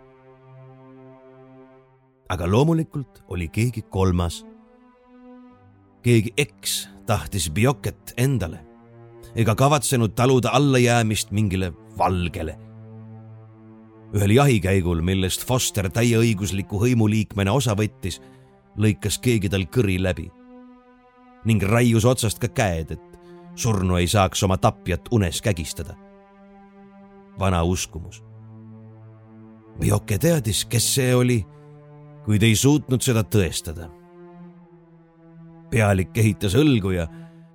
Aga 2.30 2.46
loomulikult 2.50 3.24
oli 3.28 3.48
keegi 3.48 3.82
kolmas. 3.82 4.46
keegi 6.02 6.32
eks 6.36 6.88
tahtis 7.06 7.50
Bioket 7.50 8.14
endale 8.16 8.60
ega 9.34 9.54
kavatsenud 9.54 10.14
taluda 10.14 10.50
allajäämist 10.50 11.30
mingile 11.30 11.72
valgele 11.98 12.58
ühel 14.14 14.34
jahikäigul, 14.34 15.02
millest 15.06 15.44
Foster 15.46 15.90
täieõigusliku 15.90 16.80
hõimuliikmena 16.82 17.52
osa 17.54 17.76
võttis 17.78 18.18
lõikas 18.78 19.20
keegi 19.22 19.50
tal 19.50 19.66
kõri 19.70 19.98
läbi 20.02 20.30
ning 21.44 21.62
raius 21.62 22.04
otsast 22.04 22.38
ka 22.42 22.50
käed, 22.52 22.90
et 22.90 23.20
surnu 23.56 23.96
ei 23.96 24.08
saaks 24.10 24.42
oma 24.44 24.58
tapjat 24.58 25.08
unes 25.10 25.40
kägistada. 25.42 25.96
vana 27.38 27.62
uskumus. 27.64 28.22
Bioke 29.80 30.18
teadis, 30.18 30.64
kes 30.64 30.94
see 30.94 31.14
oli, 31.14 31.46
kuid 32.24 32.42
ei 32.42 32.56
suutnud 32.56 33.02
seda 33.02 33.22
tõestada. 33.22 33.90
pealik 35.70 36.16
ehitas 36.18 36.54
õlgu 36.54 36.90
ja 36.90 37.06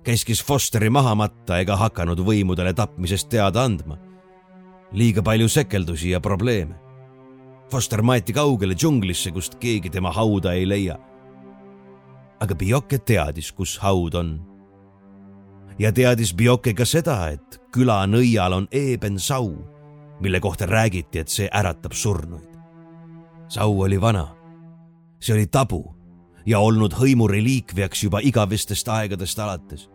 käskis 0.04 0.44
Fosteri 0.44 0.90
maha 0.90 1.14
matta 1.14 1.58
ega 1.60 1.76
hakanud 1.76 2.20
võimudele 2.20 2.72
tapmisest 2.74 3.28
teada 3.28 3.64
andma. 3.64 3.98
liiga 4.92 5.22
palju 5.22 5.48
sekeldusi 5.48 6.10
ja 6.10 6.20
probleeme 6.20 6.86
Foster 7.70 8.02
maeti 8.02 8.30
kaugele 8.32 8.76
džunglisse, 8.78 9.32
kust 9.34 9.56
keegi 9.58 9.90
tema 9.90 10.12
hauda 10.14 10.52
ei 10.54 10.66
leia. 10.68 10.98
aga 12.40 12.54
Bioke 12.54 12.98
teadis, 12.98 13.52
kus 13.52 13.78
haud 13.78 14.14
on. 14.14 14.40
ja 15.78 15.92
teadis 15.92 16.34
Bioke 16.34 16.74
ka 16.74 16.84
seda, 16.84 17.28
et 17.28 17.60
küla 17.72 18.06
nõial 18.06 18.52
on 18.52 18.68
eeben 18.70 19.18
sau, 19.18 19.50
mille 20.20 20.40
kohta 20.40 20.66
räägiti, 20.66 21.18
et 21.18 21.28
see 21.28 21.48
äratab 21.52 21.92
surnuid. 21.92 22.54
sau 23.48 23.82
oli 23.82 24.00
vana, 24.00 24.35
see 25.20 25.34
oli 25.34 25.46
tabu 25.46 25.96
ja 26.46 26.60
olnud 26.60 26.94
hõimu 26.94 27.28
reliikviaks 27.28 28.04
juba 28.04 28.20
igavestest 28.22 28.88
aegadest 28.88 29.38
alates. 29.38 29.90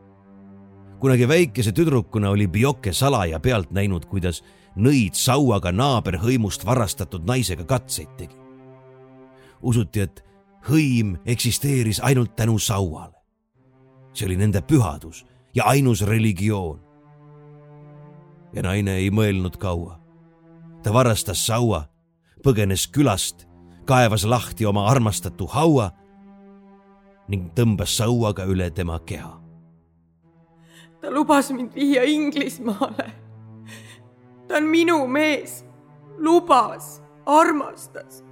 kunagi 0.99 1.27
väikese 1.27 1.71
tüdrukuna 1.71 2.29
oli 2.29 2.47
Bioke 2.47 2.93
salaja 2.93 3.39
pealt 3.39 3.71
näinud, 3.71 4.05
kuidas 4.05 4.43
nõid 4.75 5.13
sauaga 5.13 5.71
naaberhõimust 5.71 6.65
varastatud 6.65 7.25
naisega 7.27 7.63
katseid 7.63 8.09
tegi. 8.17 8.35
usuti, 9.61 9.99
et 9.99 10.23
hõim 10.69 11.17
eksisteeris 11.25 11.99
ainult 11.99 12.35
tänu 12.35 12.59
sauale. 12.59 13.15
see 14.13 14.25
oli 14.25 14.35
nende 14.35 14.61
pühadus 14.61 15.25
ja 15.55 15.63
ainus 15.63 16.01
religioon. 16.01 16.79
ja 18.53 18.61
naine 18.61 18.95
ei 18.95 19.09
mõelnud 19.09 19.57
kaua. 19.57 19.99
ta 20.83 20.93
varastas 20.93 21.45
saua, 21.45 21.87
põgenes 22.43 22.87
külast, 22.91 23.47
kaevas 23.91 24.23
lahti 24.25 24.65
oma 24.65 24.85
armastatu 24.87 25.47
haua 25.51 25.89
ning 27.31 27.49
tõmbas 27.55 27.97
sauaga 27.99 28.45
üle 28.47 28.69
tema 28.71 28.99
keha. 28.99 29.33
ta 31.01 31.11
lubas 31.11 31.51
mind 31.51 31.75
viia 31.75 32.03
Inglismaale 32.07 33.11
ta 34.47 34.57
on 34.57 34.67
minu 34.67 35.07
mees, 35.07 35.65
lubas, 36.17 37.01
armastas. 37.25 38.23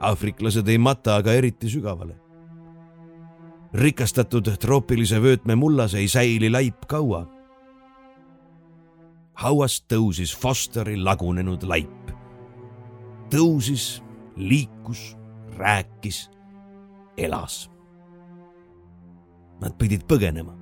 aafriklased 0.00 0.68
ei 0.68 0.78
mata 0.78 1.16
aga 1.16 1.32
eriti 1.32 1.68
sügavale. 1.68 2.16
rikastatud 3.74 4.48
troopilise 4.60 5.20
vöötme 5.22 5.56
mullas 5.56 5.94
ei 5.94 6.08
säili 6.08 6.50
laip 6.50 6.86
kaua. 6.86 7.26
hauast 9.34 9.84
tõusis 9.92 10.36
Fosteri 10.36 10.96
lagunenud 10.96 11.62
laip. 11.62 12.09
Tõusis, 13.30 14.02
liikus, 14.36 15.16
rääkis, 15.58 16.28
elas. 17.16 17.70
Nad 19.60 19.76
pidid 19.78 20.06
põgenema. 20.08 20.56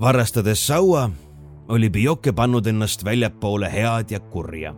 varastades 0.00 0.66
saua, 0.66 1.10
oli 1.68 1.90
Bioke 1.90 2.32
pannud 2.32 2.66
ennast 2.66 3.04
väljapoole 3.04 3.70
head 3.70 4.10
ja 4.10 4.20
kurja. 4.20 4.74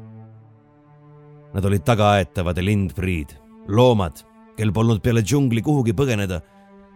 Nad 1.54 1.64
olid 1.64 1.84
tagaaetavad 1.84 2.58
lindpriid, 2.58 3.36
loomad, 3.68 4.20
kel 4.56 4.72
polnud 4.72 5.00
peale 5.00 5.22
džungli 5.22 5.62
kuhugi 5.62 5.92
põgeneda 5.92 6.40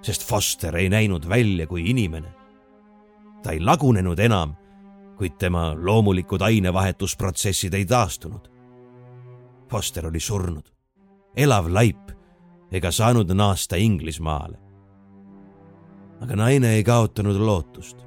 sest 0.02 0.24
Foster 0.28 0.76
ei 0.76 0.88
näinud 0.88 1.28
välja 1.28 1.66
kui 1.66 1.90
inimene. 1.90 2.34
ta 3.42 3.52
ei 3.54 3.60
lagunenud 3.60 4.18
enam, 4.18 4.54
kuid 5.16 5.36
tema 5.38 5.74
loomulikud 5.74 6.42
ainevahetusprotsessid 6.42 7.74
ei 7.74 7.86
taastunud. 7.86 8.48
Foster 9.70 10.06
oli 10.06 10.20
surnud, 10.20 10.64
elav 11.36 11.68
laip 11.68 12.10
ega 12.72 12.90
saanud 12.90 13.30
naasta 13.34 13.76
Inglismaale. 13.76 14.58
aga 16.20 16.36
naine 16.36 16.74
ei 16.74 16.84
kaotanud 16.84 17.36
lootust. 17.36 18.06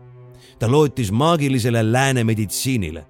ta 0.59 0.71
lootis 0.71 1.11
maagilisele 1.11 1.91
lääne 1.91 2.23
meditsiinile 2.23 3.07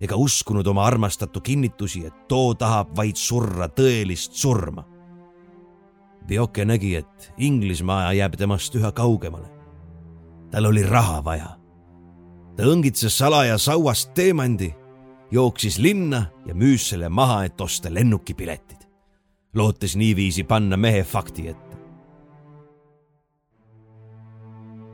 ega 0.00 0.16
uskunud 0.16 0.66
oma 0.66 0.84
armastatu 0.84 1.40
kinnitusi, 1.40 2.06
et 2.06 2.28
too 2.28 2.54
tahab 2.54 2.96
vaid 2.96 3.16
surra 3.16 3.68
tõelist 3.68 4.32
surma 4.32 4.84
Bioke 6.30 6.64
nägi, 6.64 6.94
et 6.96 7.32
Inglismaa 7.38 8.12
jääb 8.14 8.36
temast 8.38 8.74
üha 8.78 8.92
kaugemale. 8.92 9.48
tal 10.50 10.64
oli 10.66 10.82
raha 10.82 11.24
vaja. 11.24 11.56
ta 12.56 12.62
õngitses 12.62 13.18
salaja 13.18 13.58
sauast 13.58 14.14
teemandi, 14.14 14.74
jooksis 15.30 15.78
linna 15.78 16.26
ja 16.46 16.54
müüs 16.54 16.88
selle 16.88 17.08
maha, 17.08 17.44
et 17.44 17.60
osta 17.60 17.94
lennukipiletid, 17.94 18.86
lootes 19.54 19.96
niiviisi 19.96 20.44
panna 20.44 20.76
mehe 20.76 21.02
fakti 21.02 21.48
ette. 21.48 21.70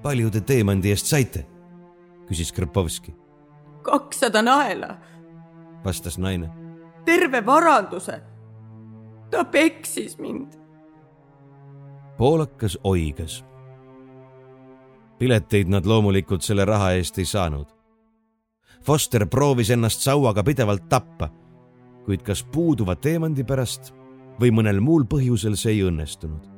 palju 0.03 0.30
te 0.30 0.41
teemandi 0.41 0.91
eest 0.91 1.07
saite? 1.07 1.47
küsis 2.28 2.53
Krpovski. 2.53 3.14
kakssada 3.82 4.43
naela, 4.43 4.97
vastas 5.84 6.18
naine. 6.18 6.51
terve 7.05 7.47
varanduse. 7.47 8.20
ta 9.30 9.45
peksis 9.45 10.18
mind 10.18 10.66
poolakas 12.16 12.78
oigas. 12.84 13.45
pileteid 15.18 15.68
nad 15.68 15.87
loomulikult 15.87 16.43
selle 16.43 16.64
raha 16.64 16.91
eest 16.93 17.18
ei 17.18 17.24
saanud. 17.24 17.66
Foster 18.87 19.26
proovis 19.26 19.70
ennast 19.74 20.05
sauaga 20.05 20.45
pidevalt 20.47 20.89
tappa, 20.89 21.30
kuid 22.07 22.22
kas 22.22 22.45
puuduva 22.53 22.95
teemandi 22.95 23.45
pärast 23.45 23.91
või 24.41 24.53
mõnel 24.55 24.78
muul 24.80 25.07
põhjusel 25.11 25.57
see 25.59 25.72
ei 25.74 25.82
õnnestunud. 25.89 26.53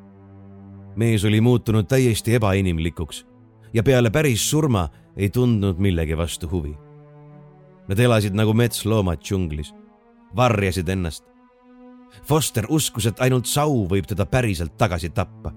mees 0.97 1.25
oli 1.25 1.41
muutunud 1.41 1.87
täiesti 1.87 2.35
ebainimlikuks 2.35 3.25
ja 3.73 3.83
peale 3.83 4.11
päris 4.11 4.51
surma 4.51 4.89
ei 5.17 5.31
tundnud 5.31 5.79
millegi 5.79 6.17
vastu 6.17 6.49
huvi. 6.51 6.75
Nad 7.89 7.99
elasid 7.99 8.35
nagu 8.35 8.53
metsloomad 8.53 9.23
džunglis, 9.23 9.73
varjasid 10.37 10.89
ennast 10.89 11.25
Foster 12.25 12.67
uskus, 12.69 13.07
et 13.07 13.21
ainult 13.21 13.47
Sau 13.47 13.85
võib 13.89 14.07
teda 14.09 14.27
päriselt 14.27 14.77
tagasi 14.79 15.11
tappa 15.15 15.53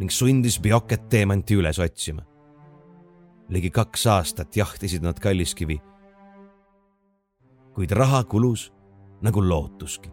ning 0.00 0.12
sundis 0.12 0.56
Bioket 0.60 1.08
teemanti 1.12 1.58
üles 1.60 1.78
otsima. 1.78 2.22
ligi 3.50 3.70
kaks 3.70 4.06
aastat 4.06 4.56
jahtisid 4.56 5.02
nad 5.02 5.18
Kalliskivi. 5.18 5.80
Kuid 7.74 7.90
raha 7.90 8.24
kulus 8.24 8.72
nagu 9.22 9.48
lootuski. 9.48 10.10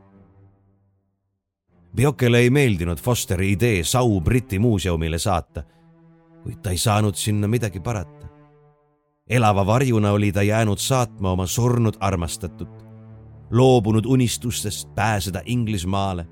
Biokele 1.96 2.40
ei 2.40 2.50
meeldinud 2.50 2.98
Fosteri 2.98 3.52
idee 3.52 3.84
Sau 3.84 4.22
Briti 4.22 4.60
muuseumile 4.60 5.18
saata, 5.18 5.64
kuid 6.44 6.62
ta 6.62 6.70
ei 6.70 6.78
saanud 6.78 7.16
sinna 7.16 7.48
midagi 7.48 7.80
parata. 7.80 8.28
elava 9.30 9.66
varjuna 9.66 10.12
oli 10.12 10.32
ta 10.32 10.44
jäänud 10.44 10.78
saatma 10.78 11.32
oma 11.32 11.46
surnud 11.46 11.94
armastatut 12.00 12.88
loobunud 13.50 14.06
unistustest 14.06 14.96
pääseda 14.96 15.42
Inglismaale, 15.46 16.28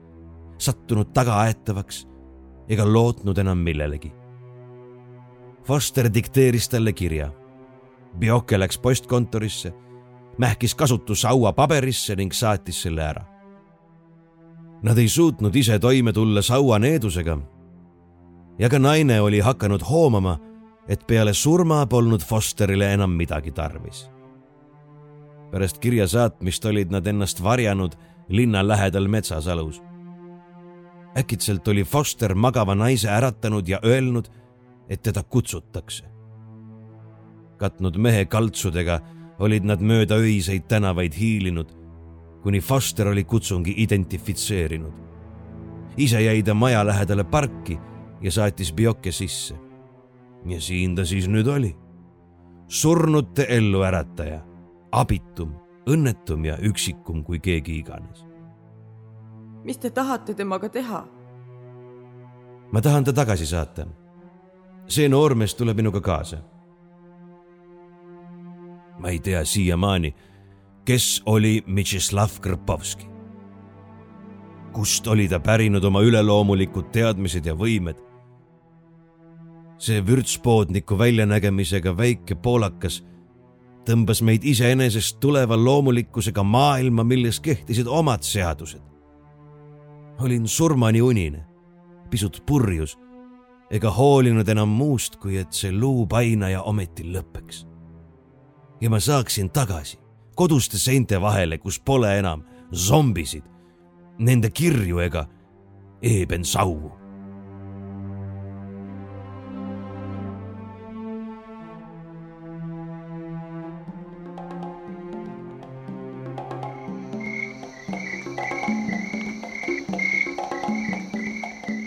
sattunud 0.58 1.06
tagaaetavaks 1.14 2.08
ega 2.70 2.94
lootnud 2.94 3.38
enam 3.38 3.58
millelegi. 3.58 4.14
Foster 5.64 6.10
dikteeris 6.14 6.70
talle 6.70 6.94
kirja. 6.94 7.32
Bioke 8.20 8.60
läks 8.60 8.78
postkontorisse, 8.78 9.74
mähkis 10.38 10.76
kasutusaua 10.76 11.54
paberisse 11.54 12.16
ning 12.16 12.34
saatis 12.34 12.82
selle 12.82 13.04
ära. 13.04 13.26
Nad 14.84 14.98
ei 14.98 15.08
suutnud 15.10 15.56
ise 15.56 15.80
toime 15.80 16.14
tulla 16.14 16.42
saua 16.42 16.80
needusega. 16.80 17.38
ja 18.60 18.70
ka 18.70 18.80
naine 18.80 19.22
oli 19.22 19.40
hakanud 19.40 19.82
hoomama, 19.90 20.40
et 20.88 21.08
peale 21.08 21.34
surma 21.34 21.86
polnud 21.86 22.22
Fosterile 22.22 22.94
enam 22.94 23.12
midagi 23.12 23.52
tarvis 23.52 24.16
pärast 25.56 25.78
kirja 25.80 26.04
saatmist 26.08 26.66
olid 26.66 26.92
nad 26.92 27.06
ennast 27.08 27.44
varjanud 27.44 27.94
linna 28.28 28.68
lähedal 28.68 29.08
metsasalus. 29.08 29.82
äkitselt 31.18 31.68
oli 31.68 31.84
Foster 31.84 32.36
magava 32.36 32.76
naise 32.76 33.10
äratanud 33.10 33.68
ja 33.68 33.80
öelnud, 33.84 34.26
et 34.90 35.02
teda 35.02 35.24
kutsutakse. 35.24 36.04
katnud 37.58 37.98
mehe 37.98 38.26
kaltsudega 38.26 39.00
olid 39.40 39.66
nad 39.66 39.82
mööda 39.82 40.16
öiseid 40.16 40.68
tänavaid 40.68 41.14
hiilinud, 41.14 41.72
kuni 42.44 42.62
Foster 42.62 43.08
oli 43.08 43.24
kutsungi 43.24 43.74
identifitseerinud. 43.78 44.94
ise 45.98 46.22
jäi 46.22 46.44
ta 46.44 46.54
maja 46.54 46.86
lähedale 46.86 47.24
parki 47.24 47.80
ja 48.22 48.32
saatis 48.32 48.74
Bioke 48.74 49.12
sisse. 49.12 49.56
ja 50.46 50.62
siin 50.62 50.96
ta 50.96 51.06
siis 51.06 51.28
nüüd 51.28 51.48
oli, 51.48 51.76
surnute 52.68 53.46
elluärataja 53.50 54.42
abitum, 54.92 55.54
õnnetum 55.90 56.46
ja 56.46 56.58
üksikum 56.58 57.24
kui 57.24 57.40
keegi 57.40 57.78
iganes. 57.78 58.26
mis 59.64 59.78
te 59.78 59.90
tahate 59.90 60.34
temaga 60.34 60.70
teha? 60.70 61.06
ma 62.72 62.82
tahan 62.82 63.04
ta 63.04 63.14
tagasi 63.14 63.46
saata. 63.46 63.88
see 64.88 65.10
noormees 65.10 65.56
tuleb 65.56 65.78
minuga 65.78 66.02
kaasa. 66.02 66.38
Ma 69.00 69.10
ei 69.10 69.20
tea 69.20 69.46
siiamaani, 69.46 70.16
kes 70.86 71.22
oli 71.26 71.64
Mtšislav 71.68 72.40
Krpovski. 72.42 73.08
kust 74.74 75.08
oli 75.08 75.28
ta 75.28 75.40
pärinud 75.40 75.84
oma 75.84 76.02
üleloomulikud 76.02 76.92
teadmised 76.92 77.46
ja 77.46 77.56
võimed? 77.56 77.96
see 79.78 80.06
vürtspoodniku 80.06 80.98
väljanägemisega 80.98 81.98
väike 81.98 82.36
poolakas 82.36 83.04
tõmbas 83.86 84.22
meid 84.26 84.44
iseenesest 84.44 85.20
tuleva 85.20 85.58
loomulikkusega 85.58 86.44
maailma, 86.44 87.04
milles 87.04 87.40
kehtisid 87.40 87.88
omad 87.88 88.24
seadused. 88.24 88.82
olin 90.20 90.48
surmani 90.48 91.02
unine, 91.02 91.46
pisut 92.10 92.44
purjus 92.46 92.98
ega 93.72 93.92
hoolinud 93.92 94.48
enam 94.50 94.70
muust, 94.70 95.16
kui 95.16 95.38
et 95.38 95.54
see 95.54 95.72
luupainaja 95.72 96.62
ometi 96.62 97.04
lõpeks. 97.04 97.66
Ja 98.82 98.90
ma 98.90 99.00
saaksin 99.00 99.50
tagasi 99.50 99.98
koduste 100.36 100.78
seinte 100.78 101.22
vahele, 101.22 101.58
kus 101.58 101.80
pole 101.80 102.18
enam 102.20 102.44
zombisid, 102.74 103.44
nende 104.20 104.50
kirju 104.50 105.00
ega 105.00 105.26
eebensauvu 106.04 106.92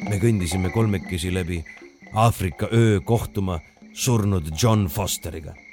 me 0.09 0.16
kõndisime 0.23 0.73
kolmekesi 0.74 1.31
läbi 1.31 1.60
Aafrika 2.15 2.66
öö 2.73 3.01
kohtuma 3.01 3.60
surnud 3.93 4.51
John 4.62 4.86
Fosteriga. 4.86 5.68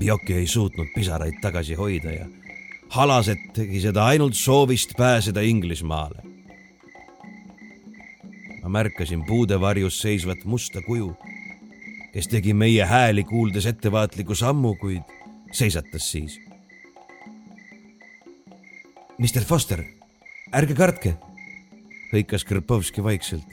Bioki 0.00 0.34
ei 0.34 0.46
suutnud 0.46 0.88
pisaraid 0.94 1.40
tagasi 1.42 1.74
hoida 1.76 2.12
ja 2.12 2.26
Halaset 2.90 3.38
tegi 3.54 3.80
seda 3.80 4.06
ainult 4.06 4.34
soovist 4.34 4.96
pääseda 4.96 5.40
Inglismaale. 5.40 6.22
ma 8.62 8.68
märkasin 8.68 9.24
puude 9.26 9.60
varjus 9.60 10.00
seisvat 10.00 10.44
musta 10.44 10.82
kuju, 10.82 11.16
kes 12.12 12.28
tegi 12.28 12.54
meie 12.54 12.84
hääli 12.84 13.24
kuuldes 13.24 13.66
ettevaatliku 13.66 14.34
sammu, 14.34 14.74
kuid 14.74 15.02
seisatas 15.52 16.10
siis. 16.12 16.40
Mr 19.18 19.44
Foster, 19.44 19.84
ärge 20.52 20.74
kartke 20.74 21.14
hõikas 22.12 22.44
Krpovski 22.44 23.02
vaikselt. 23.04 23.44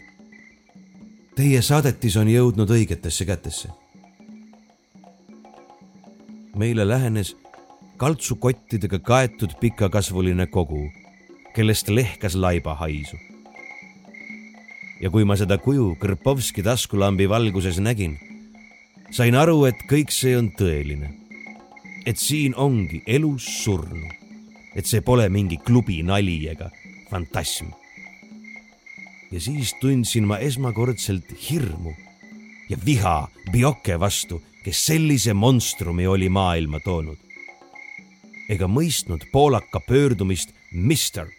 Teie 1.36 1.62
saadetis 1.62 2.18
on 2.18 2.30
jõudnud 2.32 2.72
õigetesse 2.74 3.26
kätesse. 3.26 3.70
Meile 6.58 6.88
lähenes 6.88 7.36
kaltsukottidega 7.98 9.00
kaetud 9.00 9.56
pikakasvuline 9.60 10.48
kogu, 10.48 10.90
kellest 11.56 11.90
lehkas 11.90 12.36
laiba 12.36 12.76
haisu. 12.76 13.18
ja 15.02 15.10
kui 15.14 15.26
ma 15.26 15.36
seda 15.38 15.58
kuju 15.62 15.96
Kõrpovski 16.02 16.64
taskulambi 16.66 17.30
valguses 17.30 17.78
nägin, 17.80 18.18
sain 19.12 19.36
aru, 19.36 19.66
et 19.66 19.82
kõik 19.90 20.12
see 20.12 20.38
on 20.38 20.52
tõeline. 20.52 21.14
et 22.06 22.18
siin 22.18 22.56
ongi 22.56 23.04
elus 23.08 23.46
surnu, 23.64 24.08
et 24.76 24.86
see 24.86 25.02
pole 25.02 25.30
mingi 25.30 25.58
klubi 25.58 26.04
nali 26.04 26.48
ega 26.48 26.72
fantasm 27.12 27.74
ja 29.32 29.42
siis 29.42 29.74
tundsin 29.82 30.28
ma 30.28 30.38
esmakordselt 30.38 31.32
hirmu 31.50 31.94
ja 32.70 32.78
viha 32.86 33.28
Bioke 33.52 34.00
vastu, 34.00 34.42
kes 34.68 34.86
sellise 34.86 35.34
monstrumi 35.34 36.08
oli 36.08 36.28
maailma 36.30 36.80
toonud. 36.84 37.18
ega 38.50 38.68
mõistnud 38.68 39.24
poolaka 39.32 39.80
pöördumist 39.80 40.52
Mister, 40.72 41.30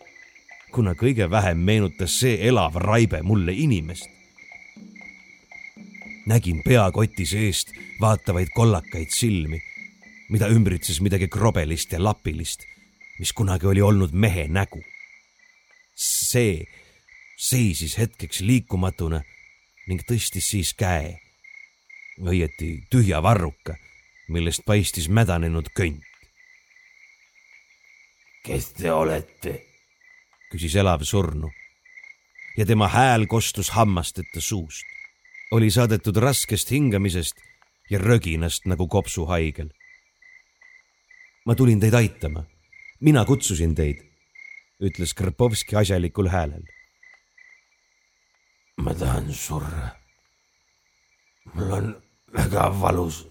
kuna 0.73 0.95
kõige 0.97 1.29
vähem 1.31 1.61
meenutas 1.61 2.15
see 2.23 2.39
elav 2.49 2.79
raibe 2.81 3.21
mulle 3.23 3.53
inimest. 3.53 4.09
nägin 6.27 6.63
peakoti 6.65 7.27
seest 7.27 7.77
vaatavaid 8.01 8.49
kollakaid 8.57 9.13
silmi, 9.13 9.61
mida 10.31 10.49
ümbritses 10.49 11.03
midagi 11.05 11.29
krobelist 11.29 11.93
ja 11.93 12.01
lapilist, 12.03 12.65
mis 13.19 13.33
kunagi 13.33 13.67
oli 13.67 13.85
olnud 13.85 14.13
mehe 14.13 14.49
nägu. 14.49 14.81
see 15.95 16.65
seisis 17.37 17.99
hetkeks 17.99 18.41
liikumatuna 18.41 19.21
ning 19.87 20.01
tõstis 20.09 20.49
siis 20.49 20.73
käe, 20.73 21.28
õieti 22.23 22.85
tühja 22.91 23.23
varruka, 23.23 23.77
millest 24.29 24.65
paistis 24.67 25.09
mädanenud 25.09 25.71
könt. 25.75 26.05
kes 28.45 28.73
te 28.73 28.93
olete? 28.93 29.65
küsis 30.51 30.75
elav 30.81 31.03
surnu 31.05 31.51
ja 32.57 32.67
tema 32.67 32.89
hääl 32.89 33.27
kostus 33.27 33.71
hammasteta 33.71 34.41
suust. 34.41 34.85
oli 35.51 35.71
saadetud 35.71 36.17
raskest 36.17 36.71
hingamisest 36.71 37.37
ja 37.91 37.99
röginast 37.99 38.67
nagu 38.67 38.89
kopsuhaigel. 38.89 39.69
ma 41.47 41.55
tulin 41.55 41.81
teid 41.81 41.95
aitama. 41.95 42.45
mina 43.01 43.25
kutsusin 43.25 43.75
teid, 43.75 44.03
ütles 44.81 45.15
Krpovski 45.15 45.77
asjalikul 45.77 46.29
häälel 46.29 46.63
ma 48.79 48.95
tahan 48.95 49.33
surra. 49.35 49.89
mul 51.55 51.73
on 51.73 52.08
väga 52.35 52.69
valus. 52.81 53.27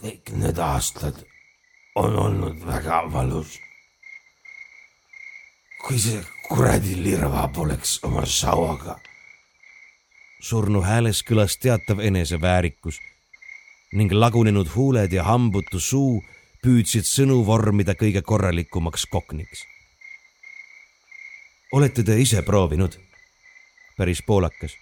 kõik 0.00 0.30
need 0.32 0.58
aastad 0.58 1.24
on 1.94 2.16
olnud 2.18 2.64
väga 2.66 3.02
valus. 3.12 3.58
kui 5.86 5.98
see 5.98 6.22
kuradi 6.48 6.96
lirva 7.02 7.48
poleks 7.48 7.98
oma 8.04 8.26
sauaga. 8.26 8.98
surnu 10.40 10.80
hääles 10.82 11.22
kõlas 11.22 11.58
teatav 11.60 12.00
eneseväärikus 12.00 13.00
ning 13.92 14.12
lagunenud 14.12 14.68
huuled 14.74 15.12
ja 15.12 15.24
hambutu 15.24 15.80
suu 15.80 16.22
püüdsid 16.64 17.06
sõnu 17.08 17.44
vormida 17.46 17.94
kõige 17.94 18.22
korralikumaks 18.22 19.06
kokniks. 19.06 19.64
olete 21.72 22.02
te 22.02 22.20
ise 22.20 22.42
proovinud? 22.42 22.96
päris 23.96 24.22
poolakas. 24.26 24.72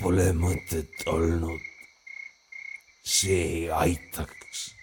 Pole 0.00 0.32
mõtet 0.32 1.02
olnud. 1.06 1.60
see 3.04 3.42
ei 3.42 3.70
aitaks. 3.70 4.74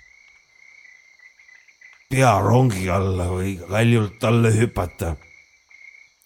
pea 2.10 2.39
rongi 2.39 2.89
alla 2.89 3.27
või 3.31 3.57
kaljult 3.57 4.23
alla 4.23 4.49
hüpata. 4.49 5.15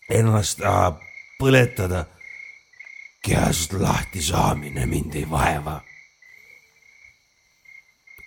Ennast 0.10 0.60
tahab 0.60 1.02
põletada. 1.40 2.06
kehast 3.24 3.74
lahti 3.74 4.22
saamine 4.22 4.86
mind 4.86 5.16
ei 5.16 5.30
vaeva. 5.30 5.82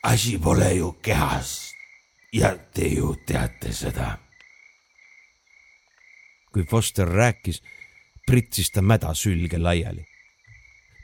asi 0.02 0.38
pole 0.38 0.74
ju 0.74 0.92
kehas 1.02 1.74
ja 2.32 2.56
te 2.56 2.88
ju 2.88 3.16
teate 3.26 3.72
seda 3.72 4.24
kui 6.54 6.62
Foster 6.70 7.08
rääkis, 7.10 7.62
pritsis 8.26 8.70
ta 8.70 8.82
mäda 8.82 9.10
sülge 9.14 9.58
laiali. 9.58 10.06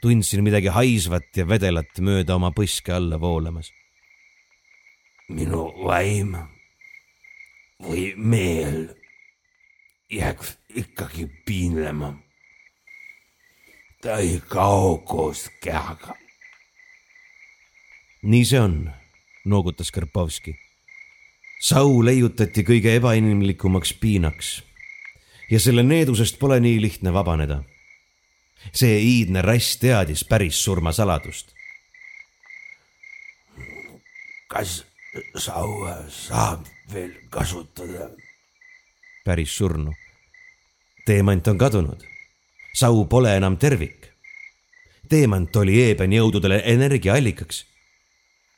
Tundsin 0.01 0.43
midagi 0.43 0.71
haisvat 0.73 1.29
ja 1.37 1.45
vedelat 1.47 1.99
mööda 2.01 2.35
oma 2.35 2.51
põske 2.55 2.93
alla 2.93 3.19
voolamas. 3.21 3.71
minu 5.29 5.69
vaim 5.85 6.35
või 7.81 8.11
meel 8.17 8.89
jääks 10.11 10.57
ikkagi 10.75 11.29
piinlema. 11.45 12.13
ta 14.01 14.17
ei 14.17 14.41
kao 14.47 14.97
koos 14.97 15.49
kehaga. 15.63 16.15
nii 18.21 18.45
see 18.45 18.59
on, 18.59 18.91
noogutas 19.45 19.91
Karpovski. 19.91 20.55
sau 21.61 22.03
leiutati 22.03 22.63
kõige 22.63 22.95
ebainimlikumaks 22.97 23.93
piinaks 23.93 24.63
ja 25.51 25.59
selle 25.59 25.83
needusest 25.83 26.39
pole 26.39 26.59
nii 26.59 26.81
lihtne 26.81 27.13
vabaneda. 27.13 27.63
See 28.73 28.99
iidne 28.99 29.41
rass 29.41 29.77
teadis 29.77 30.23
päris 30.23 30.63
surmasaladust. 30.63 31.53
kas 34.47 34.83
saua 35.35 35.95
saab 36.09 36.65
veel 36.93 37.13
kasutada? 37.29 38.09
päris 39.25 39.57
surnu. 39.57 39.93
teemant 41.05 41.47
on 41.47 41.57
kadunud. 41.57 42.03
sau 42.73 43.05
pole 43.05 43.35
enam 43.37 43.57
tervik. 43.57 44.11
teemant 45.09 45.55
oli 45.55 45.83
Eeben 45.83 46.13
jõududele 46.13 46.61
energiaallikaks. 46.65 47.65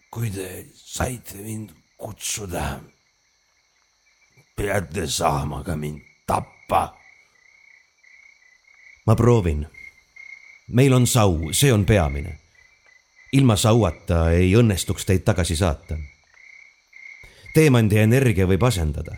kui 0.10 0.30
te 0.30 0.66
saite 0.74 1.38
mind 1.38 1.70
kutsuda, 1.98 2.80
peate 4.56 5.08
saama 5.08 5.64
ka 5.64 5.76
mind 5.76 6.02
tappa. 6.28 6.98
ma 9.06 9.16
proovin. 9.16 9.68
Meil 10.68 10.94
on 10.94 11.08
sau, 11.08 11.52
see 11.52 11.74
on 11.74 11.86
peamine. 11.86 12.40
ilma 13.34 13.56
sauata 13.56 14.32
ei 14.32 14.54
õnnestuks 14.56 15.06
teid 15.06 15.24
tagasi 15.26 15.56
saata. 15.56 15.98
teemandi 17.54 17.98
energia 17.98 18.48
võib 18.48 18.64
asendada. 18.64 19.16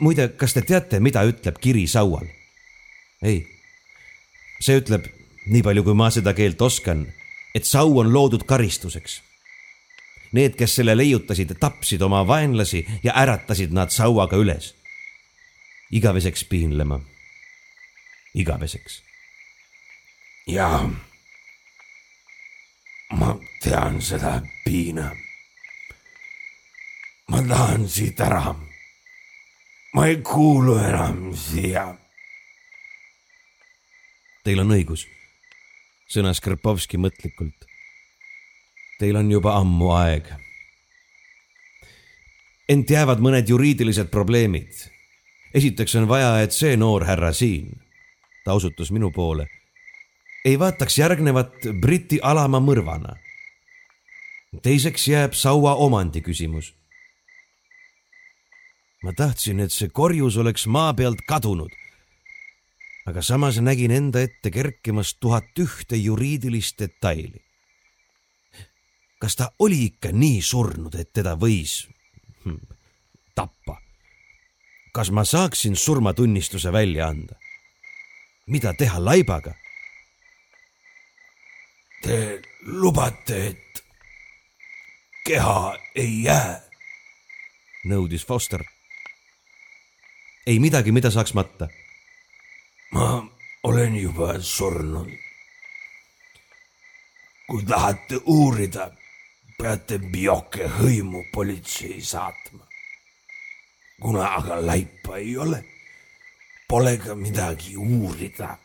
muide, 0.00 0.28
kas 0.28 0.54
te 0.54 0.62
teate, 0.62 1.00
mida 1.00 1.22
ütleb 1.24 1.58
kiri 1.60 1.86
saual? 1.86 2.26
ei, 3.22 3.46
see 4.60 4.80
ütleb, 4.80 5.06
nii 5.46 5.62
palju 5.62 5.84
kui 5.84 5.94
ma 5.94 6.10
seda 6.10 6.34
keelt 6.34 6.62
oskan, 6.62 7.06
et 7.54 7.64
sau 7.64 7.98
on 7.98 8.12
loodud 8.12 8.44
karistuseks 8.44 9.22
Need, 10.32 10.56
kes 10.58 10.74
selle 10.76 10.96
leiutasid, 10.96 11.52
tapsid 11.60 12.02
oma 12.02 12.24
vaenlasi 12.26 12.82
ja 13.04 13.14
äratasid 13.16 13.70
nad 13.72 13.92
sauaga 13.94 14.36
üles 14.36 14.74
igaveseks 15.90 16.44
piinlema. 16.44 17.00
igaveseks. 18.34 19.02
Jaa. 20.46 20.90
ma 23.12 23.38
tean 23.62 24.00
seda 24.02 24.42
piina. 24.64 25.10
ma 27.30 27.42
tahan 27.48 27.88
siit 27.88 28.20
ära. 28.20 28.54
ma 29.94 30.06
ei 30.06 30.16
kuulu 30.16 30.78
enam 30.78 31.36
siia. 31.36 31.94
Teil 34.44 34.60
on 34.62 34.70
õigus, 34.70 35.06
sõnas 36.06 36.40
Krpovski 36.40 36.98
mõtlikult. 37.02 37.66
Teil 39.00 39.16
on 39.16 39.30
juba 39.30 39.56
ammu 39.58 39.90
aeg. 39.90 40.28
ent 42.68 42.90
jäävad 42.90 43.18
mõned 43.22 43.48
juriidilised 43.48 44.10
probleemid 44.10 44.86
esiteks 45.56 45.94
on 45.96 46.08
vaja, 46.08 46.40
et 46.44 46.52
see 46.52 46.76
noor 46.76 47.06
härra 47.08 47.32
siin, 47.32 47.70
ta 48.44 48.56
osutus 48.56 48.92
minu 48.92 49.10
poole, 49.14 49.46
ei 50.46 50.58
vaataks 50.58 50.98
järgnevat 50.98 51.54
Briti 51.80 52.18
alama 52.22 52.60
mõrvana. 52.62 53.16
teiseks 54.62 55.08
jääb 55.08 55.32
Saua 55.34 55.74
omandi 55.74 56.20
küsimus. 56.22 56.74
ma 59.02 59.12
tahtsin, 59.12 59.60
et 59.60 59.72
see 59.72 59.88
korjus 59.88 60.36
oleks 60.36 60.66
maa 60.66 60.94
pealt 60.94 61.20
kadunud. 61.26 61.70
aga 63.06 63.22
samas 63.22 63.58
nägin 63.58 63.90
enda 63.90 64.20
ette 64.20 64.50
kerkimas 64.50 65.14
tuhat 65.14 65.58
ühte 65.58 65.96
juriidilist 65.96 66.78
detaili. 66.78 67.42
kas 69.18 69.36
ta 69.36 69.50
oli 69.58 69.84
ikka 69.84 70.12
nii 70.12 70.42
surnud, 70.42 70.94
et 70.94 71.12
teda 71.12 71.34
võis 71.34 71.88
hm, 72.44 72.62
tappa? 73.34 73.80
kas 74.92 75.10
ma 75.10 75.24
saaksin 75.24 75.76
surmatunnistuse 75.76 76.72
välja 76.72 77.08
anda? 77.08 77.34
mida 78.46 78.74
teha 78.74 79.04
laibaga? 79.04 79.65
Te 82.06 82.40
lubate, 82.62 83.46
et 83.46 83.84
keha 85.26 85.78
ei 85.94 86.22
jää? 86.22 86.60
nõudis 87.90 88.22
Foster. 88.26 88.62
ei 90.46 90.60
midagi, 90.62 90.92
mida 90.92 91.10
saaks 91.10 91.34
matta. 91.34 91.66
ma 92.92 93.26
olen 93.62 93.96
juba 93.96 94.36
surnud. 94.38 95.10
kui 97.50 97.64
tahate 97.66 98.20
uurida, 98.26 98.90
peate 99.58 99.98
Bioke 99.98 100.68
hõimu 100.78 101.24
politsei 101.32 101.98
saatma. 102.00 102.62
kuna 104.00 104.28
aga 104.38 104.60
laipa 104.66 105.16
ei 105.16 105.36
ole, 105.36 105.64
pole 106.68 106.96
ka 107.02 107.14
midagi 107.14 107.76
uurida. 107.76 108.58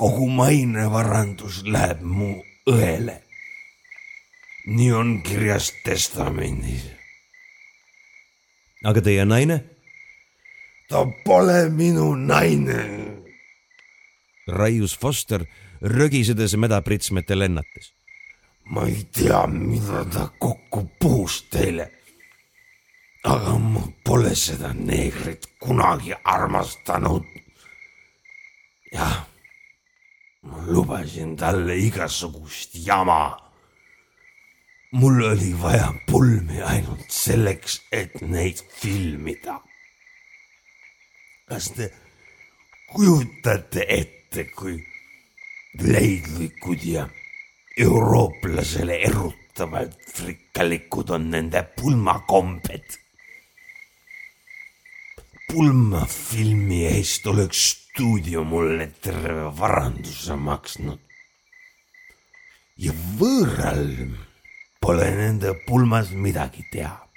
Kogu 0.00 0.30
mainevarandus 0.32 1.60
läheb 1.68 2.00
mu 2.00 2.30
õele. 2.72 3.20
nii 4.66 4.92
on 4.92 5.10
kirjas 5.22 5.72
testamendis. 5.84 6.86
aga 8.84 9.00
teie 9.04 9.24
naine? 9.24 9.60
ta 10.88 11.04
pole 11.24 11.68
minu 11.68 12.14
naine. 12.16 12.80
raius 14.48 14.96
Foster 14.98 15.44
rögisedes 15.82 16.56
mädapritsmete 16.56 17.38
lennates. 17.38 17.92
ma 18.72 18.86
ei 18.88 19.04
tea, 19.12 19.46
mida 19.46 20.04
ta 20.04 20.28
kokku 20.38 20.90
puhus 20.98 21.42
teile. 21.52 21.90
aga 23.24 23.58
ma 23.58 23.84
pole 24.04 24.32
seda 24.34 24.72
neegrit 24.72 25.44
kunagi 25.60 26.16
armastanud. 26.24 27.24
jah, 28.92 29.29
ma 30.42 30.58
lubasin 30.66 31.36
talle 31.36 31.74
igasugust 31.76 32.70
jama. 32.86 33.36
mul 34.92 35.22
oli 35.32 35.52
vaja 35.62 35.94
pulmi 36.06 36.62
ainult 36.62 37.10
selleks, 37.24 37.80
et 37.92 38.20
neid 38.20 38.58
filmida. 38.78 39.60
kas 41.48 41.66
te 41.76 41.90
kujutate 42.92 43.86
ette, 43.88 44.44
kui 44.56 44.76
leidlikud 45.78 46.82
ja 46.84 47.08
eurooplasele 47.78 48.96
erutavalt 49.08 50.20
rikkalikud 50.26 51.10
on 51.10 51.30
nende 51.30 51.62
pulmakombed. 51.76 52.98
Pulmafilmi 55.50 56.84
eest 56.86 57.26
oleks 57.26 57.60
stuudio 57.70 58.44
mulle 58.44 58.86
terve 59.02 59.48
varanduse 59.58 60.36
maksnud. 60.36 60.98
ja 62.78 62.92
võõral 63.18 63.88
pole 64.80 65.08
nende 65.16 65.54
pulmas 65.66 66.12
midagi 66.14 66.62
teha. 66.72 67.08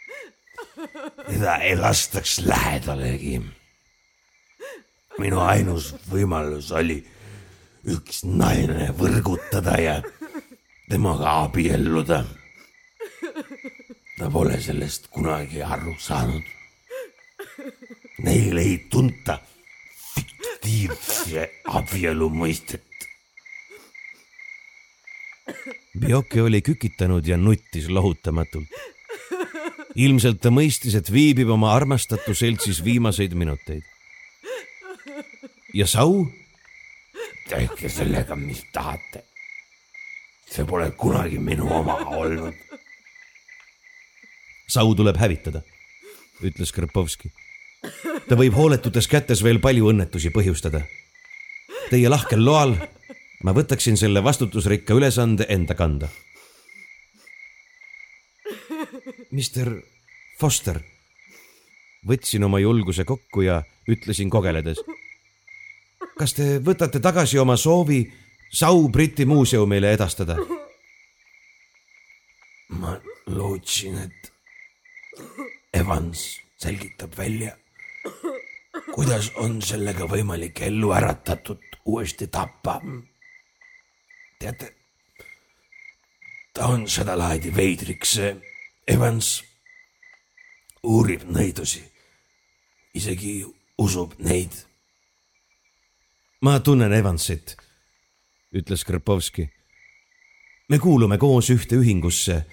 teda 1.28 1.58
ei 1.68 1.76
lastaks 1.78 2.40
lähedalegi. 2.40 3.42
minu 5.20 5.40
ainus 5.40 5.94
võimalus 6.10 6.72
oli 6.72 6.98
üks 7.86 8.24
naine 8.26 8.90
võrgutada 8.98 9.78
ja 9.82 9.96
temaga 10.90 11.38
abielluda. 11.44 12.24
ta 14.18 14.34
pole 14.34 14.62
sellest 14.62 15.08
kunagi 15.14 15.62
aru 15.62 15.96
saanud. 16.00 16.63
Neil 18.24 18.58
ei 18.58 18.78
tunta 18.90 19.40
fiktiivse 20.16 21.50
abielu 21.68 22.30
mõistet. 22.32 22.88
Bioke 26.00 26.42
oli 26.42 26.62
kükitanud 26.62 27.28
ja 27.28 27.38
nuttis 27.38 27.90
lohutamatult. 27.90 28.70
ilmselt 29.96 30.40
ta 30.42 30.50
mõistis, 30.50 30.96
et 30.98 31.12
viibib 31.12 31.50
oma 31.54 31.74
armastatu 31.76 32.34
seltsis 32.34 32.84
viimaseid 32.84 33.36
minuteid. 33.38 33.84
ja 35.74 35.88
Sau? 35.88 36.26
tehke 37.50 37.90
sellega, 37.90 38.36
mis 38.36 38.64
tahate. 38.74 39.24
see 40.54 40.66
pole 40.66 40.92
kunagi 40.92 41.40
minu 41.40 41.68
oma 41.74 41.96
olnud. 42.14 42.54
Sau 44.70 44.96
tuleb 44.96 45.18
hävitada, 45.18 45.62
ütles 46.42 46.72
Krpovski. 46.72 47.30
Ta 48.28 48.38
võib 48.40 48.56
hooletutes 48.58 49.08
kätes 49.08 49.44
veel 49.44 49.60
palju 49.64 49.90
õnnetusi 49.92 50.32
põhjustada. 50.34 50.84
Teie 51.90 52.10
lahkel 52.10 52.44
loal 52.46 52.76
ma 53.44 53.54
võtaksin 53.56 53.98
selle 54.00 54.24
vastutusrikka 54.24 54.96
ülesande 54.98 55.48
enda 55.50 55.76
kanda. 55.76 56.10
Mister 59.34 59.70
Foster, 60.40 60.80
võtsin 62.08 62.44
oma 62.46 62.60
julguse 62.62 63.06
kokku 63.06 63.46
ja 63.46 63.62
ütlesin 63.90 64.30
kogeledes. 64.30 64.82
kas 66.18 66.34
te 66.34 66.60
võtate 66.60 67.00
tagasi 67.02 67.40
oma 67.40 67.58
soovi 67.58 68.04
Sau 68.54 68.88
Briti 68.90 69.26
muuseumile 69.26 69.94
edastada? 69.94 70.38
ma 72.70 73.00
lootsin, 73.28 73.98
et 73.98 74.32
Evans 75.74 76.40
selgitab 76.58 77.18
välja, 77.18 77.58
kuidas 78.94 79.32
on 79.42 79.58
sellega 79.62 80.06
võimalik 80.06 80.62
ellu 80.68 80.92
äratatud 80.94 81.80
uuesti 81.86 82.28
tappa. 82.28 82.82
teate, 84.40 84.76
ta 86.54 86.68
on 86.68 86.86
sedalaadi 86.90 87.56
veidriks, 87.56 88.20
Evans 88.88 89.44
uurib 90.84 91.24
näidusi, 91.24 91.82
isegi 92.94 93.46
usub 93.78 94.14
neid. 94.20 94.52
ma 96.42 96.60
tunnen 96.60 96.94
Evansit, 96.94 97.58
ütles 98.54 98.86
Krpovski. 98.86 99.50
me 100.70 100.80
kuulume 100.80 101.18
koos 101.18 101.50
ühte 101.50 101.76
ühingusse. 101.76 102.46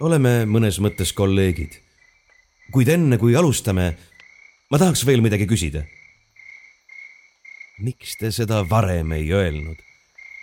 oleme 0.00 0.46
mõnes 0.46 0.80
mõttes 0.80 1.12
kolleegid. 1.12 1.82
kuid 2.72 2.88
enne 2.88 3.18
kui 3.18 3.36
alustame, 3.36 3.98
ma 4.70 4.78
tahaks 4.78 5.02
veel 5.06 5.22
midagi 5.22 5.48
küsida. 5.50 5.82
miks 7.80 8.16
te 8.20 8.30
seda 8.30 8.62
varem 8.70 9.12
ei 9.12 9.32
öelnud? 9.32 9.78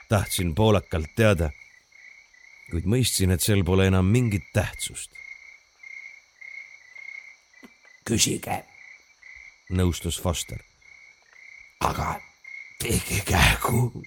tahtsin 0.10 0.54
poolakalt 0.56 1.12
teada, 1.16 1.50
kuid 2.72 2.88
mõistsin, 2.88 3.32
et 3.32 3.44
sel 3.44 3.64
pole 3.68 3.88
enam 3.88 4.08
mingit 4.12 4.44
tähtsust. 4.54 5.12
küsige, 8.08 8.64
nõustus 9.70 10.20
Foster. 10.20 10.60
aga 11.80 12.20
tehke 12.84 13.24
kähku. 13.32 14.04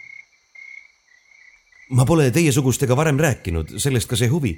ma 1.96 2.04
pole 2.04 2.30
teiesugustega 2.30 2.96
varem 2.96 3.16
rääkinud, 3.16 3.78
sellest 3.78 4.08
ka 4.08 4.16
see 4.16 4.28
huvi. 4.28 4.52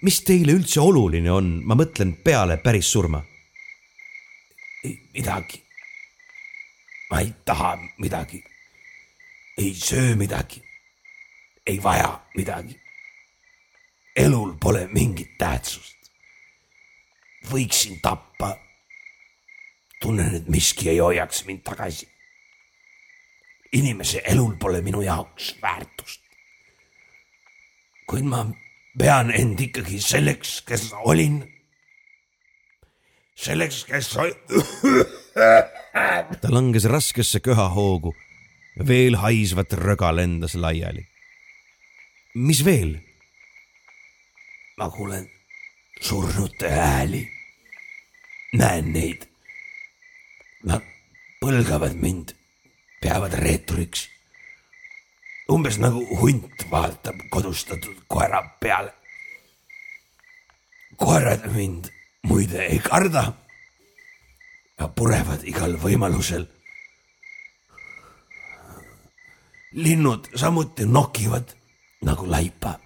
mis 0.00 0.24
teile 0.24 0.56
üldse 0.56 0.80
oluline 0.80 1.32
on, 1.32 1.60
ma 1.64 1.76
mõtlen 1.76 2.16
peale 2.24 2.56
päris 2.56 2.88
surma? 2.88 3.24
Ei 4.84 5.08
midagi. 5.14 5.64
ma 7.10 7.20
ei 7.20 7.34
taha 7.44 7.78
midagi. 7.98 8.44
ei 9.58 9.74
söö 9.74 10.16
midagi. 10.16 10.62
ei 11.66 11.82
vaja 11.82 12.26
midagi. 12.36 12.80
elul 14.16 14.56
pole 14.60 14.86
mingit 14.86 15.38
tähtsust. 15.38 15.96
võiksin 17.50 18.00
tappa. 18.02 18.58
tunnen, 20.00 20.34
et 20.34 20.48
miski 20.48 20.88
ei 20.88 20.98
hoiaks 20.98 21.44
mind 21.44 21.62
tagasi. 21.62 22.08
inimese 23.72 24.22
elul 24.24 24.56
pole 24.56 24.80
minu 24.80 25.00
jaoks 25.00 25.56
väärtust. 25.62 26.20
kuid 28.06 28.24
ma 28.24 28.46
pean 28.98 29.30
end 29.30 29.60
ikkagi 29.60 30.00
selleks, 30.00 30.60
kes 30.60 30.92
olin 30.92 31.53
selleks, 33.34 33.84
kes 33.84 34.16
oli. 34.16 34.34
ta 36.40 36.48
langes 36.48 36.84
raskesse 36.84 37.40
köhahoogu. 37.40 38.14
veel 38.88 39.16
haisvat 39.16 39.72
röga 39.72 40.16
lendas 40.16 40.54
laiali. 40.54 41.06
mis 42.34 42.64
veel? 42.64 42.98
ma 44.78 44.90
kuulen 44.90 45.30
surnute 46.00 46.70
hääli. 46.70 47.28
näen 48.54 48.92
neid. 48.92 49.26
Nad 50.64 50.82
põlgavad 51.40 51.94
mind, 51.94 52.34
peavad 53.02 53.34
reeturiks. 53.34 54.08
umbes 55.50 55.78
nagu 55.78 56.06
hunt 56.20 56.70
vaatab 56.70 57.26
kodustatud 57.30 58.06
koera 58.06 58.42
peale. 58.60 58.94
koerad 60.96 61.50
mind 61.52 61.93
muide 62.24 62.66
ei 62.66 62.78
karda 62.78 63.24
ja 64.78 64.88
purevad 64.88 65.44
igal 65.44 65.76
võimalusel. 65.80 66.46
linnud 69.74 70.28
samuti 70.38 70.86
nokivad 70.86 71.54
nagu 72.06 72.30
laipa. 72.30 72.78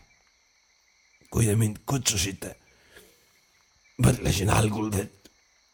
kui 1.31 1.45
te 1.45 1.55
mind 1.57 1.83
kutsusite, 1.85 2.55
mõtlesin 4.01 4.49
algul, 4.49 4.89
et 4.97 5.29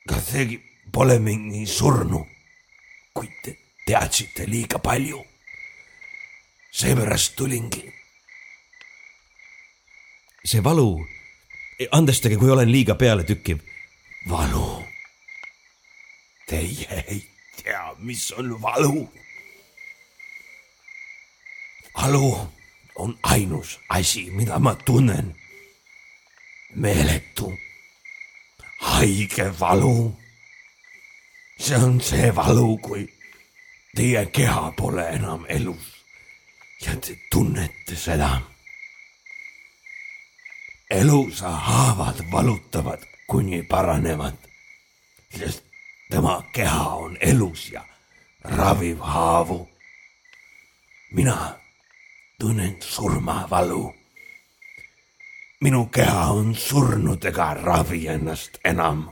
kas 0.09 0.33
seegi 0.33 0.59
pole 0.93 1.21
mingi 1.23 1.67
surnu, 1.67 2.25
kuid 3.15 3.37
te 3.45 3.55
teadsite 3.87 4.49
liiga 4.51 4.79
palju. 4.79 5.23
seepärast 6.73 7.37
tulingi. 7.37 7.85
see 10.45 10.61
valu, 10.65 11.07
andestage, 11.91 12.37
kui 12.37 12.51
olen 12.51 12.73
liiga 12.73 12.95
pealetükkiv. 12.95 13.59
valu. 14.29 14.85
Teie 16.47 17.05
ei 17.07 17.31
tea, 17.63 17.95
mis 17.99 18.33
on 18.33 18.63
valu. 18.63 19.13
valu 21.97 22.51
on 22.95 23.19
ainus 23.23 23.81
asi, 23.89 24.31
mida 24.31 24.59
ma 24.59 24.75
tunnen. 24.75 25.37
meeletu, 26.75 27.55
haige 28.81 29.61
valu. 29.61 30.17
see 31.59 31.77
on 31.77 32.01
see 32.01 32.37
valu, 32.37 32.79
kui 32.79 33.09
teie 33.97 34.27
keha 34.27 34.73
pole 34.77 35.09
enam 35.09 35.47
elus 35.49 35.95
ja 36.87 36.97
te 36.97 37.19
tunnete 37.31 37.97
seda. 37.97 38.54
Elusa 40.95 41.51
haavad 41.51 42.19
valutavad, 42.33 43.03
kuni 43.27 43.63
paranevad, 43.63 44.37
sest 45.39 45.65
tema 46.11 46.43
keha 46.53 46.89
on 46.89 47.17
elus 47.21 47.71
ja 47.73 47.85
ravib 48.45 48.99
haavu. 49.01 49.69
mina 51.13 51.59
tunnen 52.41 52.77
surmavalu. 52.81 53.95
minu 55.61 55.87
keha 55.87 56.27
on 56.27 56.55
surnud 56.55 57.25
ega 57.25 57.55
ravi 57.55 58.09
ennast 58.09 58.59
enam. 58.65 59.11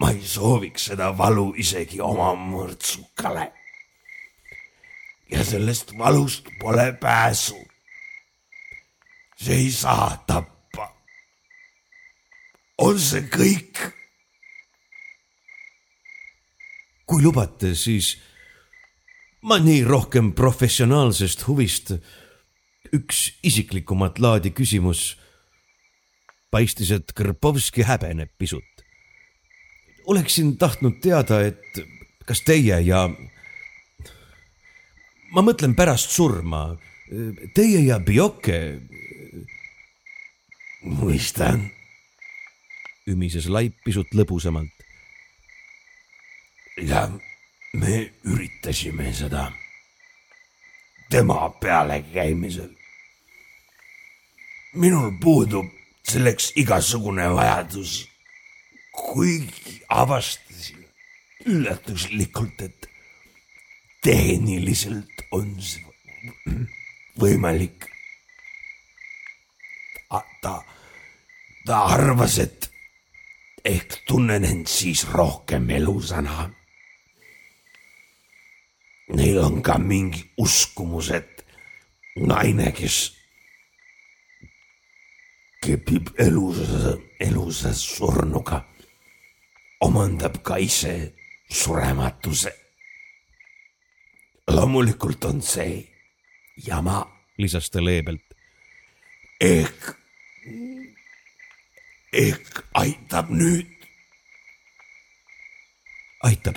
ma 0.00 0.10
ei 0.10 0.22
sooviks 0.24 0.84
seda 0.84 1.18
valu 1.18 1.54
isegi 1.56 2.00
oma 2.00 2.32
mõrtsukale. 2.34 3.52
ja 5.30 5.44
sellest 5.44 5.98
valust 5.98 6.48
pole 6.60 6.92
pääsu. 6.92 7.71
See 9.42 9.54
ei 9.54 9.70
saa 9.70 10.24
tappa. 10.26 10.86
on 12.78 12.98
see 12.98 13.26
kõik? 13.26 13.80
kui 17.06 17.20
lubate, 17.22 17.74
siis 17.76 18.14
ma 19.42 19.58
nii 19.60 19.82
rohkem 19.84 20.32
professionaalsest 20.32 21.46
huvist. 21.48 21.92
üks 22.92 23.32
isiklikumat 23.42 24.18
laadi 24.18 24.50
küsimus. 24.50 25.16
paistis, 26.50 26.90
et 26.90 27.12
Kõrpovski 27.12 27.82
häbeneb 27.82 28.30
pisut. 28.38 28.84
oleksin 30.06 30.56
tahtnud 30.56 31.00
teada, 31.02 31.42
et 31.42 31.82
kas 32.26 32.40
teie 32.46 32.78
ja, 32.86 33.08
ma 35.34 35.42
mõtlen 35.42 35.74
pärast 35.74 36.10
surma, 36.10 36.78
teie 37.54 37.84
ja 37.86 37.98
Bioke. 38.00 38.80
Mõistan. 40.82 41.70
ümises 43.06 43.48
Laip 43.48 43.74
pisut 43.84 44.08
lõbusamalt. 44.14 44.70
ja 46.82 47.10
me 47.74 48.12
üritasime 48.24 49.12
seda 49.12 49.52
tema 51.10 51.50
pealekäimisel. 51.60 52.70
minul 54.74 55.12
puudub 55.20 55.66
selleks 56.08 56.52
igasugune 56.56 57.28
vajadus, 57.34 58.08
kuigi 58.92 59.82
avastasin 59.88 60.86
üllatuslikult, 61.46 62.62
et 62.62 62.88
tehniliselt 64.02 65.26
on 65.30 65.54
see 65.60 65.84
võimalik. 67.20 67.91
Ta, 70.42 70.58
ta 71.66 71.84
arvas, 71.94 72.38
et 72.38 72.68
ehk 73.64 74.02
tunnen 74.08 74.44
end 74.44 74.66
siis 74.66 75.06
rohkem 75.14 75.70
elusana 75.70 76.50
neil 79.16 79.38
on 79.38 79.62
ka 79.62 79.78
mingi 79.78 80.22
uskumus, 80.40 81.10
et 81.10 81.44
naine, 82.16 82.70
kes 82.76 82.98
kepib 85.62 86.12
elusa, 86.18 86.96
elusa 87.20 87.72
surnuga, 87.76 88.62
omandab 89.86 90.42
ka 90.42 90.56
ise 90.56 91.14
surematuse. 91.50 92.52
loomulikult 94.52 95.24
on 95.24 95.42
see 95.42 95.88
jama. 96.66 97.06
lisas 97.38 97.70
ta 97.70 97.84
leebelt. 97.84 98.24
ehk, 99.40 99.96
ehk 102.12 102.64
aitab 102.74 103.30
nüüd. 103.30 103.66
aitab, 106.22 106.56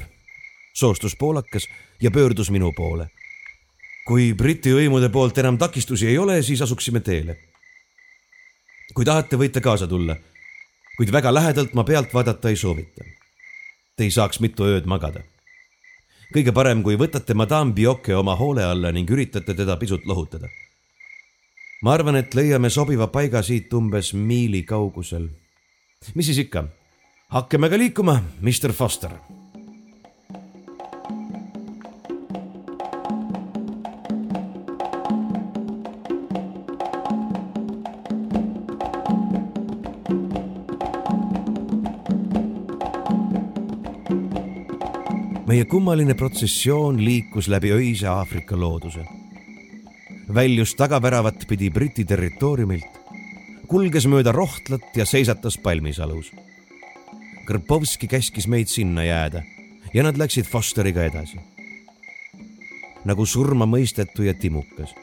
soostus 0.73 1.15
poolakas 1.15 1.69
ja 2.01 2.11
pöördus 2.11 2.51
minu 2.51 2.71
poole. 2.71 3.09
kui 4.07 4.33
Briti 4.33 4.73
võimude 4.73 5.09
poolt 5.09 5.37
enam 5.37 5.57
takistusi 5.57 6.07
ei 6.07 6.17
ole, 6.17 6.41
siis 6.43 6.61
asuksime 6.61 6.99
teele. 6.99 7.37
kui 8.93 9.05
tahate, 9.05 9.35
võite 9.35 9.61
kaasa 9.61 9.87
tulla, 9.87 10.15
kuid 10.97 11.11
väga 11.11 11.33
lähedalt 11.33 11.73
ma 11.73 11.83
pealt 11.83 12.13
vaadata 12.13 12.49
ei 12.49 12.55
soovita. 12.55 13.03
Te 13.95 14.03
ei 14.03 14.11
saaks 14.11 14.39
mitu 14.39 14.63
ööd 14.63 14.85
magada. 14.85 15.23
kõige 16.35 16.51
parem, 16.51 16.83
kui 16.83 16.95
võtate 16.95 17.33
madam 17.33 17.73
Bioke 17.73 18.15
oma 18.15 18.35
hoole 18.35 18.63
alla 18.63 18.91
ning 18.91 19.09
üritate 19.09 19.55
teda 19.55 19.77
pisut 19.77 20.05
lohutada. 20.05 20.49
ma 21.81 21.93
arvan, 21.93 22.15
et 22.15 22.35
leiame 22.35 22.69
sobiva 22.69 23.07
paiga 23.07 23.41
siit 23.41 23.73
umbes 23.73 24.13
miili 24.13 24.63
kaugusel. 24.63 25.44
Mis 26.15 26.29
siis 26.29 26.43
ikka, 26.45 26.67
hakkame 27.33 27.69
ka 27.69 27.77
liikuma, 27.81 28.19
Mr 28.41 28.73
Foster 28.73 29.17
meie 45.55 45.65
kummaline 45.71 46.13
protsessioon 46.19 46.97
liikus 46.99 47.47
läbi 47.47 47.71
öise 47.71 48.07
Aafrika 48.11 48.57
looduse. 48.59 49.05
väljus 50.33 50.75
tagaväravat 50.75 51.47
pidi 51.47 51.69
Briti 51.69 52.05
territooriumilt, 52.05 53.04
kulges 53.65 54.07
mööda 54.07 54.31
rohtlat 54.31 54.95
ja 54.95 55.05
seisatas 55.05 55.57
palmisalus. 55.57 56.31
Krpovski 57.45 58.07
käskis 58.07 58.47
meid 58.47 58.67
sinna 58.67 59.03
jääda 59.05 59.43
ja 59.93 60.03
nad 60.03 60.17
läksid 60.17 60.47
Fosteriga 60.49 61.03
edasi. 61.05 61.39
nagu 63.05 63.25
surmamõistetu 63.25 64.23
ja 64.23 64.33
timukas. 64.33 64.95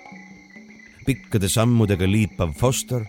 pikkade 1.06 1.48
sammudega 1.48 2.06
liipav 2.10 2.52
Foster 2.52 3.04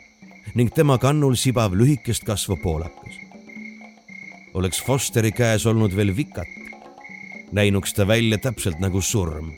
ning 0.56 0.74
tema 0.74 0.98
kannul 0.98 1.36
sibav 1.36 1.74
lühikest 1.74 2.24
kasvu 2.24 2.58
poolakas. 2.64 3.16
oleks 4.54 4.84
Fosteri 4.84 5.32
käes 5.32 5.66
olnud 5.66 5.96
veel 5.96 6.16
vikat, 6.16 6.48
näinuks 7.52 7.94
ta 7.94 8.08
välja 8.08 8.38
täpselt 8.38 8.80
nagu 8.80 9.02
surm. 9.02 9.52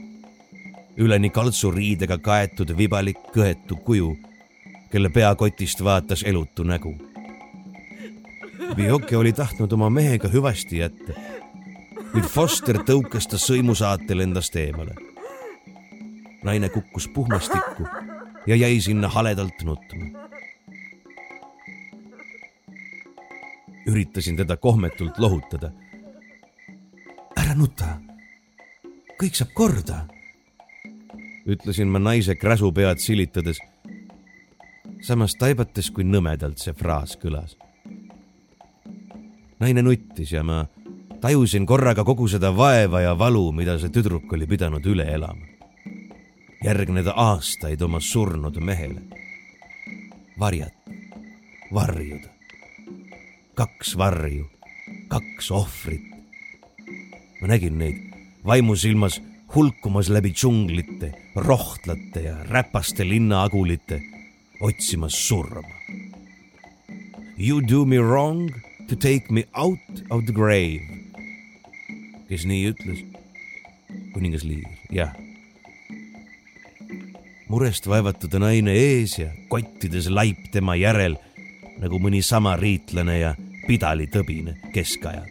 üleni 0.98 1.30
kaltsuriidega 1.30 2.18
kaetud 2.18 2.78
vibalik 2.78 3.18
kõetu 3.36 3.76
kuju, 3.84 4.18
kelle 4.96 5.10
peakotist 5.10 5.84
vaatas 5.84 6.24
elutu 6.24 6.64
nägu. 6.64 6.96
Bioke 8.76 9.18
oli 9.18 9.34
tahtnud 9.34 9.72
oma 9.72 9.90
mehega 9.90 10.30
hüvasti 10.32 10.78
jätta, 10.78 11.18
kuid 12.14 12.30
Foster 12.32 12.80
tõukas 12.80 13.28
ta 13.28 13.36
sõimusaatel 13.36 14.24
endast 14.24 14.56
eemale. 14.56 14.96
naine 16.44 16.70
kukkus 16.70 17.10
puhmastikku 17.12 17.84
ja 18.48 18.56
jäi 18.56 18.80
sinna 18.82 19.10
haledalt 19.10 19.64
nutma. 19.64 20.30
üritasin 23.88 24.38
teda 24.38 24.58
kohmetult 24.58 25.20
lohutada 25.20 25.72
ära 27.38 27.56
nuta. 27.56 28.00
kõik 29.20 29.36
saab 29.36 29.52
korda. 29.54 30.08
ütlesin 31.46 31.88
ma 31.88 32.00
naise 32.00 32.36
kräsu 32.36 32.72
pead 32.72 32.98
silitades. 32.98 33.60
Samas 35.06 35.36
taibates, 35.38 35.92
kui 35.94 36.06
nõmedalt 36.08 36.62
see 36.62 36.74
fraas 36.74 37.14
kõlas. 37.22 37.56
naine 39.60 39.82
nuttis 39.86 40.32
ja 40.34 40.44
ma 40.44 40.66
tajusin 41.22 41.66
korraga 41.66 42.04
kogu 42.04 42.28
seda 42.28 42.52
vaeva 42.58 43.02
ja 43.02 43.14
valu, 43.18 43.52
mida 43.52 43.78
see 43.80 43.94
tüdruk 43.94 44.34
oli 44.34 44.48
pidanud 44.48 44.86
üle 44.86 45.06
elama. 45.14 45.46
järgneda 46.64 47.14
aastaid 47.16 47.82
oma 47.82 48.00
surnud 48.00 48.58
mehele. 48.58 49.02
varjata, 50.40 50.92
varjuda. 51.74 52.30
kaks 53.54 53.98
varju, 53.98 54.50
kaks 55.08 55.52
ohvrit. 55.52 56.10
ma 57.42 57.48
nägin 57.48 57.78
neid 57.78 58.02
vaimusilmas 58.46 59.22
hulkumas 59.56 60.10
läbi 60.10 60.34
džunglite, 60.34 61.14
rohtlate 61.36 62.22
ja 62.22 62.36
räpaste 62.44 63.08
linnaagulite, 63.08 64.02
otsimas 64.62 65.16
surma. 65.28 65.76
You 67.38 67.62
do 67.62 67.86
me 67.86 67.98
wrong 67.98 68.50
to 68.88 68.96
take 68.96 69.32
me 69.32 69.44
out 69.54 69.80
of 70.10 70.26
the 70.26 70.34
grave. 70.34 70.82
kes 72.30 72.46
nii 72.46 72.72
ütles? 72.72 73.04
kuningas 74.14 74.44
Liir, 74.44 74.66
jah. 74.92 75.14
murest 77.50 77.86
vaevatud 77.88 78.34
naine 78.42 78.74
ees 78.74 79.20
ja 79.20 79.30
kottides 79.50 80.10
laip 80.10 80.50
tema 80.52 80.74
järel 80.76 81.20
nagu 81.78 82.00
mõni 82.02 82.24
samariitlane 82.26 83.20
ja 83.20 83.36
pidalitõbine 83.68 84.58
keskajal. 84.74 85.28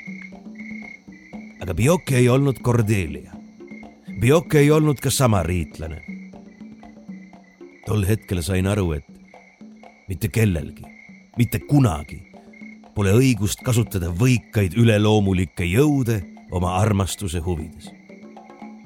aga 1.60 1.74
Bioki 1.74 2.20
ei 2.22 2.28
olnud 2.28 2.62
Cordelia 2.62 3.34
Bioke 4.20 4.58
ei 4.58 4.70
olnud 4.70 5.00
ka 5.02 5.10
samariitlane. 5.10 5.98
tol 7.86 8.06
hetkel 8.08 8.40
sain 8.42 8.66
aru, 8.66 8.92
et 8.92 9.13
mitte 10.08 10.28
kellelgi, 10.28 10.84
mitte 11.36 11.58
kunagi 11.58 12.20
pole 12.94 13.14
õigust 13.16 13.62
kasutada 13.64 14.10
võikaid 14.14 14.76
üleloomulikke 14.78 15.66
jõude 15.66 16.20
oma 16.54 16.76
armastuse 16.78 17.40
huvides. 17.40 17.90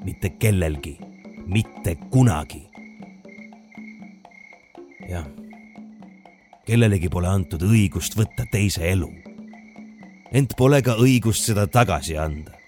mitte 0.03 0.29
kellelgi, 0.29 0.97
mitte 1.45 1.95
kunagi. 2.09 2.63
jah, 5.09 5.27
kellelegi 6.65 7.09
pole 7.09 7.27
antud 7.27 7.61
õigust 7.61 8.15
võtta 8.17 8.45
teise 8.51 8.89
elu. 8.91 9.11
ent 10.31 10.55
pole 10.57 10.81
ka 10.81 10.95
õigust 10.95 11.45
seda 11.45 11.67
tagasi 11.67 12.17
anda 12.17 12.59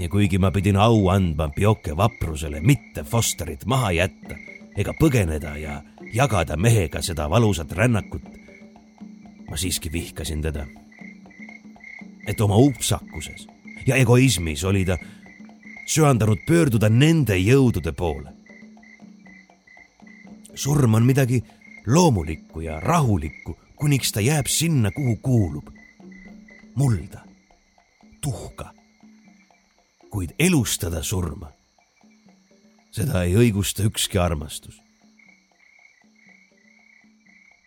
ja 0.00 0.08
kuigi 0.08 0.38
ma 0.38 0.50
pidin 0.50 0.76
au 0.76 1.08
andma 1.08 1.48
Pioke 1.48 1.96
vaprusele 1.96 2.60
mitte 2.60 3.04
Fosterit 3.04 3.66
maha 3.66 3.92
jätta 3.92 4.36
ega 4.76 4.94
põgeneda 4.96 5.56
ja 5.60 5.82
jagada 6.12 6.56
mehega 6.56 7.02
seda 7.02 7.30
valusat 7.30 7.72
rännakut, 7.72 8.22
ma 9.50 9.56
siiski 9.56 9.92
vihkasin 9.92 10.42
teda. 10.42 10.66
et 12.26 12.40
oma 12.40 12.56
upsakuses 12.56 13.46
ja 13.86 13.96
egoismis 13.96 14.64
oli 14.64 14.84
ta 14.84 14.98
söandanud 15.86 16.38
pöörduda 16.46 16.88
nende 16.88 17.36
jõudude 17.36 17.92
poole. 17.92 18.32
surm 20.54 20.94
on 20.94 21.06
midagi 21.06 21.42
loomulikku 21.86 22.60
ja 22.60 22.80
rahulikku, 22.80 23.58
kuniks 23.76 24.12
ta 24.12 24.20
jääb 24.20 24.46
sinna, 24.46 24.90
kuhu 24.90 25.16
kuulub. 25.16 25.68
mulda, 26.74 27.24
tuhka 28.20 28.80
kuid 30.10 30.34
elustada 30.38 31.02
surma, 31.02 31.52
seda 32.90 33.22
ei 33.22 33.36
õigusta 33.38 33.86
ükski 33.86 34.18
armastus. 34.18 34.80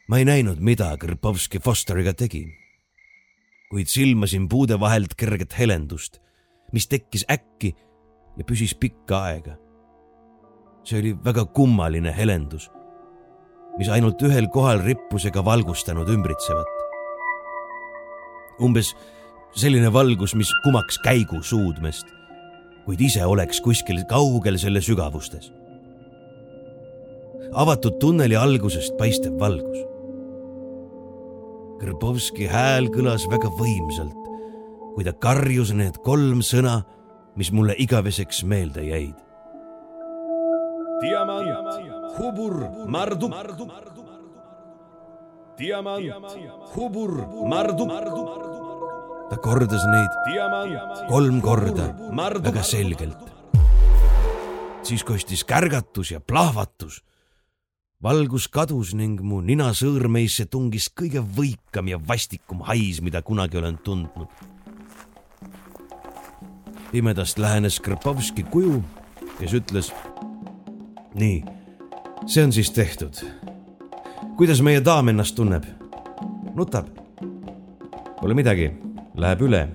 Ma 0.08 0.20
ei 0.20 0.26
näinud, 0.26 0.60
mida 0.60 0.92
Krpovski 1.00 1.60
Fosteriga 1.64 2.14
tegi, 2.14 2.46
kuid 3.72 3.90
silmasin 3.90 4.50
puude 4.50 4.80
vahelt 4.80 5.16
kerget 5.18 5.56
helendust, 5.58 6.20
mis 6.74 6.88
tekkis 6.88 7.26
äkki 7.32 7.74
ja 8.38 8.46
püsis 8.48 8.76
pikka 8.76 9.24
aega. 9.30 9.58
see 10.84 11.00
oli 11.00 11.14
väga 11.26 11.46
kummaline 11.46 12.12
helendus, 12.12 12.70
mis 13.78 13.90
ainult 13.90 14.20
ühel 14.22 14.50
kohal 14.52 14.84
rippus 14.84 15.26
ega 15.26 15.46
valgustanud 15.46 16.10
ümbritsevat. 16.10 16.68
umbes 18.60 18.96
selline 19.56 19.94
valgus, 19.94 20.36
mis 20.36 20.52
kumaks 20.64 21.00
käigu 21.06 21.42
suudmest 21.42 22.06
kuid 22.86 23.02
ise 23.02 23.24
oleks 23.26 23.62
kuskil 23.64 24.04
kaugel 24.10 24.58
selle 24.60 24.82
sügavustes. 24.84 25.52
avatud 27.54 28.00
tunneli 28.02 28.36
algusest 28.36 28.98
paistab 28.98 29.40
valgus. 29.40 29.93
Kõrbovski 31.84 32.46
hääl 32.48 32.88
kõlas 32.94 33.26
väga 33.28 33.50
võimsalt, 33.58 34.28
kui 34.96 35.04
ta 35.04 35.12
karjus 35.12 35.74
need 35.76 35.98
kolm 36.06 36.40
sõna, 36.40 36.78
mis 37.36 37.50
mulle 37.52 37.76
igaveseks 37.76 38.46
meelde 38.48 38.86
jäid. 38.88 39.18
diamant, 41.04 41.68
hubur, 42.16 42.56
mardu. 42.88 43.28
diamant, 45.60 46.08
hubur, 46.72 47.12
mardu 47.52 47.90
ta 49.30 49.38
kordas 49.42 49.84
neid 49.90 50.14
kolm 51.10 51.42
korda 51.42 51.90
väga 52.16 52.64
selgelt. 52.64 53.18
siis 54.84 55.04
kostis 55.04 55.44
kärgatus 55.44 56.12
ja 56.12 56.20
plahvatus. 56.20 57.04
Valgus 58.04 58.50
kadus 58.52 58.92
ning 59.00 59.22
mu 59.24 59.40
ninasõõrmeisse 59.40 60.50
tungis 60.52 60.90
kõige 60.92 61.22
võikam 61.24 61.88
ja 61.88 62.00
vastikum 62.04 62.66
hais, 62.68 63.00
mida 63.02 63.22
kunagi 63.22 63.58
olen 63.58 63.78
tundnud. 63.84 64.28
pimedast 66.92 67.40
lähenes 67.40 67.80
Krpovski 67.80 68.44
kuju, 68.44 68.84
kes 69.40 69.54
ütles. 69.54 69.92
nii, 71.16 71.44
see 72.28 72.44
on 72.44 72.52
siis 72.52 72.72
tehtud. 72.72 73.24
kuidas 74.38 74.62
meie 74.62 74.82
daam 74.84 75.08
ennast 75.08 75.36
tunneb? 75.36 75.64
nutab? 76.56 76.88
Pole 78.20 78.34
midagi 78.34 78.72
läheb 79.16 79.42
üle. 79.42 79.68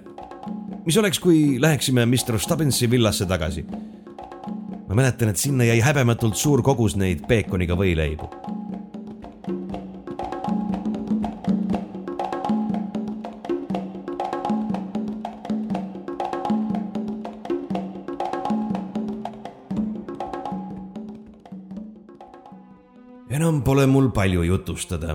mis 0.84 0.96
oleks, 0.96 1.18
kui 1.18 1.60
läheksime 1.60 2.06
Mr 2.06 2.38
Stubbinsi 2.38 2.90
villasse 2.90 3.26
tagasi? 3.26 3.64
Ma 4.88 4.94
mäletan, 4.94 5.28
et 5.28 5.36
sinna 5.36 5.64
jäi 5.68 5.80
häbematult 5.84 6.36
suur 6.36 6.62
kogus 6.62 6.96
neid 6.96 7.26
peekoniga 7.28 7.76
võileibu. 7.76 8.30
enam 23.38 23.60
pole 23.62 23.84
mul 23.86 24.08
palju 24.10 24.42
jutustada 24.42 25.14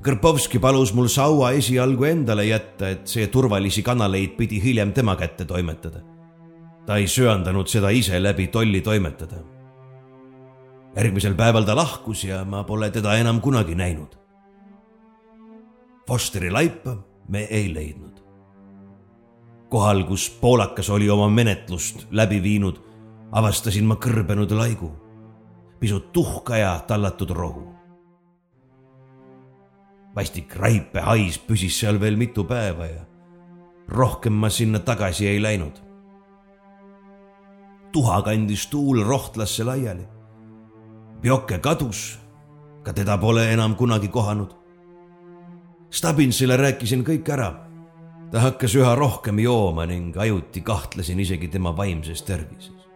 Kõrpovski 0.00 0.56
palus 0.56 0.94
mul 0.96 1.10
saua 1.12 1.50
esialgu 1.52 2.06
endale 2.08 2.46
jätta, 2.48 2.88
et 2.88 3.10
see 3.10 3.26
turvalisi 3.28 3.82
kanaleid 3.84 4.32
pidi 4.38 4.56
hiljem 4.62 4.94
tema 4.96 5.12
kätte 5.20 5.44
toimetada. 5.44 6.00
Ta 6.90 6.96
ei 6.98 7.06
söandanud 7.06 7.68
seda 7.70 7.92
ise 7.94 8.18
läbi 8.18 8.48
tolli 8.50 8.80
toimetada. 8.82 9.36
järgmisel 10.96 11.34
päeval 11.38 11.62
ta 11.62 11.76
lahkus 11.76 12.24
ja 12.24 12.44
ma 12.44 12.64
pole 12.64 12.90
teda 12.90 13.14
enam 13.14 13.40
kunagi 13.40 13.74
näinud. 13.74 14.16
Fosteri 16.08 16.50
laipa 16.50 16.96
me 17.28 17.44
ei 17.44 17.74
leidnud. 17.74 18.18
kohal, 19.68 20.02
kus 20.04 20.30
poolakas 20.40 20.90
oli 20.90 21.10
oma 21.10 21.28
menetlust 21.28 22.06
läbi 22.10 22.42
viinud, 22.42 22.80
avastasin 23.32 23.84
ma 23.84 23.94
kõrbenud 23.94 24.50
laigu, 24.50 24.90
pisut 25.80 26.12
tuhka 26.12 26.56
ja 26.56 26.72
tallatud 26.88 27.30
rohu 27.30 27.68
vastik 30.16 30.56
raipe 30.56 31.00
hais 31.00 31.38
püsis 31.38 31.78
seal 31.78 32.00
veel 32.00 32.16
mitu 32.16 32.44
päeva 32.44 32.86
ja 32.86 33.06
rohkem 33.88 34.32
ma 34.32 34.50
sinna 34.50 34.78
tagasi 34.78 35.28
ei 35.28 35.42
läinud. 35.42 35.89
Tuha 37.92 38.22
kandis 38.22 38.66
tuul 38.66 39.04
rohtlasse 39.04 39.64
laiali. 39.64 40.06
Pjoke 41.20 41.58
kadus, 41.58 42.18
ka 42.82 42.92
teda 42.92 43.18
pole 43.18 43.52
enam 43.52 43.74
kunagi 43.76 44.08
kohanud. 44.08 44.54
Stabinsile 45.90 46.56
rääkisin 46.56 47.04
kõik 47.04 47.28
ära. 47.32 47.66
ta 48.30 48.40
hakkas 48.40 48.74
üha 48.78 48.94
rohkem 48.94 49.38
jooma 49.38 49.86
ning 49.86 50.16
ajuti 50.16 50.60
kahtlesin 50.60 51.20
isegi 51.20 51.48
tema 51.48 51.76
vaimses 51.76 52.22
tervises. 52.22 52.86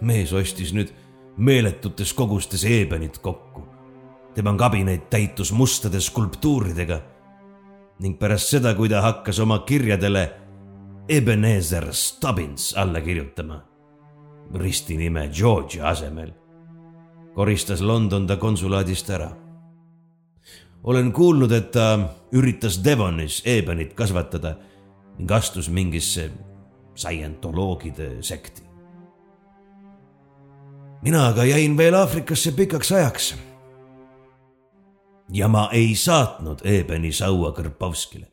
mees 0.00 0.32
ostis 0.32 0.72
nüüd 0.72 0.92
meeletutes 1.36 2.12
kogustes 2.12 2.64
eebenit 2.64 3.18
kokku 3.18 3.72
tema 4.34 4.54
kabinet 4.56 5.10
täitus 5.10 5.52
mustade 5.52 6.00
skulptuuridega 6.00 7.00
ning 8.02 8.18
pärast 8.18 8.50
seda, 8.50 8.74
kui 8.74 8.88
ta 8.88 9.02
hakkas 9.02 9.38
oma 9.40 9.58
kirjadele 9.66 10.30
Ebenezer 11.08 11.92
Stubbins 11.94 12.72
alla 12.76 13.00
kirjutama, 13.00 13.60
ristinime 14.54 15.28
Georgia 15.28 15.88
asemel, 15.88 16.32
koristas 17.34 17.80
London 17.80 18.26
ta 18.26 18.36
konsulaadist 18.36 19.10
ära. 19.10 19.30
olen 20.84 21.12
kuulnud, 21.12 21.52
et 21.52 21.70
ta 21.70 21.98
üritas 22.32 22.84
Devonis 22.84 23.42
ebenit 23.44 23.94
kasvatada 23.94 24.56
ning 25.18 25.30
astus 25.30 25.68
mingisse 25.68 26.30
scientoloogide 26.94 28.22
sekti. 28.22 28.62
mina 31.02 31.26
aga 31.28 31.44
jäin 31.44 31.76
veel 31.76 31.94
Aafrikasse 31.94 32.52
pikaks 32.52 32.92
ajaks. 32.92 33.34
ja 35.32 35.48
ma 35.48 35.68
ei 35.72 35.94
saatnud 35.94 36.60
Ebeni 36.64 37.12
Saua 37.12 37.52
Kõrpovskile. 37.52 38.26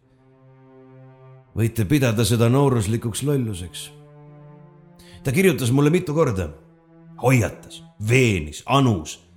võite 1.56 1.86
pidada 1.86 2.26
seda 2.26 2.50
nooruslikuks 2.50 3.24
lolluseks. 3.24 3.99
Ta 5.24 5.32
kirjutas 5.32 5.72
mulle 5.72 5.90
mitu 5.90 6.14
korda, 6.14 6.50
hoiatas, 7.22 7.84
veenis, 8.10 8.64
anus. 8.66 9.30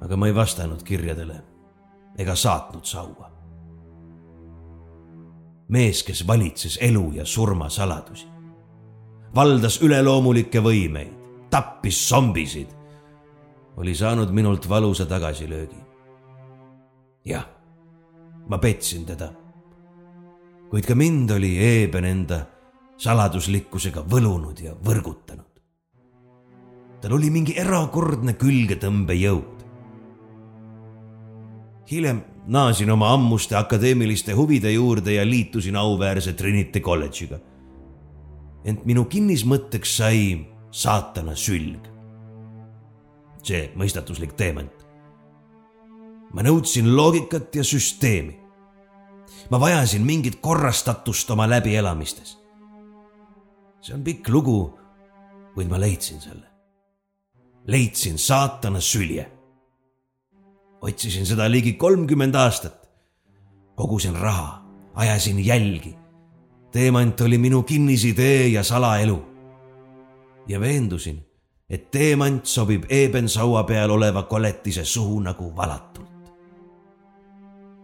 aga 0.00 0.16
ma 0.16 0.26
ei 0.26 0.34
vastanud 0.34 0.82
kirjadele 0.82 1.42
ega 2.18 2.34
saatnud 2.34 2.84
Saua. 2.84 3.30
mees, 5.68 6.02
kes 6.02 6.26
valitses 6.26 6.78
elu 6.80 7.12
ja 7.12 7.24
surma 7.24 7.68
saladusi, 7.68 8.26
valdas 9.34 9.80
üleloomulikke 9.82 10.60
võimeid 10.62 11.16
tappis 11.50 12.08
zombisid, 12.08 12.68
oli 13.76 13.94
saanud 13.94 14.30
minult 14.30 14.68
valusa 14.68 15.06
tagasilöögi. 15.06 15.80
jah, 17.24 17.46
ma 18.48 18.58
petsin 18.58 19.06
teda. 19.06 19.32
kuid 20.70 20.86
ka 20.86 20.94
mind 20.94 21.30
oli 21.30 21.58
Eeben 21.58 22.04
enda 22.04 22.55
saladuslikkusega 22.98 24.04
võlunud 24.10 24.60
ja 24.60 24.72
võrgutanud. 24.84 25.44
tal 27.00 27.12
oli 27.12 27.30
mingi 27.30 27.56
erakordne 27.58 28.32
külgetõmbejõud. 28.32 29.64
hiljem 31.90 32.24
naasin 32.46 32.90
oma 32.90 33.12
ammuste 33.14 33.56
akadeemiliste 33.56 34.32
huvide 34.32 34.72
juurde 34.72 35.12
ja 35.12 35.26
liitusin 35.26 35.76
auväärse 35.76 36.32
Trinity 36.32 36.80
kolledžiga. 36.80 37.38
ent 38.64 38.84
minu 38.84 39.04
kinnismõtteks 39.04 39.96
sai 39.96 40.46
saatana 40.70 41.34
sülg. 41.34 41.88
see 43.42 43.70
mõistatuslik 43.76 44.32
teement. 44.36 44.86
ma 46.32 46.42
nõudsin 46.42 46.96
loogikat 46.96 47.54
ja 47.54 47.64
süsteemi. 47.64 48.38
ma 49.50 49.60
vajasin 49.60 50.02
mingit 50.02 50.40
korrastatust 50.40 51.30
oma 51.30 51.46
läbielamistes. 51.46 52.35
See 53.86 53.94
on 53.94 54.02
pikk 54.02 54.28
lugu, 54.34 54.74
kuid 55.54 55.68
ma 55.70 55.78
leidsin 55.78 56.20
selle. 56.20 56.48
leidsin 57.66 58.18
saatana 58.18 58.80
sülje. 58.80 59.26
otsisin 60.82 61.26
seda 61.26 61.50
ligi 61.50 61.72
kolmkümmend 61.72 62.34
aastat. 62.34 62.88
kogusin 63.76 64.18
raha, 64.18 64.62
ajasin 64.94 65.38
jälgi. 65.46 65.94
teemant 66.72 67.20
oli 67.20 67.38
minu 67.38 67.62
kinnisidee 67.62 68.48
ja 68.48 68.62
salaelu 68.62 69.22
ja 70.48 70.60
veendusin, 70.60 71.22
et 71.70 71.90
teemant 71.90 72.46
sobib 72.46 72.84
eebensaua 72.88 73.62
peal 73.64 73.90
oleva 73.90 74.22
koletise 74.22 74.84
suhu 74.84 75.20
nagu 75.20 75.56
valatult. 75.56 76.32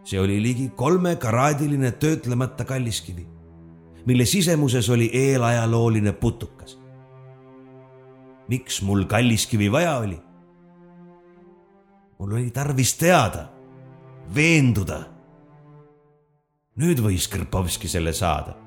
see 0.05 0.21
oli 0.21 0.43
ligi 0.43 0.69
kolmekaraadiline 0.69 1.93
töötlemata 1.93 2.65
kalliskivi, 2.65 3.32
mille 4.07 4.25
sisemuses 4.25 4.91
oli 4.91 5.11
eelajalooline 5.13 6.13
putukas. 6.13 6.79
miks 8.49 8.83
mul 8.83 9.05
kalliskivi 9.05 9.73
vaja 9.73 9.97
oli? 9.97 10.19
mul 12.19 12.33
oli 12.33 12.51
tarvis 12.51 12.95
teada, 12.95 13.49
veenduda. 14.35 15.05
nüüd 16.77 16.99
võis 17.05 17.29
Krpovski 17.29 17.89
selle 17.89 18.13
saada 18.13 18.63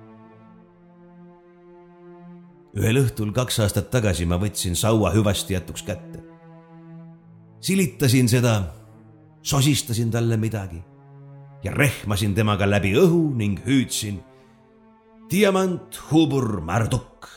ühel 2.75 2.99
õhtul 2.99 3.31
kaks 3.35 3.61
aastat 3.63 3.87
tagasi 3.91 4.25
ma 4.27 4.37
võtsin 4.39 4.75
saua 4.75 5.13
hüvasti 5.15 5.55
jätuks 5.55 5.83
kätte. 5.87 6.19
silitasin 7.61 8.27
seda, 8.29 8.73
sosistasin 9.41 10.11
talle 10.11 10.37
midagi 10.37 10.81
ja 11.63 11.71
rehmasin 11.71 12.35
temaga 12.35 12.67
läbi 12.69 12.93
õhu 12.93 13.31
ning 13.35 13.59
hüüdsin. 13.65 14.19
Diamant 15.29 15.95
Hubur 16.11 16.61
Marduk. 16.61 17.27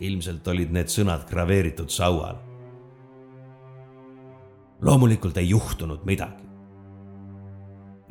ilmselt 0.00 0.48
olid 0.48 0.72
need 0.72 0.88
sõnad 0.92 1.28
graveeritud 1.28 1.88
saual. 1.88 2.36
loomulikult 4.80 5.36
ei 5.36 5.48
juhtunud 5.48 6.04
midagi. 6.04 6.44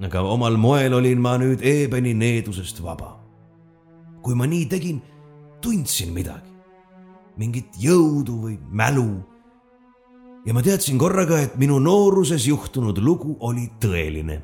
aga 0.02 0.22
omal 0.22 0.58
moel 0.58 0.94
olin 0.94 1.22
ma 1.22 1.38
nüüd 1.38 1.62
Eebeni 1.62 2.14
needusest 2.14 2.82
vaba 2.84 3.26
kui 4.26 4.34
ma 4.34 4.48
nii 4.50 4.66
tegin, 4.66 4.98
tundsin 5.62 6.10
midagi, 6.14 6.50
mingit 7.38 7.78
jõudu 7.78 8.40
või 8.42 8.58
mälu. 8.72 9.22
ja 10.46 10.54
ma 10.54 10.62
teadsin 10.62 10.98
korraga, 10.98 11.40
et 11.42 11.58
minu 11.58 11.80
nooruses 11.80 12.46
juhtunud 12.46 12.98
lugu 12.98 13.38
oli 13.40 13.70
tõeline. 13.82 14.42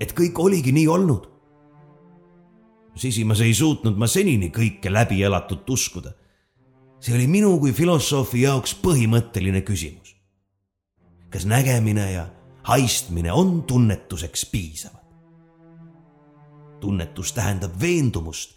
et 0.00 0.12
kõik 0.12 0.38
oligi 0.38 0.72
nii 0.72 0.88
olnud. 0.88 1.37
Sisimas 2.98 3.40
ei 3.40 3.54
suutnud 3.54 3.96
ma 3.98 4.06
senini 4.10 4.50
kõike 4.54 4.92
läbi 4.92 5.22
elatut 5.22 5.70
uskuda. 5.70 6.12
see 7.00 7.14
oli 7.14 7.26
minu 7.26 7.58
kui 7.58 7.72
filosoofi 7.72 8.42
jaoks 8.42 8.74
põhimõtteline 8.82 9.62
küsimus. 9.62 10.16
kas 11.30 11.46
nägemine 11.46 12.12
ja 12.12 12.28
haistmine 12.62 13.32
on 13.32 13.62
tunnetuseks 13.62 14.46
piisavad? 14.46 15.04
tunnetus 16.80 17.32
tähendab 17.32 17.80
veendumust 17.80 18.54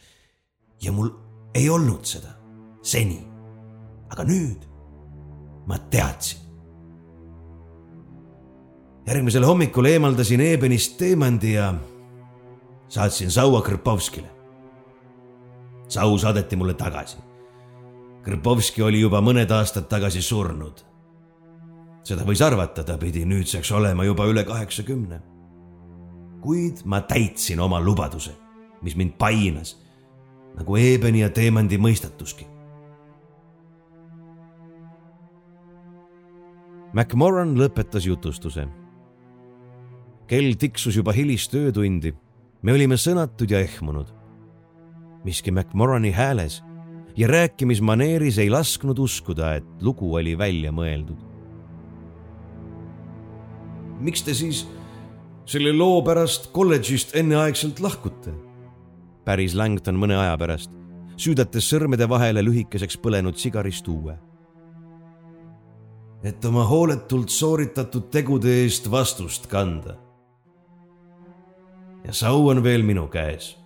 ja 0.81 0.91
mul 0.91 1.09
ei 1.53 1.69
olnud 1.69 2.05
seda 2.05 2.34
seni. 2.81 3.22
aga 4.09 4.23
nüüd 4.23 4.68
ma 5.68 5.77
teadsin. 5.77 6.39
järgmisel 9.07 9.45
hommikul 9.45 9.85
eemaldasin 9.85 10.41
Ebenist 10.41 10.97
teemandi 10.97 11.53
ja 11.53 11.73
saatsin 12.91 13.31
saua 13.31 13.61
Krpovskile. 13.61 14.27
sau 15.88 16.18
saadeti 16.18 16.55
mulle 16.55 16.73
tagasi. 16.73 17.18
Krpovski 18.23 18.84
oli 18.84 18.99
juba 18.99 19.22
mõned 19.22 19.51
aastad 19.51 19.88
tagasi 19.88 20.22
surnud. 20.22 20.84
seda 22.03 22.26
võis 22.27 22.41
arvata, 22.43 22.84
ta 22.84 22.97
pidi 22.97 23.26
nüüdseks 23.26 23.72
olema 23.72 24.03
juba 24.03 24.26
üle 24.27 24.43
kaheksakümne. 24.43 25.22
kuid 26.41 26.84
ma 26.85 27.01
täitsin 27.01 27.59
oma 27.59 27.80
lubaduse, 27.80 28.31
mis 28.81 28.95
mind 28.95 29.13
painas 29.18 29.77
nagu 30.57 30.76
Eebeni 30.76 31.22
ja 31.22 31.30
Teemandi 31.30 31.77
mõistatuski. 31.77 32.45
MacMorran 36.93 37.55
lõpetas 37.55 38.05
jutustuse. 38.05 38.68
kell 40.27 40.53
tiksus 40.55 40.95
juba 40.95 41.11
hilist 41.11 41.53
öötundi. 41.55 42.13
Me 42.62 42.74
olime 42.74 42.98
sõnatud 42.98 43.52
ja 43.52 43.60
ehmunud. 43.60 44.08
miski 45.24 45.52
MacMorrani 45.52 46.12
hääles 46.12 46.64
ja 47.18 47.28
rääkimismaneeris 47.28 48.38
ei 48.38 48.50
lasknud 48.50 49.00
uskuda, 49.00 49.56
et 49.56 49.66
lugu 49.82 50.14
oli 50.16 50.38
välja 50.38 50.72
mõeldud. 50.72 51.18
miks 54.00 54.24
te 54.24 54.34
siis 54.34 54.68
selle 55.46 55.74
loo 55.74 56.02
pärast 56.02 56.52
kolledžist 56.52 57.16
enneaegselt 57.16 57.80
lahkute? 57.80 58.34
päris 59.26 59.56
Langton 59.56 59.96
mõne 59.96 60.18
aja 60.18 60.38
pärast, 60.38 60.72
süüdates 61.18 61.68
sõrmede 61.70 62.08
vahele 62.10 62.42
lühikeseks 62.44 62.98
põlenud 62.98 63.38
sigarist 63.38 63.88
uue. 63.88 64.18
et 66.24 66.46
oma 66.46 66.64
hooletult 66.64 67.30
sooritatud 67.30 68.10
tegude 68.12 68.62
eest 68.64 68.92
vastust 68.92 69.48
kanda. 69.48 69.98
Ja 72.06 72.14
sau 72.14 72.48
on 72.49 72.64
veel 72.64 72.84
minu 72.84 73.07
käes. 73.07 73.57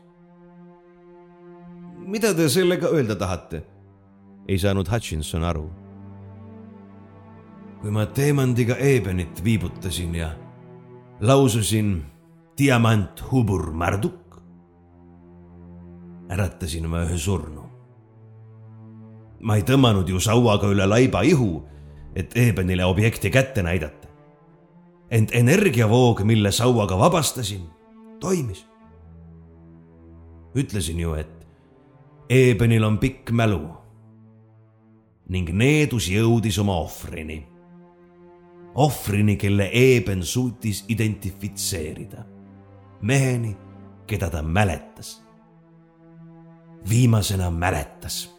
mida 2.06 2.34
te 2.34 2.50
sellega 2.50 2.88
öelda 2.88 3.16
tahate? 3.16 3.64
ei 4.48 4.60
saanud 4.60 4.88
Hutchinson 4.92 5.44
aru. 5.44 5.70
kui 7.82 7.92
ma 7.92 8.06
teemandiga 8.06 8.76
Ebenit 8.76 9.44
viibutasin 9.44 10.16
ja 10.16 10.30
laususin 11.20 12.04
diamant 12.58 13.32
hubur 13.32 13.72
marduk, 13.72 14.40
äratasin 16.30 16.88
ma 16.88 17.04
ühe 17.06 17.18
surnu. 17.18 17.64
ma 19.42 19.56
ei 19.56 19.64
tõmmanud 19.64 20.10
ju 20.10 20.20
sauaga 20.20 20.68
üle 20.68 20.88
laiba 20.88 21.22
ihu, 21.22 21.64
et 22.16 22.38
Ebenile 22.38 22.86
objekti 22.86 23.30
kätte 23.30 23.64
näidata. 23.64 24.08
ent 25.12 25.30
energiavoog, 25.34 26.22
mille 26.24 26.52
sauaga 26.52 26.98
vabastasin, 26.98 27.75
toimis. 28.26 28.66
ütlesin 30.56 31.00
ju, 31.00 31.14
et 31.14 31.48
Ebenil 32.30 32.84
on 32.84 32.98
pikk 32.98 33.30
mälu 33.32 33.68
ning 35.30 35.50
needus 35.54 36.08
jõudis 36.10 36.58
oma 36.60 36.78
ohvrini. 36.82 37.46
ohvrini, 38.76 39.36
kelle 39.38 39.70
Eben 39.74 40.24
suutis 40.24 40.86
identifitseerida. 40.90 42.26
meheni, 43.02 43.58
keda 44.08 44.30
ta 44.30 44.42
mäletas 44.42 45.26
viimasena 46.90 47.52
mäletas. 47.52 48.36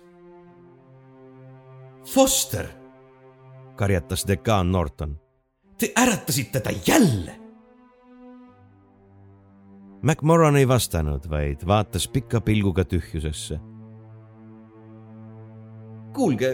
Foster, 2.04 2.66
karjatas 3.76 4.28
dekaan 4.28 4.72
Norton. 4.72 5.20
Te 5.78 5.92
äratasite 5.98 6.60
ta 6.60 6.70
jälle. 6.86 7.45
MacMorran 10.02 10.56
ei 10.56 10.68
vastanud, 10.68 11.28
vaid 11.30 11.66
vaatas 11.66 12.08
pika 12.08 12.40
pilguga 12.40 12.84
tühjusesse. 12.84 13.60
kuulge, 16.16 16.50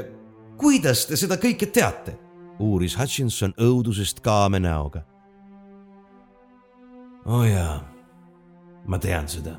kuidas 0.59 1.07
te 1.07 1.17
seda 1.17 1.37
kõike 1.39 1.67
teate? 1.71 2.19
uuris 2.59 2.99
Hutchinson 2.99 3.55
õudusest 3.61 4.21
kaame 4.21 4.61
näoga. 4.61 5.03
oo 7.27 7.39
oh 7.39 7.45
jaa, 7.47 7.83
ma 8.87 8.99
tean 8.99 9.29
seda, 9.29 9.59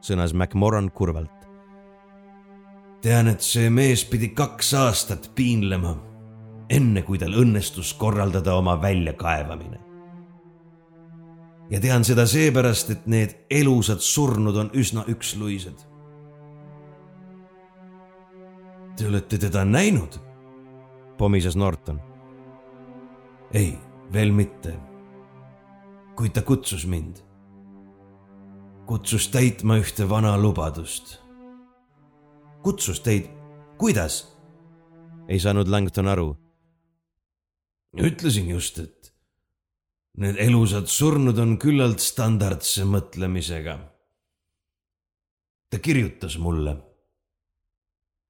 sõnas 0.00 0.34
MacMorran 0.34 0.90
kurvalt 0.90 1.42
tean, 3.02 3.28
et 3.28 3.42
see 3.42 3.70
mees 3.70 4.04
pidi 4.06 4.30
kaks 4.36 4.72
aastat 4.78 5.30
piinlema, 5.36 5.96
enne 6.70 7.02
kui 7.06 7.18
tal 7.18 7.34
õnnestus 7.38 7.92
korraldada 7.98 8.54
oma 8.54 8.76
väljakaevamine. 8.82 9.80
Ja 11.72 11.80
tean 11.80 12.04
seda 12.04 12.26
seepärast, 12.28 12.90
et 12.92 13.06
need 13.08 13.32
elusad 13.50 14.04
surnud 14.04 14.56
on 14.60 14.70
üsna 14.76 15.06
üksluised. 15.08 15.88
Te 18.96 19.08
olete 19.08 19.38
teda 19.38 19.64
näinud? 19.64 20.20
pomises 21.18 21.56
Norton. 21.56 22.00
ei, 23.54 23.74
veel 24.12 24.32
mitte. 24.32 24.76
kuid 26.16 26.36
ta 26.36 26.42
kutsus 26.42 26.86
mind. 26.86 27.24
kutsus 28.86 29.28
täitma 29.28 29.80
ühte 29.80 30.08
vana 30.08 30.36
lubadust 30.38 31.22
kutsus 32.62 33.00
teid, 33.00 33.26
kuidas? 33.78 34.28
ei 35.28 35.40
saanud 35.40 35.68
Langton 35.68 36.08
aru. 36.08 36.36
ütlesin 37.98 38.48
just, 38.50 38.78
et 38.78 39.01
need 40.20 40.36
elusad 40.38 40.86
surnud 40.86 41.38
on 41.38 41.56
küllalt 41.58 42.00
standardse 42.00 42.84
mõtlemisega. 42.84 43.78
ta 45.70 45.78
kirjutas 45.78 46.36
mulle. 46.38 46.76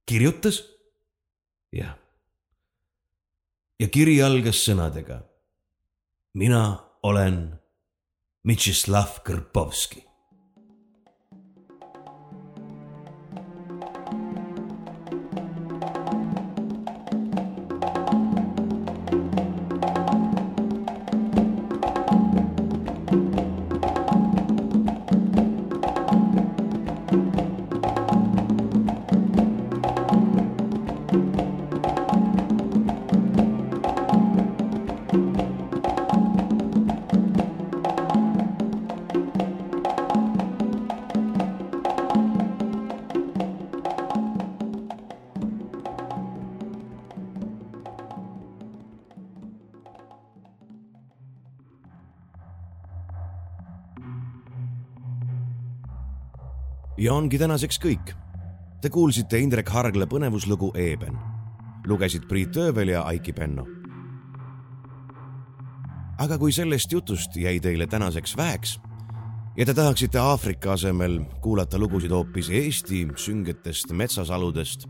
kirjutas? 0.07 0.63
jah. 1.73 1.97
ja 3.81 3.89
kiri 3.89 4.23
algas 4.23 4.63
sõnadega. 4.69 5.23
mina 6.35 6.63
olen 7.03 7.59
Mitšislav 8.45 9.23
Kõrpovski 9.27 10.12
ongi 57.33 57.41
tänaseks 57.41 57.79
kõik. 57.81 58.11
Te 58.85 58.91
kuulsite 58.93 59.39
Indrek 59.41 59.71
Hargla 59.73 60.05
põnevuslugu 60.05 60.69
Eeben. 60.77 61.17
lugesid 61.87 62.27
Priit 62.29 62.57
Öövel 62.57 62.89
ja 62.89 63.03
Aiki 63.03 63.33
Penno. 63.33 63.67
aga 66.19 66.39
kui 66.39 66.53
sellest 66.53 66.93
jutust 66.93 67.37
jäi 67.37 67.61
teile 67.61 67.87
tänaseks 67.87 68.37
väheks 68.37 68.81
ja 69.57 69.67
te 69.67 69.75
tahaksite 69.75 70.19
Aafrika 70.19 70.73
asemel 70.73 71.21
kuulata 71.41 71.79
lugusid 71.79 72.11
hoopis 72.11 72.51
Eesti 72.51 73.09
süngetest 73.17 73.93
metsasaludest, 73.93 74.87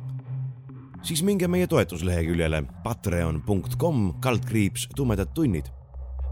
siis 1.02 1.22
minge 1.22 1.48
meie 1.48 1.66
toetusleheküljele 1.66 2.64
patreon.com 2.82 4.14
kaldkriips 4.20 4.88
tumedad 4.96 5.30
tunnid, 5.34 5.66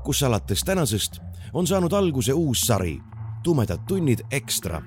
kus 0.04 0.22
alates 0.22 0.64
tänasest 0.64 1.20
on 1.52 1.66
saanud 1.66 1.92
alguse 1.92 2.32
uus 2.32 2.60
sari 2.60 3.00
Tumedad 3.42 3.78
tunnid 3.88 4.20
ekstra 4.30 4.82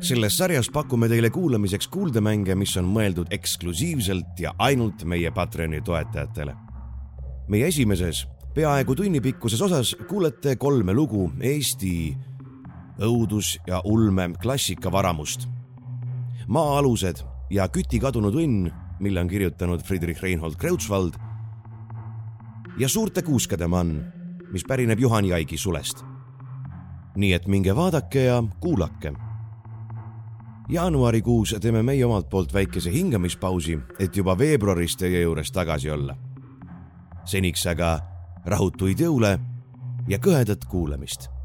selles 0.00 0.36
sarjas 0.36 0.68
pakume 0.72 1.08
teile 1.08 1.30
kuulamiseks 1.30 1.88
kuuldemänge, 1.88 2.54
mis 2.54 2.76
on 2.76 2.88
mõeldud 2.92 3.32
eksklusiivselt 3.32 4.40
ja 4.40 4.52
ainult 4.58 5.04
meie 5.04 5.30
Patreoni 5.30 5.80
toetajatele. 5.80 6.54
meie 7.48 7.66
esimeses, 7.66 8.26
peaaegu 8.54 8.94
tunnipikkuses 8.94 9.62
osas 9.62 9.96
kuulete 10.08 10.56
kolme 10.56 10.92
lugu 10.92 11.32
Eesti 11.40 12.16
õudus- 12.98 13.58
ja 13.66 13.80
ulme 13.84 14.30
klassikavaramust. 14.42 15.48
maa-alused 16.48 17.24
ja 17.50 17.68
Küti 17.68 18.00
kadunud 18.00 18.34
õnn, 18.34 18.72
mille 19.00 19.20
on 19.20 19.28
kirjutanud 19.28 19.82
Friedrich 19.82 20.22
Reinhold 20.22 20.56
Kreutzwald 20.56 21.14
ja 22.78 22.88
Suurte 22.88 23.22
kuuskade 23.22 23.66
mann, 23.66 24.04
mis 24.52 24.64
pärineb 24.64 24.98
Juhan 25.00 25.24
Jaigi 25.24 25.56
sulest. 25.56 26.04
nii 27.16 27.32
et 27.32 27.46
minge 27.46 27.76
vaadake 27.76 28.24
ja 28.24 28.42
kuulake 28.60 29.25
jaanuarikuus 30.68 31.54
teeme 31.60 31.82
meie 31.82 32.04
omalt 32.04 32.28
poolt 32.30 32.54
väikese 32.54 32.92
hingamispausi, 32.92 33.78
et 33.98 34.16
juba 34.16 34.38
veebruaris 34.38 34.96
teie 34.96 35.22
juures 35.22 35.52
tagasi 35.52 35.90
olla. 35.90 36.16
seniks 37.24 37.66
aga 37.66 38.00
rahutuid 38.46 39.00
jõule 39.00 39.38
ja 40.08 40.18
kõhedat 40.18 40.64
kuulamist 40.70 41.35